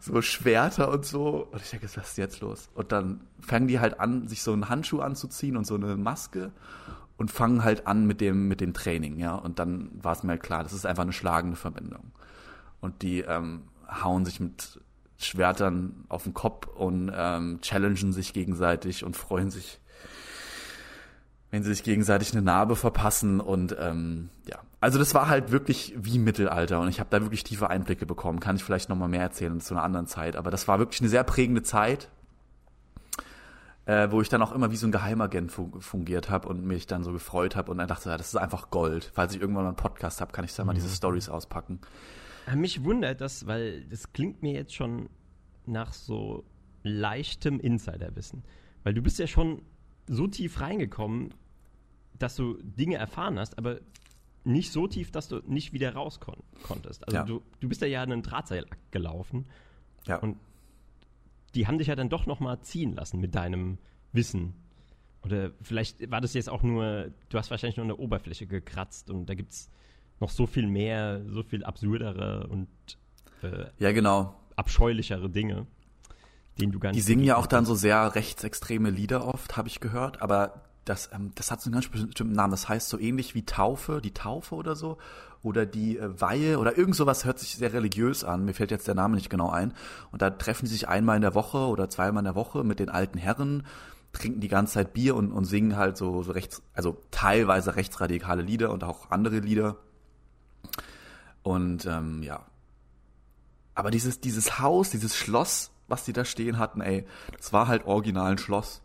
so 0.00 0.22
Schwerter 0.22 0.90
und 0.90 1.04
so. 1.04 1.46
Und 1.52 1.60
ich 1.60 1.68
denke, 1.68 1.84
was 1.94 2.08
ist 2.08 2.16
jetzt 2.16 2.40
los? 2.40 2.70
Und 2.74 2.90
dann 2.90 3.20
fangen 3.38 3.68
die 3.68 3.80
halt 3.80 4.00
an, 4.00 4.28
sich 4.28 4.42
so 4.42 4.54
einen 4.54 4.70
Handschuh 4.70 5.00
anzuziehen 5.00 5.58
und 5.58 5.66
so 5.66 5.74
eine 5.74 5.94
Maske 5.94 6.52
und 7.18 7.30
fangen 7.30 7.62
halt 7.62 7.86
an 7.86 8.06
mit 8.06 8.22
dem, 8.22 8.48
mit 8.48 8.62
dem 8.62 8.72
Training, 8.72 9.18
ja. 9.18 9.34
Und 9.34 9.58
dann 9.58 9.90
war 10.02 10.12
es 10.12 10.22
mir 10.22 10.30
halt 10.30 10.42
klar, 10.42 10.62
das 10.62 10.72
ist 10.72 10.86
einfach 10.86 11.02
eine 11.02 11.12
schlagende 11.12 11.58
Verbindung. 11.58 12.12
Und 12.80 13.02
die 13.02 13.20
ähm, 13.20 13.64
hauen 13.90 14.24
sich 14.24 14.40
mit 14.40 14.80
Schwertern 15.18 16.06
auf 16.08 16.22
den 16.22 16.32
Kopf 16.32 16.66
und 16.66 17.12
ähm, 17.14 17.60
challengen 17.60 18.14
sich 18.14 18.32
gegenseitig 18.32 19.04
und 19.04 19.18
freuen 19.18 19.50
sich 19.50 19.80
wenn 21.56 21.62
sie 21.62 21.70
sich 21.70 21.82
gegenseitig 21.82 22.32
eine 22.32 22.42
Narbe 22.42 22.76
verpassen 22.76 23.40
und 23.40 23.74
ähm, 23.80 24.28
ja. 24.46 24.58
Also 24.78 24.98
das 24.98 25.14
war 25.14 25.28
halt 25.28 25.50
wirklich 25.50 25.94
wie 25.96 26.18
Mittelalter 26.18 26.80
und 26.80 26.88
ich 26.88 27.00
habe 27.00 27.08
da 27.10 27.22
wirklich 27.22 27.44
tiefe 27.44 27.70
Einblicke 27.70 28.04
bekommen. 28.04 28.40
Kann 28.40 28.56
ich 28.56 28.62
vielleicht 28.62 28.90
noch 28.90 28.96
mal 28.96 29.08
mehr 29.08 29.22
erzählen 29.22 29.58
zu 29.60 29.72
einer 29.72 29.82
anderen 29.82 30.06
Zeit, 30.06 30.36
aber 30.36 30.50
das 30.50 30.68
war 30.68 30.78
wirklich 30.78 31.00
eine 31.00 31.08
sehr 31.08 31.24
prägende 31.24 31.62
Zeit, 31.62 32.10
äh, 33.86 34.10
wo 34.10 34.20
ich 34.20 34.28
dann 34.28 34.42
auch 34.42 34.52
immer 34.52 34.70
wie 34.70 34.76
so 34.76 34.86
ein 34.86 34.92
Geheimagent 34.92 35.50
fungiert 35.50 36.28
habe 36.28 36.46
und 36.46 36.62
mich 36.62 36.86
dann 36.86 37.04
so 37.04 37.12
gefreut 37.12 37.56
habe 37.56 37.70
und 37.70 37.78
dann 37.78 37.88
dachte, 37.88 38.10
ja, 38.10 38.18
das 38.18 38.28
ist 38.28 38.36
einfach 38.36 38.68
Gold. 38.68 39.10
Falls 39.14 39.34
ich 39.34 39.40
irgendwann 39.40 39.64
mal 39.64 39.70
einen 39.70 39.76
Podcast 39.78 40.20
habe, 40.20 40.32
kann 40.32 40.44
ich 40.44 40.54
da 40.54 40.62
mal 40.62 40.72
mhm. 40.72 40.76
diese 40.76 40.94
Stories 40.94 41.30
auspacken. 41.30 41.80
Mich 42.54 42.84
wundert 42.84 43.22
das, 43.22 43.46
weil 43.46 43.86
das 43.86 44.12
klingt 44.12 44.42
mir 44.42 44.52
jetzt 44.52 44.74
schon 44.74 45.08
nach 45.64 45.94
so 45.94 46.44
leichtem 46.82 47.60
Insiderwissen, 47.60 48.44
weil 48.84 48.92
du 48.92 49.00
bist 49.00 49.18
ja 49.18 49.26
schon 49.26 49.62
so 50.06 50.26
tief 50.26 50.60
reingekommen, 50.60 51.34
dass 52.18 52.36
du 52.36 52.58
Dinge 52.62 52.96
erfahren 52.96 53.38
hast, 53.38 53.58
aber 53.58 53.78
nicht 54.44 54.70
so 54.72 54.86
tief, 54.86 55.10
dass 55.10 55.28
du 55.28 55.40
nicht 55.46 55.72
wieder 55.72 55.92
raus 55.94 56.20
kon 56.20 56.36
konntest. 56.62 57.04
Also 57.06 57.16
Ja. 57.16 57.24
du, 57.24 57.42
du 57.60 57.68
bist 57.68 57.82
da 57.82 57.86
ja 57.86 58.02
einen 58.02 58.22
Drahtseil 58.22 58.66
gelaufen 58.90 59.46
Ja. 60.06 60.16
und 60.18 60.36
die 61.54 61.66
haben 61.66 61.78
dich 61.78 61.88
ja 61.88 61.96
dann 61.96 62.08
doch 62.08 62.26
noch 62.26 62.38
mal 62.40 62.60
ziehen 62.60 62.94
lassen 62.94 63.18
mit 63.20 63.34
deinem 63.34 63.78
Wissen. 64.12 64.54
Oder 65.24 65.50
vielleicht 65.62 66.10
war 66.10 66.20
das 66.20 66.34
jetzt 66.34 66.48
auch 66.48 66.62
nur, 66.62 67.10
du 67.28 67.38
hast 67.38 67.50
wahrscheinlich 67.50 67.76
nur 67.76 67.84
an 67.84 67.88
der 67.88 67.98
Oberfläche 67.98 68.46
gekratzt 68.46 69.10
und 69.10 69.26
da 69.26 69.34
gibt 69.34 69.50
es 69.52 69.70
noch 70.20 70.30
so 70.30 70.46
viel 70.46 70.66
mehr, 70.66 71.22
so 71.28 71.42
viel 71.42 71.64
absurdere 71.64 72.46
und 72.46 72.68
äh, 73.42 73.66
ja, 73.78 73.90
genau. 73.92 74.34
abscheulichere 74.54 75.28
Dinge, 75.28 75.66
denen 76.60 76.70
du 76.72 76.78
gar 76.78 76.90
nicht 76.90 76.98
Die 76.98 77.02
singen 77.02 77.24
ja 77.24 77.36
auch 77.36 77.46
dann 77.46 77.66
so 77.66 77.74
sehr 77.74 78.14
rechtsextreme 78.14 78.90
Lieder 78.90 79.26
oft, 79.26 79.56
habe 79.56 79.66
ich 79.68 79.80
gehört, 79.80 80.22
aber 80.22 80.62
das, 80.86 81.10
ähm, 81.12 81.32
das 81.34 81.50
hat 81.50 81.60
so 81.60 81.68
einen 81.68 81.74
ganz 81.74 81.88
bestimmten 81.88 82.32
Namen. 82.32 82.52
Das 82.52 82.68
heißt 82.68 82.88
so 82.88 82.98
ähnlich 82.98 83.34
wie 83.34 83.44
Taufe, 83.44 84.00
die 84.00 84.14
Taufe 84.14 84.54
oder 84.54 84.74
so, 84.74 84.96
oder 85.42 85.66
die 85.66 85.98
äh, 85.98 86.20
Weihe 86.20 86.58
oder 86.58 86.78
irgend 86.78 86.96
sowas 86.96 87.24
hört 87.24 87.38
sich 87.38 87.56
sehr 87.56 87.72
religiös 87.72 88.24
an. 88.24 88.44
Mir 88.44 88.54
fällt 88.54 88.70
jetzt 88.70 88.88
der 88.88 88.94
Name 88.94 89.16
nicht 89.16 89.28
genau 89.28 89.50
ein. 89.50 89.74
Und 90.12 90.22
da 90.22 90.30
treffen 90.30 90.66
sie 90.66 90.72
sich 90.72 90.88
einmal 90.88 91.16
in 91.16 91.22
der 91.22 91.34
Woche 91.34 91.58
oder 91.58 91.90
zweimal 91.90 92.20
in 92.20 92.24
der 92.24 92.34
Woche 92.34 92.64
mit 92.64 92.78
den 92.78 92.88
alten 92.88 93.18
Herren, 93.18 93.66
trinken 94.12 94.40
die 94.40 94.48
ganze 94.48 94.74
Zeit 94.74 94.92
Bier 94.94 95.14
und, 95.14 95.32
und 95.32 95.44
singen 95.44 95.76
halt 95.76 95.96
so, 95.96 96.22
so 96.22 96.32
rechts, 96.32 96.62
also 96.72 96.96
teilweise 97.10 97.76
rechtsradikale 97.76 98.42
Lieder 98.42 98.70
und 98.70 98.82
auch 98.82 99.10
andere 99.10 99.40
Lieder. 99.40 99.76
Und 101.42 101.84
ähm, 101.86 102.22
ja, 102.22 102.46
aber 103.74 103.90
dieses, 103.90 104.20
dieses 104.20 104.58
Haus, 104.58 104.90
dieses 104.90 105.14
Schloss, 105.16 105.70
was 105.86 106.04
die 106.04 106.12
da 106.12 106.24
stehen 106.24 106.58
hatten, 106.58 106.80
ey, 106.80 107.06
das 107.36 107.52
war 107.52 107.68
halt 107.68 107.86
original 107.86 108.32
ein 108.32 108.38
Schloss. 108.38 108.82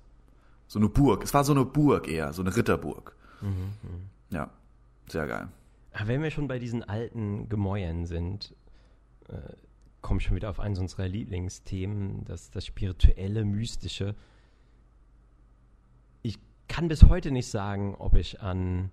So 0.71 0.79
eine 0.79 0.88
Burg. 0.88 1.21
Es 1.25 1.34
war 1.34 1.43
so 1.43 1.51
eine 1.51 1.65
Burg 1.65 2.07
eher, 2.07 2.31
so 2.31 2.41
eine 2.41 2.55
Ritterburg. 2.55 3.13
Ja, 4.29 4.49
sehr 5.05 5.27
geil. 5.27 5.49
Aber 5.91 6.07
wenn 6.07 6.23
wir 6.23 6.31
schon 6.31 6.47
bei 6.47 6.60
diesen 6.60 6.81
alten 6.81 7.49
Gemäuern 7.49 8.05
sind, 8.05 8.55
äh, 9.27 9.36
komme 9.99 10.21
ich 10.21 10.27
schon 10.27 10.38
wieder 10.38 10.49
auf 10.49 10.62
eines 10.62 10.79
unserer 10.79 11.10
Lieblingsthemen, 11.10 12.23
das, 12.23 12.51
das 12.51 12.65
spirituelle, 12.65 13.43
mystische. 13.43 14.15
Ich 16.21 16.39
kann 16.69 16.88
bis 16.88 17.03
heute 17.03 17.31
nicht 17.31 17.49
sagen, 17.49 17.93
ob 17.95 18.15
ich 18.15 18.39
an 18.39 18.91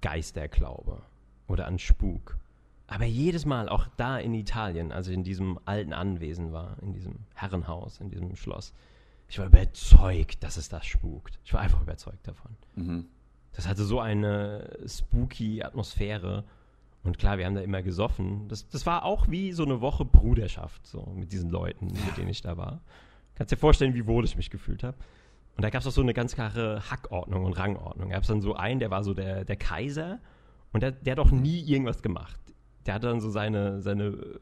Geister 0.00 0.48
glaube 0.48 1.02
oder 1.46 1.66
an 1.66 1.78
Spuk. 1.78 2.38
Aber 2.86 3.04
jedes 3.04 3.44
Mal, 3.44 3.68
auch 3.68 3.86
da 3.98 4.16
in 4.16 4.32
Italien, 4.32 4.92
als 4.92 5.08
ich 5.08 5.14
in 5.14 5.24
diesem 5.24 5.58
alten 5.66 5.92
Anwesen 5.92 6.54
war, 6.54 6.78
in 6.80 6.94
diesem 6.94 7.16
Herrenhaus, 7.34 8.00
in 8.00 8.08
diesem 8.08 8.34
Schloss, 8.34 8.72
ich 9.28 9.38
war 9.38 9.46
überzeugt, 9.46 10.42
dass 10.42 10.56
es 10.56 10.68
das 10.68 10.86
spukt. 10.86 11.38
Ich 11.44 11.52
war 11.52 11.60
einfach 11.60 11.82
überzeugt 11.82 12.26
davon. 12.26 12.56
Mhm. 12.74 13.06
Das 13.52 13.66
hatte 13.66 13.84
so 13.84 14.00
eine 14.00 14.68
spooky 14.86 15.62
Atmosphäre. 15.62 16.44
Und 17.02 17.18
klar, 17.18 17.38
wir 17.38 17.46
haben 17.46 17.54
da 17.54 17.60
immer 17.60 17.82
gesoffen. 17.82 18.48
Das, 18.48 18.68
das 18.68 18.84
war 18.84 19.04
auch 19.04 19.28
wie 19.28 19.52
so 19.52 19.64
eine 19.64 19.80
Woche 19.80 20.04
Bruderschaft, 20.04 20.86
so 20.86 21.12
mit 21.14 21.32
diesen 21.32 21.50
Leuten, 21.50 21.86
mit 21.86 22.16
denen 22.16 22.28
ich 22.28 22.42
da 22.42 22.56
war. 22.56 22.80
Kannst 23.34 23.52
dir 23.52 23.56
vorstellen, 23.56 23.94
wie 23.94 24.06
wohl 24.06 24.24
ich 24.24 24.36
mich 24.36 24.50
gefühlt 24.50 24.82
habe. 24.82 24.96
Und 25.56 25.62
da 25.62 25.70
gab 25.70 25.80
es 25.80 25.86
auch 25.86 25.92
so 25.92 26.02
eine 26.02 26.14
ganz 26.14 26.34
klare 26.34 26.82
Hackordnung 26.90 27.44
und 27.44 27.54
Rangordnung. 27.54 28.08
Da 28.08 28.14
gab 28.16 28.22
es 28.22 28.28
dann 28.28 28.42
so 28.42 28.54
einen, 28.54 28.78
der 28.78 28.90
war 28.90 29.02
so 29.02 29.14
der, 29.14 29.44
der 29.44 29.56
Kaiser 29.56 30.20
und 30.72 30.82
der, 30.82 30.92
der 30.92 31.12
hat 31.12 31.18
auch 31.18 31.30
nie 31.30 31.60
irgendwas 31.60 32.02
gemacht. 32.02 32.38
Der 32.84 32.94
hatte 32.94 33.08
dann 33.08 33.20
so 33.20 33.30
seine, 33.30 33.80
seine 33.80 34.38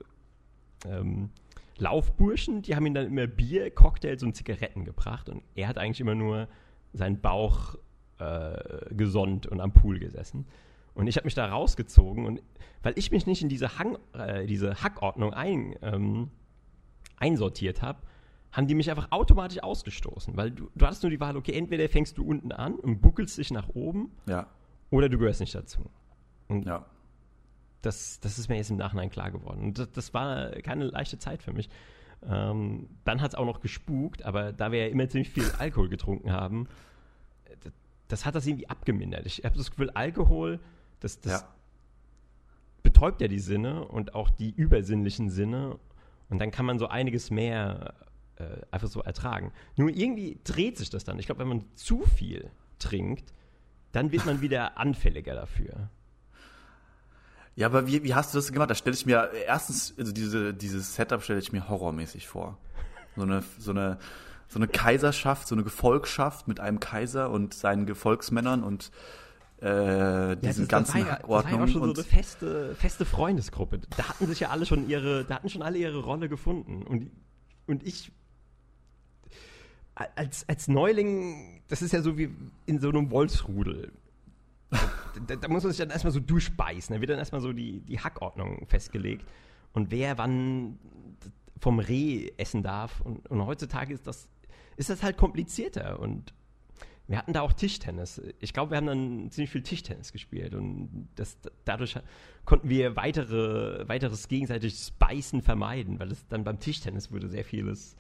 ähm, 0.87 1.31
Laufburschen, 1.79 2.63
die 2.63 2.77
haben 2.77 2.87
ihm 2.87 2.95
dann 2.95 3.07
immer 3.07 3.27
Bier, 3.27 3.71
Cocktails 3.71 4.23
und 4.23 4.35
Zigaretten 4.35 4.85
gebracht 4.85 5.29
und 5.29 5.43
er 5.55 5.69
hat 5.69 5.79
eigentlich 5.79 6.01
immer 6.01 6.15
nur 6.15 6.49
seinen 6.93 7.21
Bauch 7.21 7.77
äh, 8.19 8.95
gesonnt 8.95 9.47
und 9.47 9.61
am 9.61 9.73
Pool 9.73 9.99
gesessen. 9.99 10.47
Und 10.95 11.09
ich 11.09 11.17
habe 11.17 11.27
mich 11.27 11.35
da 11.35 11.47
rausgezogen 11.47 12.27
und 12.27 12.43
weil 12.83 12.93
ich 12.97 13.11
mich 13.11 13.27
nicht 13.27 13.43
in 13.43 13.49
diese, 13.49 13.79
Hang, 13.79 13.99
äh, 14.13 14.47
diese 14.47 14.83
Hackordnung 14.83 15.35
ein, 15.35 15.75
ähm, 15.83 16.31
einsortiert 17.17 17.83
habe, 17.83 17.99
haben 18.53 18.69
die 18.69 18.75
mich 18.75 18.89
einfach 18.91 19.11
automatisch 19.11 19.63
ausgestoßen. 19.63 20.37
Weil 20.37 20.53
du, 20.53 20.71
du 20.75 20.87
hattest 20.87 21.03
nur 21.03 21.11
die 21.11 21.19
Wahl, 21.19 21.37
okay, 21.37 21.53
entweder 21.53 21.89
fängst 21.89 22.19
du 22.19 22.25
unten 22.25 22.53
an 22.53 22.75
und 22.75 23.01
buckelst 23.01 23.39
dich 23.39 23.51
nach 23.51 23.69
oben 23.71 24.13
Ja, 24.27 24.47
oder 24.91 25.09
du 25.09 25.19
gehörst 25.19 25.41
nicht 25.41 25.55
dazu. 25.55 25.91
Und 26.47 26.67
ja. 26.67 26.87
Das, 27.85 28.21
das 28.21 28.39
ist 28.39 28.49
mir 28.49 28.57
jetzt 28.57 28.71
im 28.71 28.77
Nachhinein 28.77 29.11
klar 29.11 29.31
geworden. 29.31 29.63
Und 29.63 29.79
das, 29.79 29.91
das 29.93 30.15
war 30.15 30.51
keine 30.63 30.85
leichte 30.85 31.19
Zeit 31.19 31.43
für 31.43 31.53
mich. 31.53 31.69
Ähm, 32.29 32.89
dann 33.05 33.21
hat 33.21 33.33
es 33.33 33.35
auch 33.35 33.45
noch 33.45 33.61
gespukt, 33.61 34.25
aber 34.25 34.53
da 34.53 34.73
wir 34.73 34.87
ja 34.87 34.89
immer 34.89 35.09
ziemlich 35.09 35.31
viel 35.31 35.51
Alkohol 35.59 35.89
getrunken 35.89 36.33
haben, 36.33 36.69
das, 37.61 37.73
das 38.09 38.27
hat 38.27 38.35
das 38.35 38.47
irgendwie 38.47 38.69
abgemindert. 38.69 39.27
Ich 39.27 39.45
habe 39.45 39.57
das 39.57 39.71
Gefühl, 39.71 39.91
Alkohol, 39.91 40.61
das, 41.01 41.21
das 41.21 41.43
ja. 41.43 41.49
betäubt 42.83 43.21
ja 43.21 43.29
die 43.29 43.39
Sinne 43.39 43.85
und 43.85 44.15
auch 44.15 44.31
die 44.31 44.51
übersinnlichen 44.51 45.29
Sinne. 45.29 45.79
Und 46.31 46.39
dann 46.39 46.51
kann 46.51 46.65
man 46.65 46.79
so 46.79 46.87
einiges 46.87 47.31
mehr 47.31 47.95
äh, 48.37 48.45
einfach 48.71 48.89
so 48.89 49.03
ertragen. 49.03 49.53
Nur 49.77 49.91
irgendwie 49.91 50.41
dreht 50.45 50.79
sich 50.79 50.89
das 50.89 51.05
dann. 51.05 51.19
Ich 51.19 51.27
glaube, 51.27 51.41
wenn 51.41 51.49
man 51.49 51.65
zu 51.75 52.03
viel 52.03 52.51
trinkt, 52.79 53.35
dann 53.93 54.13
wird 54.13 54.25
man 54.25 54.41
wieder 54.41 54.79
anfälliger 54.79 55.35
dafür. 55.35 55.91
Ja, 57.57 57.67
aber 57.69 57.87
wie, 57.87 58.03
wie 58.03 58.15
hast 58.15 58.35
du 58.35 58.39
das 58.39 58.53
gemacht? 58.53 58.71
Da 58.71 58.75
stelle 58.75 58.97
ich 58.97 59.07
mir 59.07 59.31
erstens, 59.47 59.95
also 59.99 60.13
diese, 60.13 60.53
dieses 60.55 60.95
Setup 60.95 61.23
stelle 61.23 61.39
ich 61.39 61.53
mir 61.53 61.69
horrormäßig 61.69 62.27
vor. 62.27 62.59
So 63.17 63.23
eine, 63.23 63.45
so 63.59 63.71
eine, 63.71 63.99
so 64.49 64.59
eine 64.59 64.67
Kaiserschaft, 64.67 65.47
so 65.47 65.55
eine 65.55 65.63
Gefolgschaft 65.63 66.49
mit 66.49 66.59
einem 66.59 66.81
Kaiser 66.81 67.31
und 67.31 67.55
seinen 67.55 67.87
Gefolgsmännern 67.87 68.65
und 68.65 68.91
äh, 69.61 70.37
diesen 70.37 70.69
ganzen 70.69 70.99
das 70.99 71.07
war 71.07 71.13
ja, 71.13 71.19
das 71.21 71.29
war 71.29 71.51
ja 71.51 71.63
auch 71.63 71.69
schon 71.69 71.69
so 71.69 71.83
und, 71.83 71.99
eine 71.99 72.05
feste, 72.05 72.75
feste 72.75 73.05
Freundesgruppe. 73.05 73.81
Da 73.97 74.09
hatten 74.09 74.27
sich 74.27 74.41
ja 74.41 74.51
alle 74.51 74.67
schon 74.67 74.89
ihre, 74.89 75.25
da 75.25 75.37
hatten 75.37 75.49
schon 75.49 75.63
alle 75.63 75.79
ihre 75.79 76.01
Rolle 76.01 76.29
gefunden. 76.29 76.83
Und, 76.83 77.11
und 77.67 77.87
ich 77.87 78.11
als, 79.95 80.49
als 80.49 80.69
Neuling, 80.69 81.63
das 81.69 81.83
ist 81.83 81.93
ja 81.93 82.03
so 82.03 82.19
wie 82.19 82.35
in 82.67 82.81
so 82.81 82.89
einem 82.89 83.11
Wolfsrudel. 83.11 83.93
Da, 85.27 85.37
da 85.37 85.49
muss 85.49 85.63
man 85.63 85.73
sich 85.73 85.79
dann 85.79 85.91
erstmal 85.91 86.13
so 86.13 86.21
durchbeißen. 86.21 86.95
Da 86.95 87.01
wird 87.01 87.11
dann 87.11 87.19
erstmal 87.19 87.41
so 87.41 87.53
die, 87.53 87.81
die 87.81 88.01
Hackordnung 88.01 88.67
festgelegt. 88.67 89.25
Und 89.73 89.91
wer 89.91 90.19
wann 90.19 90.79
vom 91.59 91.79
Reh 91.79 92.31
essen 92.37 92.63
darf. 92.63 93.01
Und, 93.01 93.27
und 93.31 93.47
heutzutage 93.47 93.95
ist 93.95 94.07
das, 94.07 94.29
ist 94.77 94.91
das 94.91 95.03
halt 95.03 95.17
komplizierter. 95.17 95.99
Und 95.99 96.35
wir 97.07 97.19
hatten 97.19 97.33
da 97.33 97.43
auch 97.43 97.53
Tischtennis. 97.53 98.21
Ich 98.41 98.53
glaube, 98.53 98.73
wir 98.73 98.77
haben 98.77 98.87
dann 98.87 99.31
ziemlich 99.31 99.51
viel 99.51 99.63
Tischtennis 99.63 100.13
gespielt. 100.13 100.55
Und 100.55 101.09
das, 101.17 101.39
dadurch 101.65 101.99
konnten 102.45 102.69
wir 102.69 102.97
weitere, 102.97 103.89
weiteres 103.89 104.29
gegenseitiges 104.29 104.91
Beißen 104.93 105.43
vermeiden, 105.43 105.99
weil 105.99 106.13
es 106.13 106.27
dann 106.29 106.45
beim 106.45 106.61
Tischtennis 106.61 107.11
wurde 107.11 107.29
sehr 107.29 107.45
vieles 107.45 107.97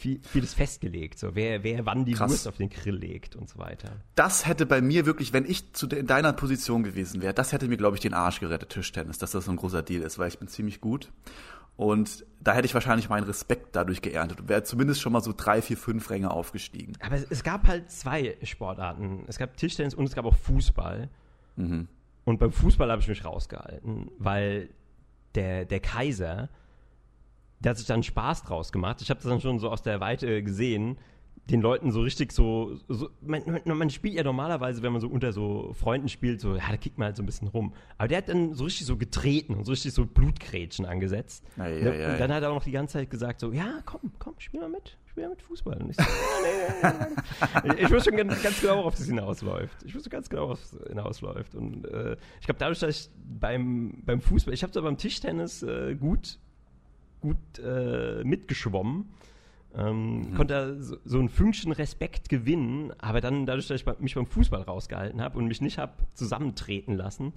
viel, 0.00 0.20
vieles 0.22 0.54
festgelegt, 0.54 1.18
so 1.18 1.34
wer, 1.34 1.62
wer 1.62 1.84
wann 1.84 2.04
die 2.04 2.14
Krass. 2.14 2.30
Wurst 2.30 2.48
auf 2.48 2.56
den 2.56 2.70
Grill 2.70 2.96
legt 2.96 3.36
und 3.36 3.48
so 3.48 3.58
weiter. 3.58 3.92
das 4.14 4.46
hätte 4.46 4.64
bei 4.64 4.80
mir 4.80 5.04
wirklich, 5.04 5.32
wenn 5.32 5.44
ich 5.44 5.72
zu 5.74 5.86
de, 5.86 6.00
in 6.00 6.06
deiner 6.06 6.32
Position 6.32 6.82
gewesen 6.82 7.20
wäre, 7.20 7.34
das 7.34 7.52
hätte 7.52 7.68
mir, 7.68 7.76
glaube 7.76 7.96
ich, 7.96 8.00
den 8.00 8.14
Arsch 8.14 8.40
gerettet, 8.40 8.70
Tischtennis, 8.70 9.18
dass 9.18 9.32
das 9.32 9.44
so 9.44 9.50
ein 9.50 9.56
großer 9.56 9.82
Deal 9.82 10.02
ist, 10.02 10.18
weil 10.18 10.28
ich 10.28 10.38
bin 10.38 10.48
ziemlich 10.48 10.80
gut. 10.80 11.12
Und 11.76 12.26
da 12.40 12.52
hätte 12.52 12.66
ich 12.66 12.74
wahrscheinlich 12.74 13.08
meinen 13.08 13.24
Respekt 13.24 13.74
dadurch 13.74 14.02
geerntet 14.02 14.40
und 14.40 14.48
wäre 14.48 14.62
zumindest 14.64 15.00
schon 15.00 15.12
mal 15.12 15.22
so 15.22 15.32
drei, 15.34 15.62
vier, 15.62 15.78
fünf 15.78 16.10
Ränge 16.10 16.30
aufgestiegen. 16.30 16.92
Aber 17.00 17.16
es, 17.16 17.42
gab 17.42 17.66
halt 17.66 17.90
zwei 17.90 18.36
Sportarten. 18.42 19.24
Es 19.28 19.38
gab 19.38 19.56
Tischtennis 19.56 19.94
und 19.94 20.04
es 20.04 20.14
gab 20.14 20.26
auch 20.26 20.36
Fußball. 20.36 21.08
Mhm. 21.56 21.88
Und 22.24 22.38
beim 22.38 22.52
Fußball 22.52 22.90
habe 22.90 23.00
ich 23.00 23.08
mich 23.08 23.24
rausgehalten, 23.24 24.10
weil 24.18 24.68
der, 25.34 25.64
der 25.64 25.80
Kaiser, 25.80 26.50
der 27.60 27.70
hat 27.70 27.78
sich 27.78 27.86
dann 27.86 28.02
Spaß 28.02 28.44
draus 28.44 28.72
gemacht. 28.72 29.00
Ich 29.02 29.10
habe 29.10 29.20
das 29.20 29.28
dann 29.28 29.40
schon 29.40 29.58
so 29.58 29.70
aus 29.70 29.82
der 29.82 30.00
Weite 30.00 30.42
gesehen, 30.42 30.98
den 31.50 31.60
Leuten 31.60 31.90
so 31.90 32.00
richtig 32.00 32.32
so, 32.32 32.76
so 32.88 33.10
man, 33.20 33.42
man, 33.64 33.90
spielt 33.90 34.14
ja 34.14 34.22
normalerweise, 34.22 34.82
wenn 34.82 34.92
man 34.92 35.00
so 35.00 35.08
unter 35.08 35.32
so 35.32 35.72
Freunden 35.74 36.08
spielt, 36.08 36.40
so, 36.40 36.54
ja, 36.54 36.68
da 36.70 36.76
kickt 36.76 36.98
man 36.98 37.06
halt 37.06 37.16
so 37.16 37.22
ein 37.22 37.26
bisschen 37.26 37.48
rum. 37.48 37.74
Aber 37.98 38.08
der 38.08 38.18
hat 38.18 38.28
dann 38.28 38.54
so 38.54 38.64
richtig 38.64 38.86
so 38.86 38.96
getreten 38.96 39.54
und 39.54 39.64
so 39.64 39.72
richtig 39.72 39.92
so 39.92 40.06
Blutgrätschen 40.06 40.86
angesetzt. 40.86 41.44
Ja, 41.56 41.66
ja, 41.66 41.90
Ne? 41.90 42.00
ja, 42.00 42.12
und 42.12 42.20
dann 42.20 42.32
hat 42.32 42.42
er 42.42 42.50
auch 42.50 42.56
noch 42.56 42.64
die 42.64 42.70
ganze 42.70 42.94
Zeit 42.94 43.10
gesagt 43.10 43.40
so, 43.40 43.52
ja, 43.52 43.80
komm, 43.84 44.12
komm, 44.18 44.34
spiel 44.38 44.60
mal 44.60 44.68
mit, 44.68 44.96
spiel 45.06 45.24
mal 45.24 45.30
mit 45.30 45.42
Fußball. 45.42 45.82
Und 45.82 45.90
ich 45.90 45.96
so, 45.96 46.02
nee, 46.02 46.88
nee, 47.64 47.74
nee. 47.74 47.82
Ich 47.82 47.90
wusste 47.90 48.10
schon 48.10 48.16
ganz, 48.18 48.42
ganz 48.42 48.60
genau, 48.60 48.78
worauf 48.78 48.94
das 48.94 49.06
hinausläuft. 49.06 49.82
Ich 49.84 49.94
wusste 49.94 50.10
ganz 50.10 50.28
genau, 50.30 50.44
worauf 50.44 50.62
es 50.62 50.78
hinausläuft. 50.88 51.54
Und 51.56 51.84
äh, 51.86 52.16
ich 52.40 52.46
glaube, 52.46 52.60
dadurch, 52.60 52.78
dass 52.78 52.90
ich 52.96 53.10
beim, 53.40 54.02
beim 54.04 54.20
Fußball, 54.20 54.54
ich 54.54 54.62
habe 54.62 54.72
so 54.72 54.82
beim 54.82 54.96
Tischtennis 54.96 55.62
äh, 55.62 55.96
gut, 55.96 56.38
gut 57.20 57.58
äh, 57.58 58.22
mitgeschwommen. 58.24 59.10
Ähm, 59.74 60.34
Konnte 60.36 60.54
da 60.54 60.82
so, 60.82 60.96
so 61.04 61.18
ein 61.18 61.28
Fünkchen 61.28 61.72
Respekt 61.72 62.28
gewinnen, 62.28 62.92
aber 62.98 63.20
dann 63.20 63.46
dadurch, 63.46 63.68
dass 63.68 63.80
ich 63.80 64.00
mich 64.00 64.14
beim 64.14 64.26
Fußball 64.26 64.62
rausgehalten 64.62 65.20
habe 65.22 65.38
und 65.38 65.46
mich 65.46 65.60
nicht 65.60 65.78
habe 65.78 65.92
zusammentreten 66.14 66.96
lassen, 66.96 67.32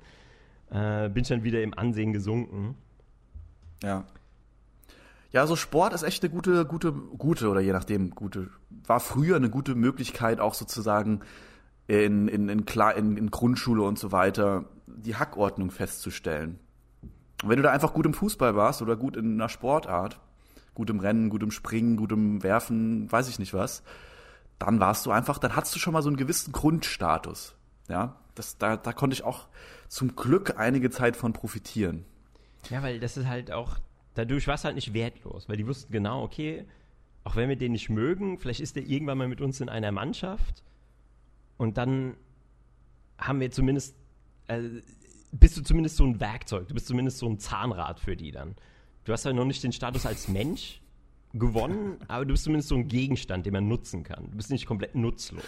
äh, 0.72 1.10
bin 1.10 1.22
ich 1.22 1.30
dann 1.30 1.44
wieder 1.44 1.62
im 1.62 1.78
Ansehen 1.78 2.12
gesunken. 2.14 2.76
Ja. 3.84 4.06
Ja, 5.32 5.48
so 5.48 5.56
Sport 5.56 5.94
ist 5.94 6.04
echt 6.04 6.24
eine 6.24 6.32
gute, 6.32 6.66
gute, 6.66 6.92
gute 6.92 7.50
oder 7.50 7.60
je 7.60 7.74
nachdem 7.74 8.12
gute, 8.12 8.50
war 8.86 9.00
früher 9.00 9.36
eine 9.36 9.50
gute 9.50 9.74
Möglichkeit 9.74 10.40
auch 10.40 10.54
sozusagen 10.54 11.22
in, 11.88 12.28
in, 12.28 12.50
in, 12.50 12.66
klar, 12.66 12.96
in, 12.96 13.18
in 13.18 13.32
Grundschule 13.32 13.82
und 13.82 13.98
so 13.98 14.12
weiter 14.12 14.66
die 14.88 15.16
Hackordnung 15.16 15.72
festzustellen. 15.72 16.60
Und 17.44 17.50
wenn 17.50 17.58
du 17.58 17.64
da 17.64 17.72
einfach 17.72 17.94
gut 17.94 18.06
im 18.06 18.14
Fußball 18.14 18.56
warst 18.56 18.82
oder 18.82 18.96
gut 18.96 19.18
in 19.18 19.34
einer 19.34 19.50
Sportart, 19.50 20.20
gut 20.74 20.90
im 20.90 21.00
Rennen, 21.00 21.30
gut 21.30 21.44
im 21.44 21.52
Springen, 21.52 21.98
gut 21.98 22.12
im 22.12 22.42
Werfen, 22.42 23.12
weiß 23.12 23.28
ich 23.28 23.38
nicht 23.38 23.54
was, 23.54 23.84
dann 24.60 24.80
warst 24.80 25.06
du 25.06 25.12
einfach, 25.12 25.38
dann 25.38 25.56
hattest 25.56 25.76
du 25.76 25.80
schon 25.80 25.94
mal 25.94 26.02
so 26.02 26.10
einen 26.10 26.18
gewissen 26.18 26.54
Grundstatus. 26.54 27.56
Ja, 27.90 28.16
das, 28.36 28.58
da, 28.58 28.78
da 28.78 28.94
konnte 28.94 29.14
ich 29.14 29.24
auch 29.24 29.48
zum 29.90 30.16
Glück 30.16 30.58
einige 30.58 30.90
Zeit 30.90 31.18
von 31.18 31.34
profitieren. 31.34 32.06
Ja, 32.70 32.82
weil 32.82 33.00
das 33.00 33.18
ist 33.18 33.28
halt 33.28 33.52
auch, 33.52 33.78
dadurch 34.14 34.48
war 34.48 34.56
es 34.56 34.64
halt 34.64 34.76
nicht 34.76 34.94
wertlos, 34.94 35.50
weil 35.50 35.58
die 35.58 35.68
wussten 35.68 35.92
genau, 35.92 36.24
okay, 36.24 36.66
auch 37.26 37.36
wenn 37.36 37.50
wir 37.50 37.58
den 37.58 37.74
nicht 37.74 37.90
mögen, 37.90 38.40
vielleicht 38.40 38.62
ist 38.62 38.78
der 38.78 38.84
irgendwann 38.84 39.18
mal 39.18 39.28
mit 39.28 39.42
uns 39.42 39.60
in 39.60 39.68
einer 39.68 39.92
Mannschaft 39.92 40.64
und 41.58 41.78
dann 41.78 42.16
haben 43.18 43.40
wir 43.40 43.52
zumindest, 43.52 43.96
äh, 44.48 44.62
bist 45.34 45.58
du 45.58 45.62
zumindest 45.62 45.98
so 45.98 46.06
ein 46.06 46.20
Werkzeug, 46.20 46.68
du 46.68 46.74
bist 46.74 46.88
zumindest 46.88 47.18
so 47.18 47.28
ein 47.28 47.40
Zahnrad 47.40 48.00
für 48.00 48.16
die 48.16 48.32
dann. 48.32 48.56
Du 49.04 49.12
hast 49.12 49.26
halt 49.26 49.36
noch 49.36 49.46
nicht 49.46 49.64
den 49.64 49.74
Status 49.74 50.06
als 50.06 50.28
Mensch 50.28 50.82
gewonnen, 51.34 51.98
aber 52.08 52.26
du 52.26 52.34
bist 52.34 52.44
zumindest 52.44 52.70
so 52.70 52.76
ein 52.76 52.88
Gegenstand, 52.88 53.46
den 53.46 53.54
man 53.54 53.68
nutzen 53.68 54.04
kann. 54.04 54.30
Du 54.32 54.38
bist 54.38 54.50
nicht 54.50 54.66
komplett 54.66 54.96
nutzlos. 54.96 55.44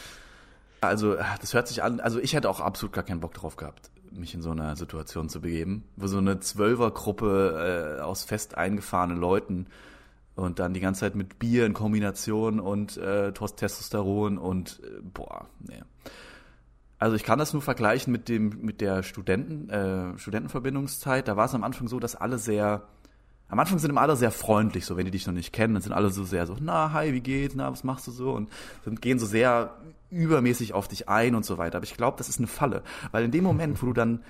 Also, 0.82 1.16
das 1.16 1.54
hört 1.54 1.68
sich 1.68 1.82
an, 1.82 2.00
also 2.00 2.20
ich 2.20 2.34
hätte 2.34 2.50
auch 2.50 2.60
absolut 2.60 2.94
gar 2.94 3.04
keinen 3.04 3.20
Bock 3.20 3.34
drauf 3.34 3.56
gehabt, 3.56 3.92
mich 4.12 4.34
in 4.34 4.42
so 4.42 4.52
einer 4.52 4.76
Situation 4.76 5.30
zu 5.30 5.42
begeben, 5.42 5.86
wo 5.96 6.08
so 6.08 6.18
eine 6.18 6.40
Zwölfergruppe 6.40 7.98
äh, 8.00 8.02
aus 8.02 8.24
fest 8.24 8.58
eingefahrenen 8.58 9.18
Leuten 9.18 9.68
und 10.36 10.60
dann 10.60 10.74
die 10.74 10.82
ganze 10.82 11.02
Zeit 11.02 11.16
mit 11.16 11.40
Bier 11.40 11.66
in 11.66 11.74
Kombination 11.74 12.60
und 12.60 12.98
äh, 12.98 13.32
Testosteron 13.32 14.38
und 14.38 14.82
äh, 14.84 15.02
boah, 15.02 15.48
nee. 15.60 15.82
Also 16.98 17.16
ich 17.16 17.24
kann 17.24 17.40
das 17.40 17.54
nur 17.54 17.62
vergleichen 17.62 18.12
mit 18.12 18.30
dem 18.30 18.62
mit 18.62 18.80
der 18.82 19.04
Studenten 19.04 19.70
äh, 19.70 20.18
Studentenverbindungszeit. 20.18 21.28
Da 21.28 21.36
war 21.36 21.46
es 21.46 21.54
am 21.54 21.64
Anfang 21.64 21.88
so, 21.88 22.00
dass 22.00 22.16
alle 22.16 22.38
sehr 22.38 22.88
am 23.48 23.60
Anfang 23.60 23.78
sind 23.78 23.92
immer 23.92 24.02
alle 24.02 24.16
sehr 24.16 24.32
freundlich, 24.32 24.86
so 24.86 24.98
wenn 24.98 25.06
die 25.06 25.12
dich 25.12 25.28
noch 25.28 25.34
nicht 25.34 25.54
kennen, 25.54 25.76
dann 25.76 25.84
sind 25.84 25.94
alle 25.94 26.10
so 26.10 26.24
sehr 26.24 26.48
so, 26.48 26.56
na, 26.60 26.94
hi, 26.94 27.14
wie 27.14 27.22
geht's, 27.22 27.56
na, 27.56 27.72
was 27.72 27.84
machst 27.84 28.08
du 28.08 28.12
so? 28.12 28.32
Und 28.32 28.50
sind, 28.84 29.02
gehen 29.02 29.20
so 29.20 29.26
sehr 29.26 29.76
übermäßig 30.10 30.74
auf 30.74 30.88
dich 30.88 31.10
ein 31.10 31.36
und 31.36 31.46
so 31.46 31.58
weiter. 31.58 31.78
Aber 31.78 31.86
ich 31.86 31.96
glaube, 31.96 32.18
das 32.18 32.30
ist 32.30 32.40
eine 32.40 32.48
Falle. 32.48 32.82
Weil 33.12 33.24
in 33.26 33.32
dem 33.32 33.44
Moment, 33.44 33.82
wo 33.82 33.88
du 33.88 33.94
dann 33.94 34.24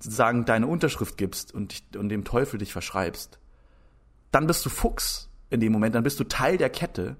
sozusagen 0.00 0.44
deine 0.44 0.66
Unterschrift 0.66 1.16
gibst 1.16 1.54
und, 1.54 1.72
dich, 1.72 1.98
und 1.98 2.08
dem 2.08 2.24
Teufel 2.24 2.58
dich 2.58 2.72
verschreibst, 2.72 3.38
dann 4.32 4.46
bist 4.46 4.64
du 4.64 4.70
Fuchs 4.70 5.30
in 5.50 5.60
dem 5.60 5.72
Moment, 5.72 5.94
dann 5.94 6.02
bist 6.02 6.18
du 6.18 6.24
Teil 6.24 6.56
der 6.56 6.70
Kette 6.70 7.16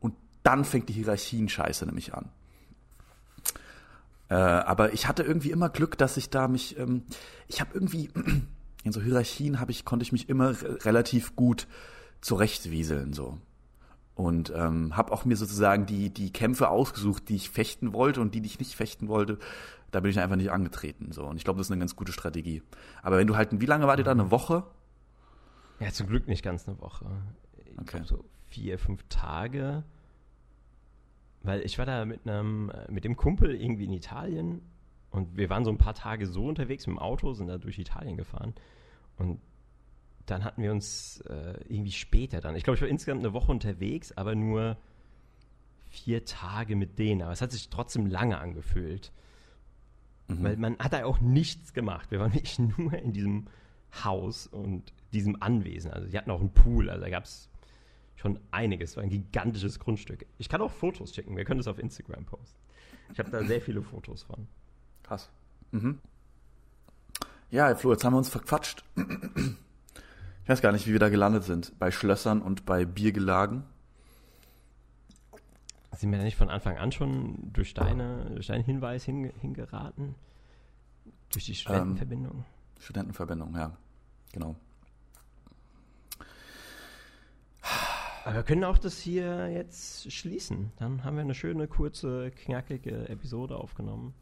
und 0.00 0.14
dann 0.42 0.64
fängt 0.64 0.88
die 0.88 0.94
Hierarchien-Scheiße 0.94 1.84
nämlich 1.86 2.14
an. 2.14 2.30
Äh, 4.28 4.34
aber 4.34 4.92
ich 4.92 5.06
hatte 5.06 5.22
irgendwie 5.22 5.50
immer 5.50 5.68
Glück, 5.68 5.96
dass 5.98 6.16
ich 6.16 6.30
da 6.30 6.48
mich, 6.48 6.78
ähm, 6.78 7.02
ich 7.48 7.60
habe 7.60 7.70
irgendwie 7.74 8.10
in 8.84 8.92
so 8.92 9.00
Hierarchien 9.00 9.60
habe 9.60 9.70
ich, 9.70 9.84
konnte 9.84 10.02
ich 10.02 10.12
mich 10.12 10.28
immer 10.28 10.54
relativ 10.84 11.36
gut 11.36 11.66
zurechtwieseln 12.20 13.12
so. 13.12 13.38
Und 14.14 14.50
ähm, 14.56 14.96
habe 14.96 15.12
auch 15.12 15.26
mir 15.26 15.36
sozusagen 15.36 15.84
die, 15.84 16.08
die 16.08 16.32
Kämpfe 16.32 16.70
ausgesucht, 16.70 17.28
die 17.28 17.36
ich 17.36 17.50
fechten 17.50 17.92
wollte 17.92 18.22
und 18.22 18.34
die, 18.34 18.40
die 18.40 18.48
ich 18.48 18.58
nicht 18.58 18.74
fechten 18.74 19.08
wollte, 19.08 19.38
da 19.90 20.00
bin 20.00 20.10
ich 20.10 20.18
einfach 20.18 20.36
nicht 20.36 20.50
angetreten. 20.50 21.12
So. 21.12 21.24
Und 21.26 21.36
ich 21.36 21.44
glaube, 21.44 21.58
das 21.58 21.66
ist 21.66 21.70
eine 21.70 21.78
ganz 21.78 21.96
gute 21.96 22.12
Strategie. 22.12 22.62
Aber 23.02 23.18
wenn 23.18 23.26
du 23.26 23.36
halt, 23.36 23.60
wie 23.60 23.66
lange 23.66 23.86
war 23.86 23.96
dir 23.96 24.04
da? 24.04 24.12
Eine 24.12 24.30
Woche? 24.30 24.64
Ja, 25.80 25.90
zum 25.92 26.06
Glück 26.06 26.28
nicht 26.28 26.42
ganz 26.42 26.66
eine 26.66 26.80
Woche. 26.80 27.04
Ich 27.66 27.78
okay. 27.78 28.02
so 28.04 28.24
vier, 28.48 28.78
fünf 28.78 29.04
Tage. 29.10 29.84
Weil 31.46 31.60
ich 31.62 31.78
war 31.78 31.86
da 31.86 32.04
mit 32.04 32.26
einem, 32.26 32.72
mit 32.88 33.04
dem 33.04 33.16
Kumpel 33.16 33.54
irgendwie 33.54 33.84
in 33.84 33.92
Italien 33.92 34.62
und 35.10 35.36
wir 35.36 35.48
waren 35.48 35.64
so 35.64 35.70
ein 35.70 35.78
paar 35.78 35.94
Tage 35.94 36.26
so 36.26 36.46
unterwegs 36.46 36.86
mit 36.86 36.96
dem 36.96 36.98
Auto, 36.98 37.32
sind 37.32 37.46
da 37.46 37.56
durch 37.56 37.78
Italien 37.78 38.16
gefahren. 38.16 38.52
Und 39.16 39.40
dann 40.26 40.44
hatten 40.44 40.60
wir 40.60 40.72
uns 40.72 41.20
äh, 41.22 41.60
irgendwie 41.68 41.92
später 41.92 42.40
dann, 42.40 42.56
ich 42.56 42.64
glaube, 42.64 42.74
ich 42.74 42.82
war 42.82 42.88
insgesamt 42.88 43.20
eine 43.20 43.32
Woche 43.32 43.52
unterwegs, 43.52 44.10
aber 44.12 44.34
nur 44.34 44.76
vier 45.88 46.24
Tage 46.24 46.74
mit 46.74 46.98
denen. 46.98 47.22
Aber 47.22 47.32
es 47.32 47.40
hat 47.40 47.52
sich 47.52 47.70
trotzdem 47.70 48.06
lange 48.06 48.38
angefühlt. 48.38 49.12
Mhm. 50.26 50.42
Weil 50.42 50.56
man 50.56 50.78
hat 50.78 50.92
da 50.92 51.04
auch 51.04 51.20
nichts 51.20 51.72
gemacht. 51.72 52.10
Wir 52.10 52.18
waren 52.18 52.34
wirklich 52.34 52.58
nur 52.58 52.92
in 52.92 53.12
diesem 53.12 53.46
Haus 54.04 54.48
und 54.48 54.92
diesem 55.12 55.40
Anwesen. 55.40 55.92
Also 55.92 56.08
die 56.08 56.18
hatten 56.18 56.30
auch 56.32 56.40
einen 56.40 56.52
Pool, 56.52 56.90
also 56.90 57.02
da 57.02 57.08
gab 57.08 57.24
es 57.24 57.48
schon 58.16 58.40
einiges. 58.50 58.90
Es 58.90 58.96
war 58.96 59.04
ein 59.04 59.10
gigantisches 59.10 59.78
Grundstück. 59.78 60.26
Ich 60.38 60.48
kann 60.48 60.60
auch 60.60 60.70
Fotos 60.70 61.14
schicken, 61.14 61.36
wir 61.36 61.44
können 61.44 61.58
das 61.58 61.68
auf 61.68 61.78
Instagram 61.78 62.24
posten. 62.24 62.58
Ich 63.12 63.18
habe 63.18 63.30
da 63.30 63.44
sehr 63.44 63.60
viele 63.60 63.82
Fotos 63.82 64.24
von. 64.24 64.48
Krass. 65.02 65.30
Mhm. 65.70 65.98
Ja, 67.50 67.74
Flo, 67.76 67.92
jetzt 67.92 68.04
haben 68.04 68.14
wir 68.14 68.18
uns 68.18 68.28
verquatscht. 68.28 68.84
Ich 70.42 70.48
weiß 70.48 70.60
gar 70.62 70.72
nicht, 70.72 70.86
wie 70.86 70.92
wir 70.92 70.98
da 70.98 71.08
gelandet 71.08 71.44
sind. 71.44 71.78
Bei 71.78 71.90
Schlössern 71.90 72.42
und 72.42 72.66
bei 72.66 72.84
Biergelagen. 72.84 73.64
Sind 75.92 76.10
wir 76.10 76.18
da 76.18 76.24
nicht 76.24 76.36
von 76.36 76.50
Anfang 76.50 76.76
an 76.76 76.92
schon 76.92 77.52
durch, 77.52 77.72
deine, 77.72 78.30
durch 78.34 78.48
deinen 78.48 78.64
Hinweis 78.64 79.04
hin, 79.04 79.32
hingeraten? 79.40 80.14
Durch 81.32 81.46
die 81.46 81.54
Studentenverbindung? 81.54 82.32
Ähm, 82.32 82.44
Studentenverbindung, 82.80 83.54
ja. 83.54 83.76
Genau. 84.32 84.56
Aber 88.26 88.34
wir 88.34 88.42
können 88.42 88.64
auch 88.64 88.78
das 88.78 88.98
hier 88.98 89.48
jetzt 89.52 90.10
schließen. 90.10 90.72
Dann 90.80 91.04
haben 91.04 91.14
wir 91.14 91.20
eine 91.20 91.36
schöne, 91.36 91.68
kurze, 91.68 92.32
knackige 92.32 93.08
Episode 93.08 93.54
aufgenommen. 93.54 94.14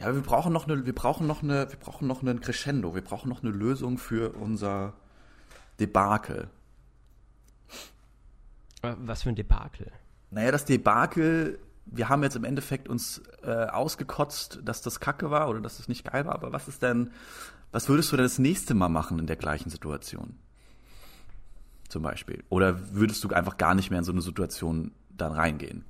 Ja, 0.00 0.14
wir 0.14 0.22
brauchen 0.22 0.50
noch 0.50 0.66
eine, 0.66 0.86
wir 0.86 0.94
brauchen 0.94 1.26
noch 1.26 1.42
eine, 1.42 1.70
wir 1.70 1.78
brauchen 1.78 2.08
noch 2.08 2.22
einen 2.22 2.40
Crescendo. 2.40 2.94
Wir 2.94 3.02
brauchen 3.02 3.28
noch 3.28 3.42
eine 3.42 3.52
Lösung 3.52 3.98
für 3.98 4.32
unser 4.36 4.94
Debakel. 5.78 6.48
Was 8.80 9.24
für 9.24 9.28
ein 9.28 9.36
Debakel? 9.36 9.92
Naja, 10.30 10.50
das 10.50 10.64
Debakel, 10.64 11.58
wir 11.84 12.08
haben 12.08 12.22
jetzt 12.22 12.36
im 12.36 12.44
Endeffekt 12.44 12.88
uns 12.88 13.20
äh, 13.42 13.66
ausgekotzt, 13.66 14.60
dass 14.64 14.80
das 14.80 15.00
Kacke 15.00 15.30
war 15.30 15.50
oder 15.50 15.60
dass 15.60 15.76
das 15.76 15.86
nicht 15.86 16.10
geil 16.10 16.24
war, 16.24 16.34
aber 16.34 16.52
was 16.52 16.66
ist 16.66 16.80
denn, 16.80 17.10
was 17.72 17.90
würdest 17.90 18.10
du 18.10 18.16
denn 18.16 18.24
das 18.24 18.38
nächste 18.38 18.72
Mal 18.72 18.88
machen 18.88 19.18
in 19.18 19.26
der 19.26 19.36
gleichen 19.36 19.68
Situation? 19.68 20.38
Zum 21.92 22.02
Beispiel. 22.02 22.42
Oder 22.48 22.94
würdest 22.94 23.22
du 23.22 23.28
einfach 23.28 23.58
gar 23.58 23.74
nicht 23.74 23.90
mehr 23.90 23.98
in 23.98 24.04
so 24.06 24.12
eine 24.12 24.22
Situation 24.22 24.92
dann 25.10 25.30
reingehen? 25.30 25.84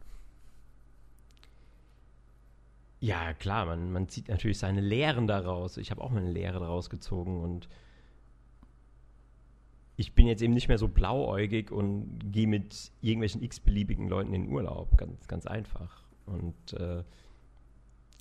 Ja, 2.99 3.33
klar, 3.35 3.67
man, 3.67 3.93
man 3.93 4.09
zieht 4.09 4.27
natürlich 4.27 4.59
seine 4.59 4.81
Lehren 4.81 5.29
daraus. 5.29 5.77
Ich 5.77 5.93
habe 5.93 6.01
auch 6.01 6.11
meine 6.11 6.33
Lehre 6.33 6.59
daraus 6.59 6.91
gezogen 6.91 7.41
und 7.41 7.69
ich 9.95 10.13
bin 10.13 10.27
jetzt 10.27 10.43
eben 10.43 10.55
nicht 10.55 10.67
mehr 10.67 10.77
so 10.77 10.89
blauäugig 10.89 11.71
und 11.71 12.33
gehe 12.33 12.49
mit 12.49 12.91
irgendwelchen 13.01 13.41
x-beliebigen 13.41 14.09
Leuten 14.09 14.35
in 14.35 14.49
Urlaub. 14.49 14.99
Ganz, 14.99 15.29
ganz 15.29 15.47
einfach. 15.47 16.03
Und 16.27 16.73
äh, 16.73 17.05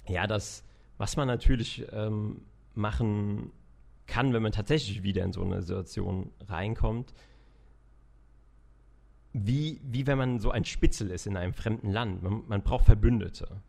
ja, 0.08 0.28
das, 0.28 0.64
was 1.00 1.18
man 1.18 1.28
natürlich 1.28 1.84
ähm, 1.92 2.42
machen 2.76 3.52
kann, 4.06 4.34
wenn 4.34 4.44
man 4.44 4.52
tatsächlich 4.52 5.02
wieder 5.02 5.24
in 5.24 5.34
so 5.34 5.42
eine 5.42 5.64
Situation 5.64 6.30
reinkommt, 6.48 7.12
wie, 9.34 9.80
wie 9.84 10.08
wenn 10.08 10.18
man 10.18 10.40
so 10.40 10.52
ein 10.52 10.66
Spitzel 10.66 11.10
ist 11.10 11.26
in 11.26 11.38
einem 11.38 11.54
fremden 11.54 11.92
Land. 11.92 12.22
Man, 12.24 12.44
man 12.48 12.62
braucht 12.62 12.86
Verbündete. 12.86 13.62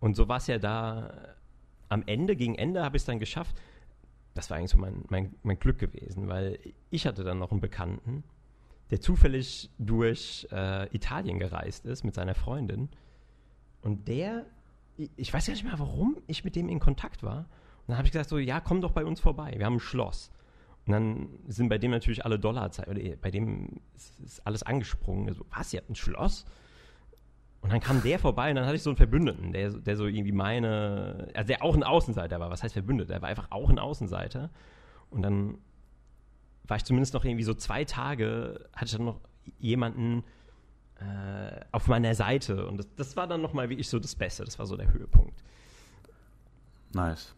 Und 0.00 0.14
so 0.14 0.28
war 0.28 0.36
es 0.36 0.46
ja 0.46 0.58
da 0.58 1.34
am 1.88 2.02
Ende, 2.06 2.36
gegen 2.36 2.54
Ende 2.54 2.82
habe 2.82 2.96
ich 2.96 3.02
es 3.02 3.06
dann 3.06 3.18
geschafft. 3.18 3.56
Das 4.34 4.50
war 4.50 4.58
eigentlich 4.58 4.70
so 4.70 4.78
mein, 4.78 5.04
mein, 5.08 5.34
mein 5.42 5.58
Glück 5.58 5.78
gewesen, 5.78 6.28
weil 6.28 6.58
ich 6.90 7.06
hatte 7.06 7.24
dann 7.24 7.38
noch 7.38 7.50
einen 7.50 7.60
Bekannten, 7.60 8.22
der 8.90 9.00
zufällig 9.00 9.70
durch 9.78 10.46
äh, 10.52 10.94
Italien 10.94 11.38
gereist 11.38 11.86
ist 11.86 12.04
mit 12.04 12.14
seiner 12.14 12.34
Freundin. 12.34 12.88
Und 13.82 14.08
der, 14.08 14.46
ich 14.96 15.32
weiß 15.32 15.46
ja 15.46 15.54
nicht 15.54 15.64
mehr, 15.64 15.78
warum 15.78 16.18
ich 16.26 16.44
mit 16.44 16.54
dem 16.54 16.68
in 16.68 16.80
Kontakt 16.80 17.22
war. 17.22 17.38
Und 17.38 17.88
dann 17.88 17.98
habe 17.98 18.06
ich 18.06 18.12
gesagt, 18.12 18.28
so, 18.28 18.38
ja, 18.38 18.60
komm 18.60 18.80
doch 18.80 18.92
bei 18.92 19.04
uns 19.04 19.20
vorbei, 19.20 19.54
wir 19.56 19.64
haben 19.64 19.76
ein 19.76 19.80
Schloss. 19.80 20.30
Und 20.86 20.92
dann 20.92 21.28
sind 21.48 21.68
bei 21.68 21.78
dem 21.78 21.90
natürlich 21.90 22.24
alle 22.24 22.38
Dollar, 22.38 22.70
oder 22.86 23.00
bei 23.20 23.30
dem 23.30 23.80
ist, 23.96 24.40
alles 24.46 24.62
angesprungen. 24.62 25.34
So, 25.34 25.44
was, 25.50 25.72
ihr 25.72 25.80
habt 25.80 25.90
ein 25.90 25.96
Schloss? 25.96 26.46
Und 27.60 27.72
dann 27.72 27.80
kam 27.80 28.00
der 28.02 28.20
vorbei 28.20 28.50
und 28.50 28.56
dann 28.56 28.66
hatte 28.66 28.76
ich 28.76 28.82
so 28.82 28.90
einen 28.90 28.96
Verbündeten, 28.96 29.52
der, 29.52 29.70
der 29.70 29.96
so 29.96 30.06
irgendwie 30.06 30.30
meine, 30.30 31.28
also 31.34 31.48
der 31.48 31.64
auch 31.64 31.74
ein 31.74 31.82
Außenseiter 31.82 32.38
war. 32.38 32.50
Was 32.50 32.62
heißt 32.62 32.74
Verbündeter? 32.74 33.14
Der 33.14 33.22
war 33.22 33.28
einfach 33.28 33.50
auch 33.50 33.68
ein 33.68 33.80
Außenseiter. 33.80 34.50
Und 35.10 35.22
dann 35.22 35.58
war 36.68 36.76
ich 36.76 36.84
zumindest 36.84 37.14
noch 37.14 37.24
irgendwie 37.24 37.42
so 37.42 37.54
zwei 37.54 37.84
Tage, 37.84 38.68
hatte 38.72 38.84
ich 38.84 38.92
dann 38.92 39.04
noch 39.04 39.20
jemanden 39.58 40.22
äh, 41.00 41.60
auf 41.72 41.88
meiner 41.88 42.14
Seite. 42.14 42.66
Und 42.68 42.76
das, 42.78 42.86
das 42.94 43.16
war 43.16 43.26
dann 43.26 43.42
nochmal 43.42 43.68
wirklich 43.68 43.88
so 43.88 43.98
das 43.98 44.14
Beste. 44.14 44.44
Das 44.44 44.58
war 44.60 44.66
so 44.66 44.76
der 44.76 44.92
Höhepunkt. 44.92 45.42
Nice. 46.92 47.34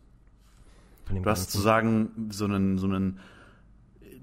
Du 1.09 1.25
hast 1.25 1.51
sozusagen 1.51 2.29
so 2.31 2.45
einen, 2.45 2.77
so 2.77 2.87
einen, 2.87 3.19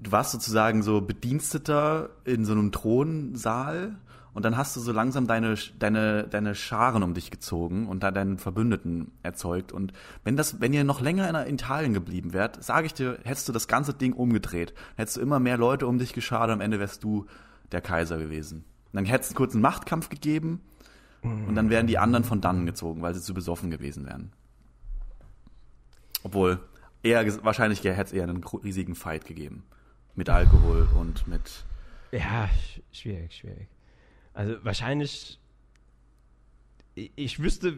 du 0.02 0.12
warst 0.12 0.32
sozusagen 0.32 0.82
so 0.82 1.00
Bediensteter 1.00 2.10
in 2.24 2.44
so 2.44 2.52
einem 2.52 2.72
Thronsaal 2.72 3.96
Und 4.36 4.44
dann 4.44 4.58
hast 4.58 4.76
du 4.76 4.80
so 4.80 4.92
langsam 4.92 5.26
deine, 5.26 5.54
deine, 5.78 6.24
deine 6.28 6.54
Scharen 6.54 7.02
um 7.02 7.14
dich 7.14 7.30
gezogen 7.30 7.86
und 7.86 8.02
da 8.02 8.10
deinen 8.10 8.36
Verbündeten 8.36 9.12
erzeugt. 9.22 9.72
Und 9.72 9.94
wenn 10.24 10.36
das, 10.36 10.60
wenn 10.60 10.74
ihr 10.74 10.84
noch 10.84 11.00
länger 11.00 11.46
in 11.46 11.54
Italien 11.54 11.94
geblieben 11.94 12.34
wärt, 12.34 12.62
sage 12.62 12.84
ich 12.84 12.92
dir, 12.92 13.18
hättest 13.24 13.48
du 13.48 13.54
das 13.54 13.66
ganze 13.66 13.94
Ding 13.94 14.12
umgedreht. 14.12 14.74
Hättest 14.96 15.16
du 15.16 15.22
immer 15.22 15.40
mehr 15.40 15.56
Leute 15.56 15.86
um 15.86 15.98
dich 15.98 16.12
geschart, 16.12 16.50
am 16.50 16.60
Ende 16.60 16.78
wärst 16.78 17.02
du 17.02 17.24
der 17.72 17.80
Kaiser 17.80 18.18
gewesen. 18.18 18.66
Und 18.92 18.96
dann 18.96 19.04
hättest 19.06 19.38
du 19.38 19.42
einen 19.42 19.62
Machtkampf 19.62 20.10
gegeben 20.10 20.60
und 21.22 21.54
dann 21.54 21.70
wären 21.70 21.86
die 21.86 21.96
anderen 21.96 22.24
von 22.24 22.42
dannen 22.42 22.66
gezogen, 22.66 23.00
weil 23.00 23.14
sie 23.14 23.22
zu 23.22 23.32
besoffen 23.32 23.70
gewesen 23.70 24.04
wären. 24.04 24.32
Obwohl, 26.24 26.60
eher, 27.02 27.24
wahrscheinlich 27.42 27.82
hätte 27.82 28.02
es 28.02 28.12
eher 28.12 28.24
einen 28.24 28.44
riesigen 28.44 28.94
Fight 28.94 29.24
gegeben. 29.24 29.64
Mit 30.16 30.30
Alkohol 30.30 30.88
und 30.98 31.28
mit. 31.28 31.64
Ja, 32.10 32.48
schwierig, 32.90 33.36
schwierig. 33.36 33.68
Also 34.32 34.56
wahrscheinlich, 34.64 35.38
ich 36.94 37.38
wüsste 37.42 37.76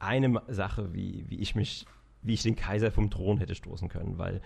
eine 0.00 0.42
Sache, 0.48 0.92
wie, 0.92 1.24
wie 1.28 1.38
ich 1.38 1.54
mich, 1.54 1.86
wie 2.22 2.34
ich 2.34 2.42
den 2.42 2.56
Kaiser 2.56 2.90
vom 2.90 3.10
Thron 3.10 3.38
hätte 3.38 3.54
stoßen 3.54 3.88
können, 3.88 4.18
weil 4.18 4.40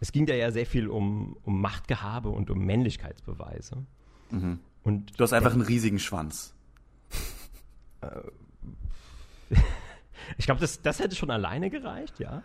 es 0.00 0.12
ging 0.12 0.26
da 0.26 0.34
ja 0.34 0.50
sehr 0.50 0.66
viel 0.66 0.88
um, 0.88 1.38
um 1.42 1.58
Machtgehabe 1.62 2.28
und 2.28 2.50
um 2.50 2.58
Männlichkeitsbeweise. 2.58 3.86
Mhm. 4.30 4.60
Und 4.82 5.18
du 5.18 5.24
hast 5.24 5.32
einfach 5.32 5.52
einen 5.52 5.62
riesigen 5.62 5.98
Schwanz. 5.98 6.54
ich 10.36 10.44
glaube, 10.44 10.60
das, 10.60 10.82
das 10.82 10.98
hätte 10.98 11.16
schon 11.16 11.30
alleine 11.30 11.70
gereicht, 11.70 12.20
ja. 12.20 12.42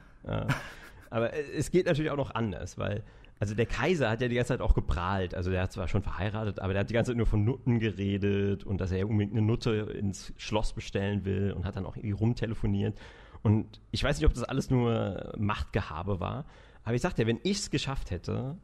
Aber 1.10 1.34
es 1.34 1.72
geht 1.72 1.86
natürlich 1.86 2.12
auch 2.12 2.18
noch 2.18 2.36
anders, 2.36 2.78
weil 2.78 3.04
also 3.40 3.56
der 3.56 3.66
Kaiser 3.66 4.10
hat 4.10 4.22
ja 4.22 4.28
die 4.28 4.36
ganze 4.36 4.50
Zeit 4.50 4.62
auch 4.62 4.74
geprahlt. 4.74 5.34
Also 5.34 5.50
der 5.50 5.64
hat 5.64 5.72
zwar 5.72 5.88
schon 5.88 6.04
verheiratet, 6.04 6.60
aber 6.60 6.74
der 6.74 6.82
hat 6.82 6.90
die 6.90 6.94
ganze 6.94 7.12
Zeit 7.12 7.18
nur 7.18 7.26
von 7.26 7.46
Nutten 7.46 7.80
geredet 7.80 8.66
und 8.66 8.82
dass 8.82 8.92
er 8.92 9.08
unbedingt 9.08 9.32
eine 9.32 9.46
Nutte 9.46 9.72
ins 9.98 10.34
Schloss 10.38 10.74
bestellen 10.74 11.24
will 11.24 11.54
und 11.54 11.66
hat 11.66 11.78
dann 11.78 11.86
auch 11.86 11.96
irgendwie 11.96 12.12
rumtelefoniert. 12.12 13.00
Und 13.42 13.80
ich 13.92 14.04
weiß 14.04 14.18
nicht, 14.18 14.26
ob 14.26 14.34
das 14.34 14.44
alles 14.44 14.70
nur 14.70 15.34
Machtgehabe 15.38 16.20
war, 16.20 16.46
aber 16.84 16.96
ich 16.96 17.02
sagte, 17.02 17.26
wenn 17.28 17.40
ich 17.44 17.60
es 17.60 17.70
geschafft 17.70 18.12
hätte, 18.12 18.58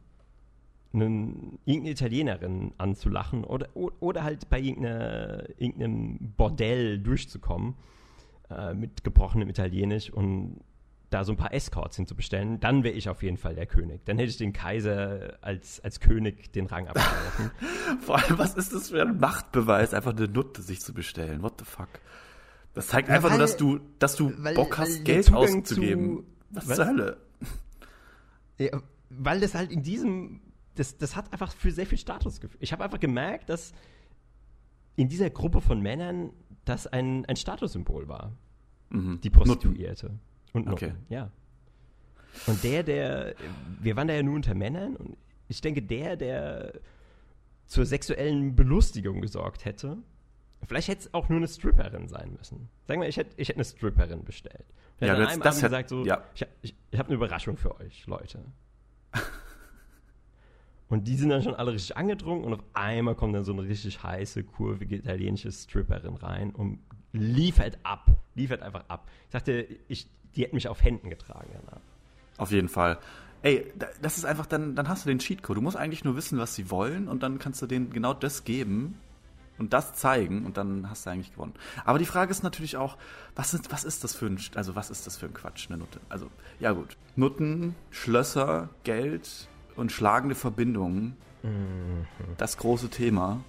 einen, 0.92 1.58
irgendeine 1.64 1.92
Italienerin 1.92 2.72
anzulachen 2.76 3.44
oder, 3.44 3.68
oder 3.74 4.24
halt 4.24 4.48
bei 4.48 4.60
irgendeinem 4.60 6.18
Bordell 6.36 6.98
durchzukommen 6.98 7.74
äh, 8.50 8.74
mit 8.74 9.04
gebrochenem 9.04 9.48
Italienisch 9.48 10.10
und 10.10 10.60
da 11.10 11.24
so 11.24 11.32
ein 11.32 11.36
paar 11.36 11.52
Escorts 11.52 11.96
hinzubestellen, 11.96 12.58
dann 12.58 12.82
wäre 12.82 12.94
ich 12.94 13.08
auf 13.08 13.22
jeden 13.22 13.36
Fall 13.36 13.54
der 13.54 13.66
König. 13.66 14.04
Dann 14.04 14.18
hätte 14.18 14.30
ich 14.30 14.36
den 14.36 14.52
Kaiser 14.52 15.38
als, 15.40 15.80
als 15.80 16.00
König 16.00 16.52
den 16.52 16.66
Rang 16.66 16.88
abgelaufen. 16.88 17.50
Vor 18.00 18.18
allem, 18.18 18.38
was 18.38 18.54
ist 18.54 18.72
das 18.72 18.90
für 18.90 19.02
ein 19.02 19.18
Machtbeweis, 19.18 19.94
einfach 19.94 20.16
eine 20.16 20.26
Nutte 20.26 20.62
sich 20.62 20.80
zu 20.80 20.92
bestellen? 20.92 21.42
What 21.42 21.54
the 21.60 21.64
fuck? 21.64 21.88
Das 22.74 22.88
zeigt 22.88 23.08
einfach 23.08 23.30
weil, 23.30 23.38
nur, 23.38 23.46
dass 23.46 23.56
du, 23.56 23.80
dass 23.98 24.16
du 24.16 24.32
weil, 24.38 24.54
Bock 24.54 24.78
hast, 24.78 25.04
Geld 25.04 25.32
auszugeben. 25.32 26.18
Zu, 26.18 26.24
was, 26.50 26.68
was 26.68 26.76
zur 26.76 26.86
Hölle? 26.86 27.16
Ja, 28.58 28.82
weil 29.10 29.40
das 29.40 29.54
halt 29.54 29.70
in 29.70 29.82
diesem, 29.82 30.40
das, 30.74 30.98
das 30.98 31.14
hat 31.14 31.32
einfach 31.32 31.52
für 31.52 31.70
sehr 31.70 31.86
viel 31.86 31.98
Status 31.98 32.40
geführt. 32.40 32.62
Ich 32.62 32.72
habe 32.72 32.82
einfach 32.84 33.00
gemerkt, 33.00 33.48
dass 33.48 33.72
in 34.96 35.08
dieser 35.08 35.30
Gruppe 35.30 35.60
von 35.60 35.80
Männern 35.80 36.32
das 36.64 36.86
ein, 36.86 37.24
ein 37.26 37.36
Statussymbol 37.36 38.08
war. 38.08 38.32
Mhm. 38.90 39.20
Die 39.20 39.30
Prostituierte. 39.30 40.06
Nutten. 40.06 40.25
Und 40.56 40.66
Noten, 40.66 40.84
okay. 40.84 40.94
ja. 41.08 41.30
Und 42.46 42.62
der, 42.64 42.82
der, 42.82 43.34
wir 43.80 43.96
waren 43.96 44.08
da 44.08 44.14
ja 44.14 44.22
nur 44.22 44.34
unter 44.34 44.54
Männern 44.54 44.96
und 44.96 45.16
ich 45.48 45.60
denke, 45.60 45.82
der, 45.82 46.16
der 46.16 46.72
zur 47.66 47.84
sexuellen 47.84 48.56
Belustigung 48.56 49.20
gesorgt 49.20 49.64
hätte, 49.64 49.98
vielleicht 50.66 50.88
hätte 50.88 51.00
es 51.02 51.14
auch 51.14 51.28
nur 51.28 51.38
eine 51.38 51.48
Stripperin 51.48 52.08
sein 52.08 52.32
müssen. 52.36 52.68
Sagen 52.86 53.00
wir, 53.00 53.08
ich 53.08 53.16
hätte, 53.16 53.32
ich 53.36 53.48
hätte 53.48 53.58
eine 53.58 53.64
Stripperin 53.64 54.24
bestellt. 54.24 54.64
Ja, 55.00 55.14
an 55.14 55.26
einem 55.26 55.40
das 55.40 55.56
Abend 55.56 55.62
gesagt 55.62 55.88
so, 55.88 56.04
ja. 56.04 56.22
ich, 56.34 56.46
ich, 56.62 56.74
ich 56.90 56.98
habe 56.98 57.08
eine 57.08 57.16
Überraschung 57.16 57.56
für 57.56 57.78
euch, 57.78 58.06
Leute. 58.06 58.40
Und 60.88 61.08
die 61.08 61.16
sind 61.16 61.30
dann 61.30 61.42
schon 61.42 61.54
alle 61.54 61.72
richtig 61.72 61.96
angedrungen 61.96 62.44
und 62.44 62.52
auf 62.54 62.62
einmal 62.72 63.16
kommt 63.16 63.34
dann 63.34 63.44
so 63.44 63.52
eine 63.52 63.62
richtig 63.62 64.04
heiße, 64.04 64.44
kurvige 64.44 64.94
italienische 64.94 65.50
Stripperin 65.50 66.14
rein 66.14 66.50
und 66.50 66.78
liefert 67.12 67.78
ab. 67.82 68.08
Liefert 68.36 68.62
einfach 68.62 68.84
ab. 68.86 69.10
Ich 69.26 69.32
sagte, 69.32 69.66
ich, 69.88 70.08
die 70.36 70.42
hätten 70.42 70.54
mich 70.54 70.68
auf 70.68 70.82
Händen 70.82 71.10
getragen 71.10 71.48
danach. 71.52 71.80
Auf 72.38 72.52
jeden 72.52 72.68
Fall. 72.68 72.98
Ey, 73.42 73.72
das 74.02 74.18
ist 74.18 74.24
einfach, 74.24 74.46
dann, 74.46 74.74
dann 74.74 74.88
hast 74.88 75.04
du 75.04 75.08
den 75.08 75.18
Cheatcode. 75.18 75.56
Du 75.56 75.62
musst 75.62 75.76
eigentlich 75.76 76.04
nur 76.04 76.16
wissen, 76.16 76.38
was 76.38 76.54
sie 76.54 76.70
wollen 76.70 77.08
und 77.08 77.22
dann 77.22 77.38
kannst 77.38 77.62
du 77.62 77.66
denen 77.66 77.90
genau 77.90 78.12
das 78.12 78.44
geben 78.44 78.98
und 79.58 79.72
das 79.72 79.94
zeigen 79.94 80.44
und 80.44 80.56
dann 80.56 80.90
hast 80.90 81.06
du 81.06 81.10
eigentlich 81.10 81.32
gewonnen. 81.32 81.54
Aber 81.84 81.98
die 81.98 82.04
Frage 82.04 82.30
ist 82.30 82.42
natürlich 82.42 82.76
auch, 82.76 82.96
was 83.34 83.54
ist, 83.54 83.72
was 83.72 83.84
ist 83.84 84.04
das 84.04 84.14
für 84.14 84.26
ein, 84.26 84.38
also 84.54 84.76
was 84.76 84.90
ist 84.90 85.06
das 85.06 85.16
für 85.16 85.26
ein 85.26 85.34
Quatsch, 85.34 85.68
eine 85.68 85.78
Nutte? 85.78 86.00
Also, 86.08 86.30
ja 86.60 86.72
gut. 86.72 86.96
Nutten, 87.14 87.74
Schlösser, 87.90 88.68
Geld 88.84 89.48
und 89.76 89.92
schlagende 89.92 90.34
Verbindungen. 90.34 91.16
Mhm. 91.42 92.06
Das 92.36 92.56
große 92.58 92.88
Thema 92.88 93.40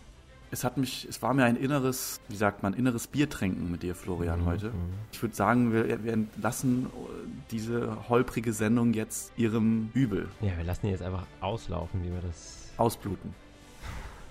es 0.52 0.64
hat 0.64 0.78
mich, 0.78 1.06
es 1.10 1.22
war 1.22 1.34
mir 1.34 1.46
ein 1.46 1.56
inneres, 1.56 2.20
wie 2.30 2.36
sagt 2.36 2.64
man, 2.64 2.74
inneres 2.74 3.08
Biertrinken 3.08 3.70
mit 3.72 3.84
dir, 3.84 3.96
Florian, 3.96 4.42
mhm. 4.42 4.46
heute. 4.46 4.72
Ich 5.12 5.22
würde 5.22 5.36
sagen, 5.36 5.74
wir, 5.74 6.04
wir 6.04 6.18
lassen 6.42 6.88
diese 7.52 8.10
holprige 8.10 8.54
Sendung 8.54 8.94
jetzt 8.94 9.32
ihrem 9.38 9.92
Übel. 9.94 10.30
Ja, 10.42 10.56
wir 10.58 10.64
lassen 10.64 10.88
die 10.88 10.92
jetzt 10.92 11.04
einfach 11.04 11.26
auslaufen, 11.42 12.04
wie 12.04 12.12
wir 12.12 12.22
das. 12.22 12.72
Ausbluten. 12.78 13.34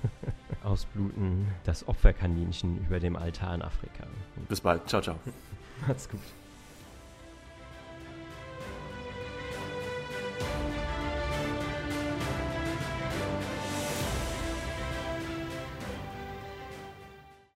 Ausbluten, 0.63 1.49
das 1.65 1.87
Opferkaninchen 1.89 2.79
über 2.87 3.01
dem 3.01 3.17
Altar 3.17 3.55
in 3.55 3.63
Afrika. 3.63 4.07
Bis 4.49 4.61
bald. 4.61 4.89
Ciao, 4.89 5.03
ciao. 5.03 5.17
Macht's 5.87 6.09
gut. 6.09 6.21